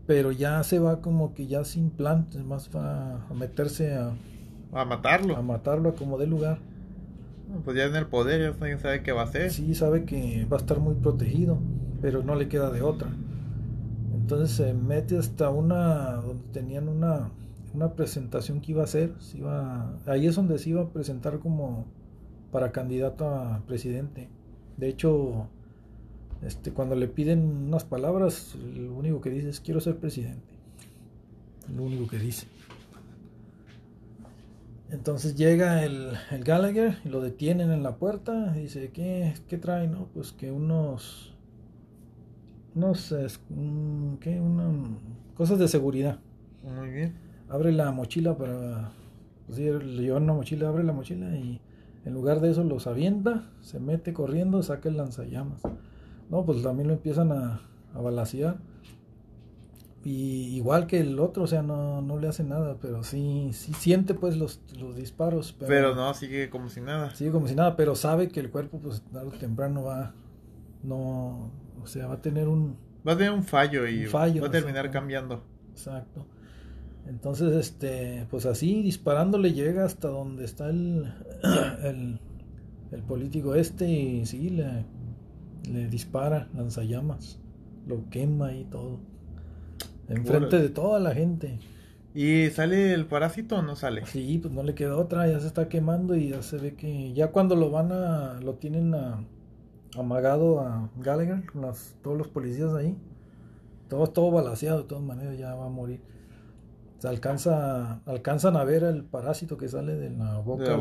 Pero 0.07 0.31
ya 0.31 0.63
se 0.63 0.79
va 0.79 1.01
como 1.01 1.33
que 1.33 1.47
ya 1.47 1.63
sin 1.63 1.91
plan, 1.91 2.27
más 2.45 2.69
va 2.75 3.25
a 3.29 3.33
meterse 3.33 3.95
a... 3.95 4.11
A 4.71 4.85
matarlo. 4.85 5.35
A 5.35 5.41
matarlo 5.41 5.89
a 5.89 5.95
como 5.95 6.17
de 6.17 6.27
lugar. 6.27 6.59
Pues 7.63 7.77
ya 7.77 7.85
en 7.85 7.95
el 7.95 8.07
poder, 8.07 8.55
ya 8.59 8.77
sabe 8.79 9.03
qué 9.03 9.11
va 9.11 9.21
a 9.21 9.25
hacer. 9.25 9.51
Sí, 9.51 9.73
sabe 9.75 10.05
que 10.05 10.45
va 10.51 10.57
a 10.57 10.59
estar 10.59 10.79
muy 10.79 10.95
protegido, 10.95 11.59
pero 12.01 12.23
no 12.23 12.35
le 12.35 12.47
queda 12.47 12.69
de 12.71 12.81
otra. 12.81 13.09
Entonces 14.13 14.51
se 14.51 14.73
mete 14.73 15.17
hasta 15.17 15.49
una, 15.49 16.13
donde 16.15 16.43
tenían 16.53 16.87
una, 16.87 17.31
una 17.73 17.93
presentación 17.93 18.61
que 18.61 18.73
iba 18.73 18.81
a 18.81 18.85
hacer. 18.85 19.13
Se 19.19 19.39
iba, 19.39 19.95
ahí 20.05 20.27
es 20.27 20.35
donde 20.35 20.59
se 20.59 20.69
iba 20.69 20.81
a 20.81 20.89
presentar 20.89 21.39
como 21.39 21.87
para 22.51 22.71
candidato 22.71 23.27
a 23.27 23.63
presidente. 23.67 24.29
De 24.79 24.87
hecho, 24.87 25.47
este, 26.41 26.71
cuando 26.71 26.95
le 26.95 27.09
piden 27.09 27.67
unas 27.67 27.83
palabras, 27.83 28.55
lo 28.55 28.95
único 28.95 29.19
que 29.19 29.29
dice 29.29 29.49
es 29.49 29.59
quiero 29.59 29.81
ser 29.81 29.97
presidente. 29.97 30.53
Lo 31.75 31.83
único 31.83 32.07
que 32.07 32.17
dice. 32.17 32.47
Entonces 34.89 35.35
llega 35.35 35.83
el, 35.83 36.13
el 36.31 36.43
Gallagher 36.43 36.97
y 37.03 37.09
lo 37.09 37.19
detienen 37.19 37.71
en 37.71 37.83
la 37.83 37.97
puerta 37.97 38.53
y 38.55 38.61
dice, 38.61 38.89
¿qué, 38.91 39.33
qué 39.47 39.57
trae? 39.57 39.87
No, 39.87 40.07
pues 40.13 40.31
que 40.31 40.49
unos, 40.49 41.35
unos, 42.73 43.13
¿qué? 44.21 44.39
Una, 44.39 44.97
cosas 45.35 45.59
de 45.59 45.67
seguridad. 45.67 46.19
Muy 46.63 46.89
bien. 46.89 47.15
Abre 47.49 47.73
la 47.73 47.91
mochila 47.91 48.37
para, 48.37 48.91
pues, 49.45 49.59
le 49.59 50.03
llevan 50.03 50.23
una 50.23 50.33
mochila, 50.33 50.69
abre 50.69 50.83
la 50.83 50.93
mochila 50.93 51.35
y 51.35 51.59
en 52.09 52.15
lugar 52.15 52.41
de 52.41 52.49
eso 52.49 52.63
los 52.63 52.87
avienta, 52.87 53.51
se 53.61 53.79
mete 53.79 54.13
corriendo, 54.13 54.63
saca 54.63 54.89
el 54.89 54.97
lanzallamas. 54.97 55.61
No, 56.31 56.43
pues 56.43 56.63
también 56.63 56.87
lo 56.87 56.95
empiezan 56.95 57.31
a, 57.31 57.61
a 57.93 58.01
balasear. 58.01 58.57
Y 60.03 60.55
igual 60.55 60.87
que 60.87 60.99
el 60.99 61.19
otro, 61.19 61.43
o 61.43 61.47
sea, 61.47 61.61
no, 61.61 62.01
no 62.01 62.17
le 62.17 62.27
hace 62.27 62.43
nada, 62.43 62.77
pero 62.81 63.03
sí, 63.03 63.51
sí 63.53 63.73
siente 63.73 64.15
pues 64.15 64.37
los, 64.37 64.59
los 64.79 64.95
disparos. 64.95 65.55
Pero, 65.59 65.93
no, 65.93 66.11
sigue 66.15 66.49
como 66.49 66.69
si 66.69 66.81
nada. 66.81 67.13
Sigue 67.13 67.31
como 67.31 67.47
si 67.47 67.53
nada, 67.53 67.75
pero 67.75 67.93
sabe 67.93 68.29
que 68.29 68.39
el 68.39 68.49
cuerpo 68.49 68.79
pues 68.79 69.03
tarde 69.13 69.27
o 69.27 69.31
temprano 69.31 69.83
va, 69.83 70.15
no, 70.81 71.51
o 71.79 71.85
sea, 71.85 72.07
va 72.07 72.15
a 72.15 72.21
tener 72.21 72.47
un... 72.47 72.75
Va 73.07 73.13
a 73.13 73.17
tener 73.17 73.33
un 73.33 73.43
fallo 73.43 73.85
y 73.85 74.07
va 74.07 74.23
a 74.23 74.51
terminar 74.51 74.89
cambiando. 74.89 75.43
Exacto. 75.69 76.25
Entonces, 77.09 77.55
este, 77.55 78.27
pues 78.29 78.45
así, 78.45 78.83
disparándole 78.83 79.53
llega 79.53 79.83
hasta 79.83 80.09
donde 80.09 80.45
está 80.45 80.69
el, 80.69 81.11
el, 81.83 82.19
el 82.91 83.01
político 83.01 83.55
este 83.55 83.89
y 83.89 84.25
sí, 84.27 84.51
le, 84.51 84.85
le 85.71 85.87
dispara, 85.87 86.47
lanzallamas, 86.55 87.39
lo 87.87 88.07
quema 88.11 88.53
y 88.53 88.63
todo. 88.65 88.99
Enfrente 90.07 90.59
de 90.59 90.69
toda 90.69 90.99
la 90.99 91.13
gente. 91.15 91.59
¿Y 92.13 92.49
sale 92.49 92.93
el 92.93 93.07
parásito 93.07 93.57
o 93.57 93.61
no 93.63 93.75
sale? 93.75 94.05
Sí, 94.05 94.39
pues 94.39 94.53
no 94.53 94.61
le 94.61 94.75
queda 94.75 94.95
otra, 94.95 95.27
ya 95.27 95.39
se 95.39 95.47
está 95.47 95.67
quemando 95.67 96.15
y 96.15 96.29
ya 96.29 96.43
se 96.43 96.57
ve 96.57 96.75
que 96.75 97.13
ya 97.13 97.31
cuando 97.31 97.55
lo 97.55 97.71
van 97.71 97.91
a, 97.91 98.39
lo 98.41 98.55
tienen 98.55 98.93
amagado 99.97 100.59
a 100.59 100.89
Gallagher, 100.97 101.43
todos 102.03 102.17
los 102.17 102.27
policías 102.27 102.73
ahí, 102.73 102.95
todo, 103.87 104.07
todo 104.07 104.31
balaseado 104.31 104.81
de 104.81 104.87
todas 104.87 105.03
maneras, 105.03 105.37
ya 105.37 105.55
va 105.55 105.65
a 105.65 105.69
morir. 105.69 106.01
Se 106.99 107.07
alcanza, 107.07 108.01
alcanzan 108.05 108.57
a 108.57 108.63
ver 108.63 108.83
el 108.83 109.03
parásito 109.03 109.57
que 109.57 109.67
sale 109.69 109.95
de 109.95 110.09
la 110.09 110.37
boca, 110.39 110.77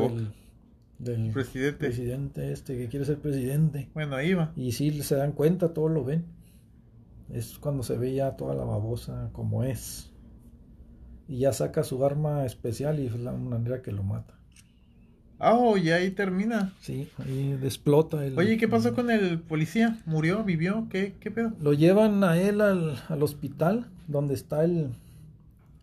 Del, 0.99 1.31
presidente. 1.31 1.77
presidente 1.77 2.51
este 2.51 2.77
que 2.77 2.89
quiere 2.89 3.05
ser 3.05 3.19
presidente. 3.19 3.89
Bueno, 3.93 4.17
ahí 4.17 4.33
va. 4.33 4.51
Y 4.57 4.73
sí 4.73 5.01
se 5.01 5.15
dan 5.15 5.31
cuenta, 5.31 5.73
todos 5.73 5.89
lo 5.89 6.03
ven. 6.03 6.25
Es 7.31 7.57
cuando 7.57 7.83
se 7.83 7.97
ve 7.97 8.13
ya 8.13 8.35
toda 8.35 8.53
la 8.53 8.65
babosa 8.65 9.29
como 9.31 9.63
es. 9.63 10.11
Y 11.29 11.39
ya 11.39 11.53
saca 11.53 11.83
su 11.83 12.03
arma 12.03 12.45
especial 12.45 12.99
y 12.99 13.05
es 13.05 13.17
la 13.17 13.31
manera 13.31 13.81
que 13.81 13.93
lo 13.93 14.03
mata. 14.03 14.33
Ah, 15.37 15.53
oh, 15.53 15.77
y 15.77 15.91
ahí 15.91 16.11
termina. 16.11 16.73
Sí, 16.81 17.07
ahí 17.17 17.57
explota 17.63 18.25
el... 18.25 18.37
Oye, 18.37 18.57
¿qué 18.57 18.67
pasó 18.67 18.93
con 18.93 19.09
el 19.09 19.39
policía? 19.39 20.01
¿Murió? 20.05 20.43
¿Vivió? 20.43 20.87
¿Qué, 20.89 21.15
qué 21.21 21.31
pedo? 21.31 21.53
Lo 21.61 21.71
llevan 21.71 22.25
a 22.25 22.37
él 22.41 22.59
al, 22.59 22.95
al 23.07 23.23
hospital, 23.23 23.85
donde 24.09 24.33
está 24.33 24.65
el, 24.65 24.89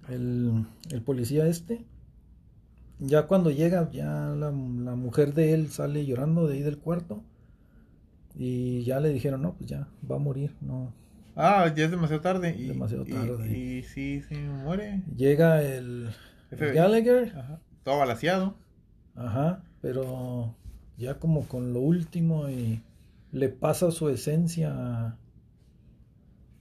el, 0.09 0.65
el, 0.91 1.03
policía 1.03 1.47
este. 1.47 1.85
Ya 2.99 3.27
cuando 3.27 3.51
llega, 3.51 3.91
ya 3.91 4.35
la, 4.37 4.51
la, 4.51 4.95
mujer 4.95 5.35
de 5.35 5.53
él 5.53 5.69
sale 5.69 6.07
llorando 6.07 6.47
de 6.47 6.55
ahí 6.55 6.63
del 6.63 6.79
cuarto. 6.79 7.23
Y 8.35 8.85
ya 8.85 9.01
le 9.01 9.11
dijeron, 9.11 9.43
no, 9.43 9.55
pues 9.55 9.69
ya, 9.69 9.89
va 10.11 10.17
a 10.17 10.19
morir, 10.19 10.55
no, 10.61 10.93
Ah, 11.37 11.71
ya 11.77 11.85
es 11.85 11.91
demasiado 11.91 12.23
tarde. 12.23 12.57
Y, 12.59 12.69
demasiado 12.69 13.05
tarde. 13.05 13.57
Y, 13.57 13.83
sí, 13.83 14.23
sí, 14.27 14.37
muere. 14.37 15.03
Llega 15.15 15.63
el, 15.63 16.09
Gallagher. 16.51 17.35
Ajá. 17.37 17.61
Todo 17.83 17.99
balaseado. 17.99 18.55
Ajá, 19.15 19.63
pero 19.83 20.55
ya 20.97 21.19
como 21.19 21.47
con 21.47 21.75
lo 21.75 21.81
último 21.81 22.49
y 22.49 22.81
le 23.33 23.51
pasa 23.51 23.91
su 23.91 24.09
esencia 24.09 24.73
a, 24.75 25.19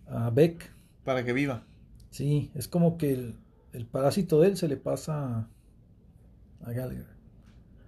a 0.08 0.30
Beck. 0.30 0.74
Para 1.06 1.24
que 1.24 1.32
viva. 1.32 1.64
Sí, 2.16 2.50
es 2.56 2.70
como 2.70 2.98
que 2.98 3.12
el, 3.12 3.36
el 3.74 3.86
parásito 3.88 4.40
de 4.40 4.48
él 4.48 4.56
se 4.56 4.70
le 4.70 4.78
pasa 4.78 5.50
a, 6.64 6.72
Gallagher. 6.72 7.08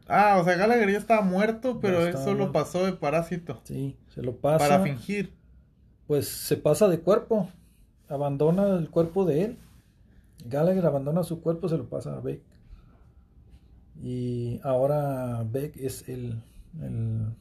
Ah, 0.09 0.37
o 0.41 0.43
sea, 0.43 0.57
Gallagher 0.57 0.91
ya 0.91 0.97
estaba 0.97 1.21
muerto, 1.21 1.79
pero 1.79 2.05
él 2.05 2.17
solo 2.17 2.51
pasó 2.51 2.85
de 2.85 2.91
parásito. 2.91 3.61
Sí, 3.63 3.95
se 4.09 4.21
lo 4.21 4.35
pasa. 4.35 4.67
Para 4.67 4.83
fingir 4.83 5.31
pues 6.07 6.27
se 6.27 6.57
pasa 6.57 6.89
de 6.89 6.99
cuerpo, 6.99 7.49
abandona 8.09 8.77
el 8.77 8.89
cuerpo 8.89 9.23
de 9.23 9.45
él. 9.45 9.57
Gallagher 10.45 10.85
abandona 10.85 11.23
su 11.23 11.39
cuerpo, 11.39 11.69
se 11.69 11.77
lo 11.77 11.87
pasa 11.87 12.17
a 12.17 12.19
Beck. 12.19 12.41
Y 13.95 14.59
ahora 14.61 15.41
Beck 15.49 15.77
es 15.77 16.09
el, 16.09 16.43
el, 16.81 17.33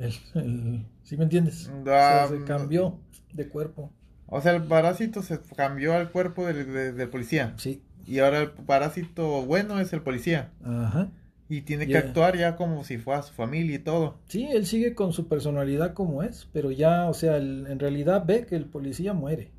el, 0.00 0.86
¿sí 1.04 1.16
me 1.16 1.22
entiendes? 1.22 1.70
Ah, 1.86 2.26
se 2.28 2.42
cambió 2.42 2.98
de 3.32 3.48
cuerpo. 3.48 3.92
O 4.36 4.40
sea, 4.40 4.50
el 4.50 4.64
parásito 4.64 5.22
se 5.22 5.38
cambió 5.54 5.94
al 5.94 6.10
cuerpo 6.10 6.44
del, 6.44 6.96
del 6.96 7.08
policía. 7.08 7.54
Sí. 7.56 7.80
Y 8.04 8.18
ahora 8.18 8.40
el 8.40 8.50
parásito 8.50 9.42
bueno 9.42 9.78
es 9.78 9.92
el 9.92 10.02
policía. 10.02 10.50
Ajá. 10.64 11.08
Y 11.48 11.60
tiene 11.60 11.86
que 11.86 11.96
actuar 11.96 12.36
ya 12.36 12.56
como 12.56 12.82
si 12.82 12.98
fuera 12.98 13.22
su 13.22 13.32
familia 13.32 13.76
y 13.76 13.78
todo. 13.78 14.16
Sí, 14.26 14.48
él 14.50 14.66
sigue 14.66 14.96
con 14.96 15.12
su 15.12 15.28
personalidad 15.28 15.94
como 15.94 16.24
es, 16.24 16.48
pero 16.52 16.72
ya, 16.72 17.08
o 17.08 17.14
sea, 17.14 17.36
en 17.36 17.78
realidad 17.78 18.24
ve 18.26 18.44
que 18.44 18.56
el 18.56 18.64
policía 18.64 19.12
muere. 19.12 19.52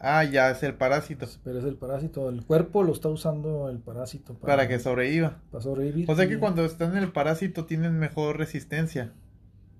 Ah, 0.00 0.24
ya 0.24 0.50
es 0.50 0.64
el 0.64 0.74
parásito. 0.74 1.28
Pero 1.44 1.60
es 1.60 1.64
el 1.64 1.76
parásito, 1.76 2.28
el 2.28 2.44
cuerpo 2.44 2.82
lo 2.82 2.92
está 2.92 3.08
usando 3.08 3.68
el 3.68 3.78
parásito 3.78 4.34
para, 4.34 4.66
que 4.66 4.80
sobreviva. 4.80 5.38
Para 5.52 5.62
sobrevivir. 5.62 6.10
O 6.10 6.16
sea 6.16 6.28
que 6.28 6.40
cuando 6.40 6.64
están 6.64 6.96
en 6.96 7.04
el 7.04 7.12
parásito 7.12 7.66
tienen 7.66 7.98
mejor 8.00 8.36
resistencia. 8.36 9.12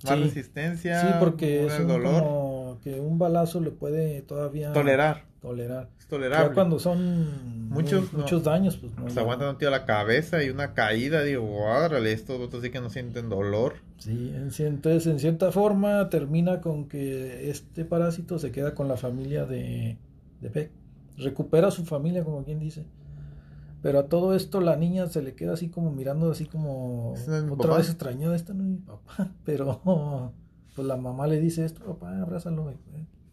Más 0.05 0.21
resistencia. 0.21 1.01
Sí, 1.01 1.07
porque 1.19 1.67
es 1.67 1.79
un, 1.81 1.89
dolor. 1.89 2.23
como 2.23 2.79
que 2.83 3.01
un 3.01 3.19
balazo 3.19 3.61
le 3.61 3.71
puede 3.71 4.23
todavía 4.23 4.73
Tolerar. 4.73 5.25
tolerar. 5.41 5.89
Es 5.99 6.07
tolerable. 6.07 6.49
Ya 6.49 6.55
cuando 6.55 6.79
son 6.79 7.69
Muchos, 7.69 8.13
mu- 8.13 8.21
muchos 8.21 8.45
no. 8.45 8.51
daños, 8.51 8.77
pues 8.77 8.93
no. 8.97 9.11
Se 9.11 9.19
aguantan 9.21 9.49
un 9.51 9.59
tiro 9.59 9.69
a 9.75 9.79
la 9.79 9.85
cabeza 9.87 10.43
y 10.45 10.51
una 10.51 10.73
caída, 10.75 11.23
digo, 11.23 11.45
órale, 11.65 12.13
estos 12.13 12.41
otros 12.41 12.63
sí 12.63 12.71
que 12.71 12.81
no 12.81 12.91
sienten 12.91 13.29
dolor. 13.29 13.75
Sí, 13.99 14.33
entonces 14.35 15.07
en 15.09 15.19
cierta 15.19 15.51
forma 15.51 16.09
termina 16.11 16.61
con 16.61 16.89
que 16.89 17.51
este 17.51 17.85
parásito 17.85 18.39
se 18.39 18.53
queda 18.53 18.75
con 18.75 18.87
la 18.87 18.97
familia 18.97 19.45
de, 19.47 19.99
de 20.41 20.49
Beck. 20.49 20.71
Recupera 21.17 21.67
a 21.69 21.71
su 21.73 21.85
familia, 21.85 22.23
como 22.23 22.45
quien 22.45 22.61
dice. 22.61 22.85
Pero 23.83 24.01
a 24.01 24.09
todo 24.09 24.35
esto 24.35 24.61
la 24.61 24.77
niña 24.77 25.07
se 25.07 25.23
le 25.23 25.35
queda 25.35 25.53
así 25.53 25.69
como 25.69 25.93
mirando, 25.93 26.31
así 26.31 26.47
como 26.47 27.15
¿Ese 27.17 27.31
no 27.31 27.37
es 27.37 27.45
mi 27.45 27.53
otra 27.53 27.69
papá? 27.69 27.79
vez 27.79 27.89
extrañada, 27.89 28.35
esta 28.35 28.55
no 28.55 28.65
es 28.65 28.69
mi 28.71 28.79
papá. 28.79 29.33
Pero 29.45 30.33
pues 30.75 30.87
la 30.87 30.97
mamá 30.97 31.27
le 31.27 31.41
dice 31.41 31.65
esto, 31.65 31.85
papá, 31.85 32.21
abrázalo. 32.21 32.73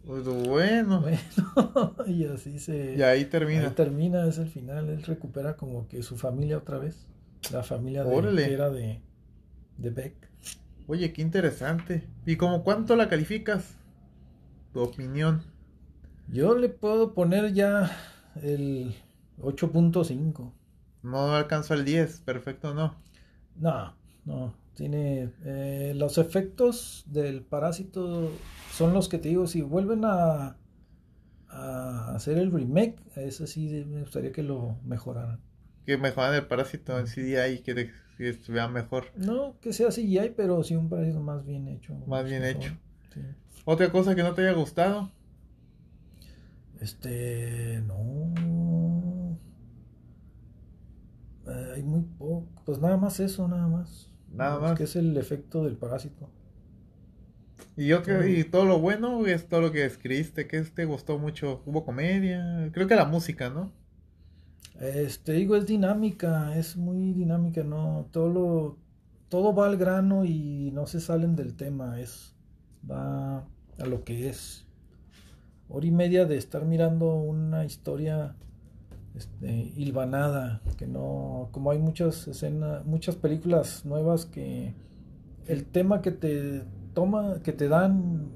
Pues 0.05 0.23
bueno, 0.23 1.01
Bueno, 1.01 1.95
y 2.07 2.25
así 2.25 2.59
se... 2.59 2.95
y 2.95 3.01
ahí 3.01 3.25
termina. 3.25 3.63
Ahí 3.63 3.69
termina, 3.71 4.27
es 4.27 4.37
el 4.37 4.47
final. 4.49 4.89
Él 4.89 5.01
recupera 5.03 5.55
como 5.57 5.87
que 5.87 6.03
su 6.03 6.15
familia 6.15 6.57
otra 6.57 6.77
vez. 6.77 7.07
La 7.51 7.63
familia 7.63 8.03
de, 8.03 8.35
que 8.35 8.53
era 8.53 8.69
de, 8.69 9.01
de 9.77 9.89
Beck. 9.89 10.15
Oye, 10.87 11.11
qué 11.11 11.21
interesante. 11.23 12.07
¿Y 12.25 12.35
como 12.35 12.63
cuánto 12.63 12.95
la 12.95 13.09
calificas? 13.09 13.75
Tu 14.73 14.79
opinión. 14.79 15.41
Yo 16.27 16.55
le 16.55 16.69
puedo 16.69 17.13
poner 17.13 17.53
ya 17.53 17.91
el 18.41 18.95
8.5. 19.39 20.51
No 21.03 21.33
alcanzo 21.35 21.73
al 21.73 21.85
10, 21.85 22.19
perfecto, 22.21 22.73
no. 22.73 22.95
No, 23.55 23.95
no. 24.25 24.53
Tiene. 24.75 25.29
eh, 25.45 25.93
los 25.95 26.17
efectos 26.17 27.05
del 27.07 27.41
parásito 27.43 28.29
son 28.73 28.93
los 28.93 29.07
que 29.07 29.17
te 29.19 29.29
digo. 29.29 29.47
Si 29.47 29.61
vuelven 29.61 30.03
a, 30.03 30.57
a 31.49 32.13
hacer 32.15 32.37
el 32.37 32.51
remake, 32.51 32.97
ese 33.15 33.47
sí 33.47 33.85
me 33.87 34.01
gustaría 34.01 34.31
que 34.33 34.43
lo 34.43 34.77
mejoraran. 34.83 35.39
Que 35.85 35.97
mejoran 35.97 36.33
el 36.35 36.47
parásito 36.47 36.99
en 36.99 37.05
CDI, 37.07 37.59
que, 37.59 37.73
de- 37.73 37.91
que 38.17 38.33
se 38.33 38.51
vea 38.51 38.67
mejor. 38.67 39.05
No 39.15 39.57
que 39.61 39.71
sea 39.71 39.89
CGI, 39.91 40.33
pero 40.35 40.63
sí 40.63 40.75
un 40.75 40.89
parásito 40.89 41.19
más 41.21 41.45
bien 41.45 41.67
hecho. 41.67 41.93
Más 42.07 42.25
bien 42.25 42.41
por 42.41 42.49
hecho. 42.49 42.73
Sí. 43.13 43.21
Otra 43.65 43.91
cosa 43.91 44.15
que 44.15 44.23
no 44.23 44.33
te 44.33 44.41
haya 44.41 44.53
gustado. 44.53 45.09
Este, 46.79 47.81
no. 47.87 48.33
Eh, 51.47 51.71
hay 51.75 51.83
muy 51.83 52.01
poco. 52.01 52.63
Pues 52.65 52.79
nada 52.79 52.97
más 52.97 53.19
eso, 53.19 53.47
nada 53.47 53.67
más. 53.67 54.11
Nada 54.31 54.59
Es 54.59 54.59
más. 54.59 54.73
Que 54.73 54.83
es 54.83 54.95
el 54.95 55.15
efecto 55.17 55.63
del 55.63 55.77
parásito. 55.77 56.29
Y 57.77 57.87
yo 57.87 58.03
creo, 58.03 58.27
y 58.27 58.43
todo 58.43 58.65
lo 58.65 58.79
bueno 58.79 59.25
es 59.25 59.47
todo 59.47 59.61
lo 59.61 59.71
que 59.71 59.85
escribiste, 59.85 60.45
que 60.47 60.61
te 60.63 60.83
gustó 60.85 61.17
mucho. 61.19 61.61
Hubo 61.65 61.85
comedia, 61.85 62.69
creo 62.73 62.87
que 62.87 62.95
la 62.95 63.05
música, 63.05 63.49
¿no? 63.49 63.71
Este, 64.79 65.33
digo, 65.33 65.55
es 65.55 65.65
dinámica, 65.65 66.55
es 66.57 66.75
muy 66.77 67.13
dinámica, 67.13 67.63
¿no? 67.63 68.09
Todo 68.11 68.29
lo, 68.29 68.77
todo 69.29 69.53
va 69.55 69.67
al 69.67 69.77
grano 69.77 70.25
y 70.25 70.71
no 70.73 70.85
se 70.87 70.99
salen 70.99 71.35
del 71.35 71.55
tema, 71.55 71.99
es, 72.01 72.35
va 72.89 73.39
a 73.79 73.85
lo 73.85 74.03
que 74.03 74.29
es. 74.29 74.65
Hora 75.67 75.85
y 75.85 75.91
media 75.91 76.25
de 76.25 76.37
estar 76.37 76.65
mirando 76.65 77.13
una 77.15 77.65
historia, 77.65 78.35
este, 79.17 79.71
hilvanada, 79.75 80.61
que 80.77 80.87
no, 80.87 81.49
como 81.51 81.71
hay 81.71 81.79
muchas 81.79 82.27
escenas, 82.27 82.85
muchas 82.85 83.15
películas 83.15 83.85
nuevas 83.85 84.25
que 84.25 84.73
el 85.47 85.65
tema 85.65 86.01
que 86.01 86.11
te 86.11 86.63
toma, 86.93 87.35
que 87.43 87.53
te 87.53 87.67
dan, 87.67 88.27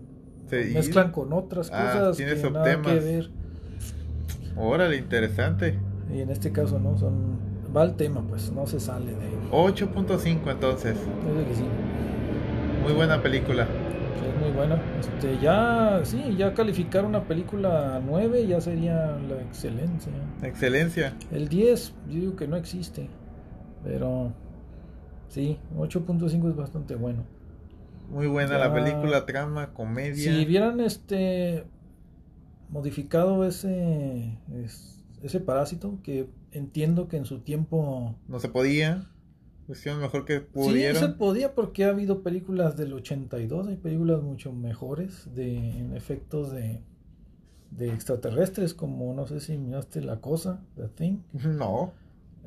Sí. 0.50 0.72
mezclan 0.74 1.12
con 1.12 1.32
otras 1.34 1.70
Ah, 1.72 1.92
cosas 2.12 2.18
que 2.18 2.50
nada 2.50 2.82
que 2.82 3.00
ver. 3.00 3.30
Órale, 4.58 4.98
interesante. 4.98 5.78
Y 6.14 6.22
en 6.22 6.30
este 6.32 6.52
caso 6.52 6.80
no 6.80 6.98
son 6.98 7.38
va 7.76 7.84
al 7.84 7.96
tema, 7.96 8.22
pues 8.28 8.52
no 8.52 8.66
se 8.66 8.80
sale 8.80 9.12
de 9.12 9.30
8.5 9.52 10.50
entonces. 10.52 10.98
es 10.98 11.48
que 11.48 11.56
sí, 11.56 11.64
Muy 12.84 12.94
buena 12.94 13.22
película. 13.22 13.68
Es 14.28 14.42
muy 14.42 14.52
buena. 14.52 14.80
Este 15.00 15.38
ya 15.42 16.02
sí, 16.04 16.36
ya 16.38 16.54
calificar 16.54 17.06
una 17.06 17.24
película 17.26 18.02
9 18.06 18.48
ya 18.48 18.62
sería 18.62 19.18
la 19.18 19.42
excelencia. 19.42 20.12
Excelencia. 20.44 21.14
El 21.32 21.48
10 21.50 21.94
yo 22.08 22.20
digo 22.20 22.36
que 22.36 22.48
no 22.48 22.56
existe, 22.58 23.10
pero 23.84 24.34
sí, 25.28 25.58
8.5 25.78 26.50
es 26.50 26.56
bastante 26.56 26.96
bueno. 26.96 27.24
Muy 28.10 28.28
buena 28.28 28.58
Ya. 28.58 28.68
la 28.68 28.74
película, 28.74 29.26
trama, 29.26 29.74
comedia. 29.74 30.16
Si 30.34 30.46
vieran 30.46 30.80
este 30.80 31.64
modificado 32.70 33.46
ese 33.46 34.38
es- 34.64 35.04
ese 35.22 35.40
parásito 35.40 36.00
que 36.04 36.30
entiendo 36.52 37.08
que 37.08 37.18
en 37.18 37.26
su 37.26 37.40
tiempo 37.40 38.16
No 38.28 38.40
se 38.40 38.50
podía. 38.50 39.06
Hicieron 39.70 40.02
mejor 40.02 40.26
que 40.26 40.40
Sí, 40.40 40.46
pudieron. 40.54 41.02
se 41.02 41.10
podía 41.10 41.54
porque 41.56 41.86
ha 41.86 41.90
habido 41.90 42.22
películas 42.24 42.76
del 42.76 42.94
82, 42.94 43.68
hay 43.68 43.76
películas 43.78 44.22
mucho 44.24 44.52
mejores 44.52 45.34
de 45.36 45.58
en 45.78 45.96
efectos 45.96 46.52
de, 46.52 46.82
de 47.72 47.94
extraterrestres, 47.94 48.74
como 48.74 49.14
no 49.14 49.28
sé 49.28 49.40
si 49.40 49.58
miraste 49.58 50.02
La 50.02 50.20
Cosa, 50.22 50.62
The 50.76 50.88
Thing. 50.90 51.18
No. 51.34 51.92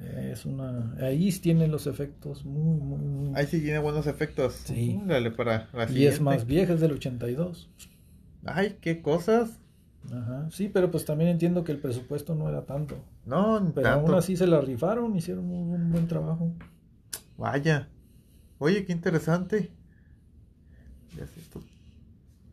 Eh, 0.01 0.31
es 0.33 0.47
una, 0.47 0.97
ahí 1.01 1.31
tienen 1.33 1.71
los 1.71 1.87
efectos 1.87 2.45
muy, 2.45 2.81
muy, 2.81 2.99
muy... 2.99 3.33
Ahí 3.37 3.47
sí 3.47 3.61
tiene 3.61 3.79
buenos 3.79 4.07
efectos. 4.09 4.55
Sí. 4.65 5.01
Dale 5.07 5.31
para 5.31 5.69
la 5.73 5.85
y 5.85 5.89
siguiente. 5.89 6.15
es 6.17 6.21
más 6.21 6.45
vieja, 6.47 6.73
es 6.75 6.81
del 6.81 6.93
82. 6.93 7.71
Ay, 8.45 8.79
qué 8.81 9.01
cosas. 9.01 9.61
Ajá. 10.13 10.49
Sí, 10.51 10.69
pero 10.69 10.91
pues 10.91 11.05
también 11.05 11.31
entiendo 11.31 11.63
que 11.63 11.71
el 11.71 11.79
presupuesto 11.79 12.35
no 12.35 12.49
era 12.49 12.63
tanto. 12.63 12.97
No, 13.25 13.61
Pero 13.73 13.89
tanto. 13.89 14.07
aún 14.09 14.15
así 14.19 14.37
se 14.37 14.49
la 14.49 14.61
rifaron, 14.61 15.15
hicieron 15.15 15.45
un, 15.49 15.71
un 15.73 15.93
buen 15.93 16.09
trabajo. 16.09 16.51
Vaya. 17.37 17.89
Oye, 18.59 18.85
qué 18.85 18.93
interesante. 18.93 19.73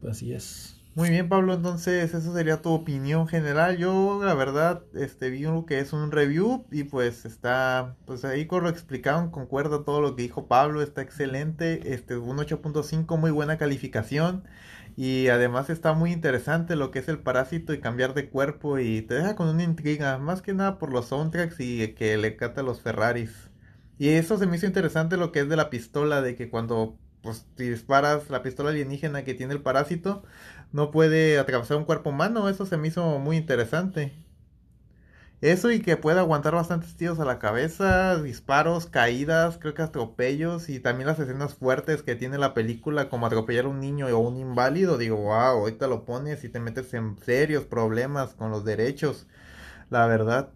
Así 0.07 0.33
es. 0.33 0.79
Muy 0.95 1.11
bien, 1.11 1.29
Pablo, 1.29 1.53
entonces 1.53 2.13
eso 2.13 2.33
sería 2.33 2.61
tu 2.61 2.71
opinión 2.71 3.27
general. 3.27 3.77
Yo, 3.77 4.21
la 4.23 4.33
verdad, 4.33 4.83
este 4.95 5.29
vi 5.29 5.45
uno 5.45 5.65
que 5.65 5.79
es 5.79 5.93
un 5.93 6.11
review 6.11 6.65
y 6.71 6.83
pues 6.83 7.25
está, 7.25 7.95
pues 8.05 8.25
ahí 8.25 8.47
con 8.47 8.63
lo 8.63 8.69
explicaron, 8.69 9.29
concuerda 9.29 9.83
todo 9.85 10.01
lo 10.01 10.15
que 10.15 10.23
dijo 10.23 10.47
Pablo, 10.47 10.81
está 10.81 11.01
excelente, 11.01 11.93
este 11.93 12.17
un 12.17 12.37
8.5, 12.37 13.17
muy 13.17 13.31
buena 13.31 13.57
calificación 13.57 14.43
y 14.97 15.27
además 15.29 15.69
está 15.69 15.93
muy 15.93 16.11
interesante 16.11 16.75
lo 16.75 16.91
que 16.91 16.99
es 16.99 17.07
el 17.07 17.19
parásito 17.19 17.73
y 17.73 17.79
cambiar 17.79 18.13
de 18.13 18.29
cuerpo 18.29 18.79
y 18.79 19.01
te 19.01 19.13
deja 19.13 19.35
con 19.35 19.47
una 19.47 19.63
intriga, 19.63 20.17
más 20.17 20.41
que 20.41 20.53
nada 20.53 20.79
por 20.79 20.91
los 20.91 21.07
soundtracks 21.07 21.59
y 21.59 21.93
que 21.93 22.17
le 22.17 22.35
canta 22.35 22.63
los 22.63 22.81
Ferraris. 22.81 23.48
Y 23.99 24.09
eso 24.09 24.37
se 24.39 24.47
me 24.47 24.57
hizo 24.57 24.65
interesante 24.65 25.15
lo 25.17 25.31
que 25.31 25.41
es 25.41 25.49
de 25.49 25.55
la 25.57 25.69
pistola, 25.69 26.21
de 26.21 26.35
que 26.35 26.49
cuando 26.49 26.97
pues 27.21 27.45
disparas 27.57 28.29
la 28.31 28.41
pistola 28.43 28.69
alienígena 28.71 29.23
que 29.23 29.33
tiene 29.35 29.53
el 29.53 29.61
parásito, 29.61 30.23
no 30.71 30.89
puede 30.91 31.37
atravesar 31.37 31.77
un 31.77 31.85
cuerpo 31.85 32.09
humano, 32.11 32.49
eso 32.49 32.65
se 32.65 32.77
me 32.77 32.87
hizo 32.87 33.19
muy 33.19 33.37
interesante. 33.37 34.13
Eso 35.41 35.71
y 35.71 35.81
que 35.81 35.95
puede 35.97 36.19
aguantar 36.19 36.53
bastantes 36.53 36.95
tiros 36.97 37.19
a 37.19 37.25
la 37.25 37.39
cabeza, 37.39 38.21
disparos, 38.21 38.87
caídas, 38.87 39.57
creo 39.57 39.73
que 39.73 39.81
atropellos 39.81 40.67
y 40.69 40.79
también 40.81 41.07
las 41.07 41.19
escenas 41.19 41.53
fuertes 41.55 42.01
que 42.03 42.15
tiene 42.15 42.37
la 42.37 42.53
película 42.53 43.07
como 43.09 43.25
atropellar 43.25 43.65
a 43.65 43.69
un 43.69 43.79
niño 43.79 44.07
o 44.07 44.19
un 44.19 44.37
inválido, 44.37 44.97
digo, 44.97 45.15
wow, 45.17 45.31
ahorita 45.61 45.87
lo 45.87 46.03
pones 46.05 46.43
y 46.43 46.49
te 46.49 46.59
metes 46.59 46.93
en 46.93 47.17
serios 47.19 47.63
problemas 47.65 48.33
con 48.33 48.51
los 48.51 48.65
derechos, 48.65 49.27
la 49.89 50.07
verdad. 50.07 50.51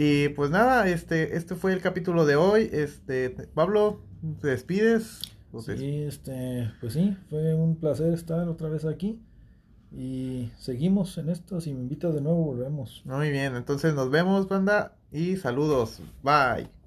Y 0.00 0.28
pues 0.30 0.50
nada, 0.50 0.88
este, 0.88 1.36
este 1.36 1.56
fue 1.56 1.72
el 1.72 1.80
capítulo 1.80 2.24
de 2.24 2.36
hoy. 2.36 2.70
Este, 2.72 3.30
Pablo, 3.30 4.00
¿te 4.40 4.46
despides? 4.48 5.20
¿O 5.50 5.60
te- 5.60 5.76
Sí, 5.76 6.02
este, 6.02 6.70
pues 6.80 6.92
sí, 6.92 7.16
fue 7.28 7.54
un 7.54 7.74
placer 7.74 8.12
estar 8.12 8.48
otra 8.48 8.68
vez 8.68 8.84
aquí 8.84 9.18
y 9.90 10.50
seguimos 10.56 11.18
en 11.18 11.30
esto. 11.30 11.60
Si 11.60 11.74
me 11.74 11.80
invitas 11.80 12.14
de 12.14 12.20
nuevo, 12.20 12.44
volvemos. 12.44 13.02
Muy 13.06 13.30
bien, 13.30 13.56
entonces 13.56 13.94
nos 13.94 14.08
vemos, 14.10 14.48
banda, 14.48 14.94
y 15.10 15.36
saludos. 15.36 16.00
Bye. 16.22 16.77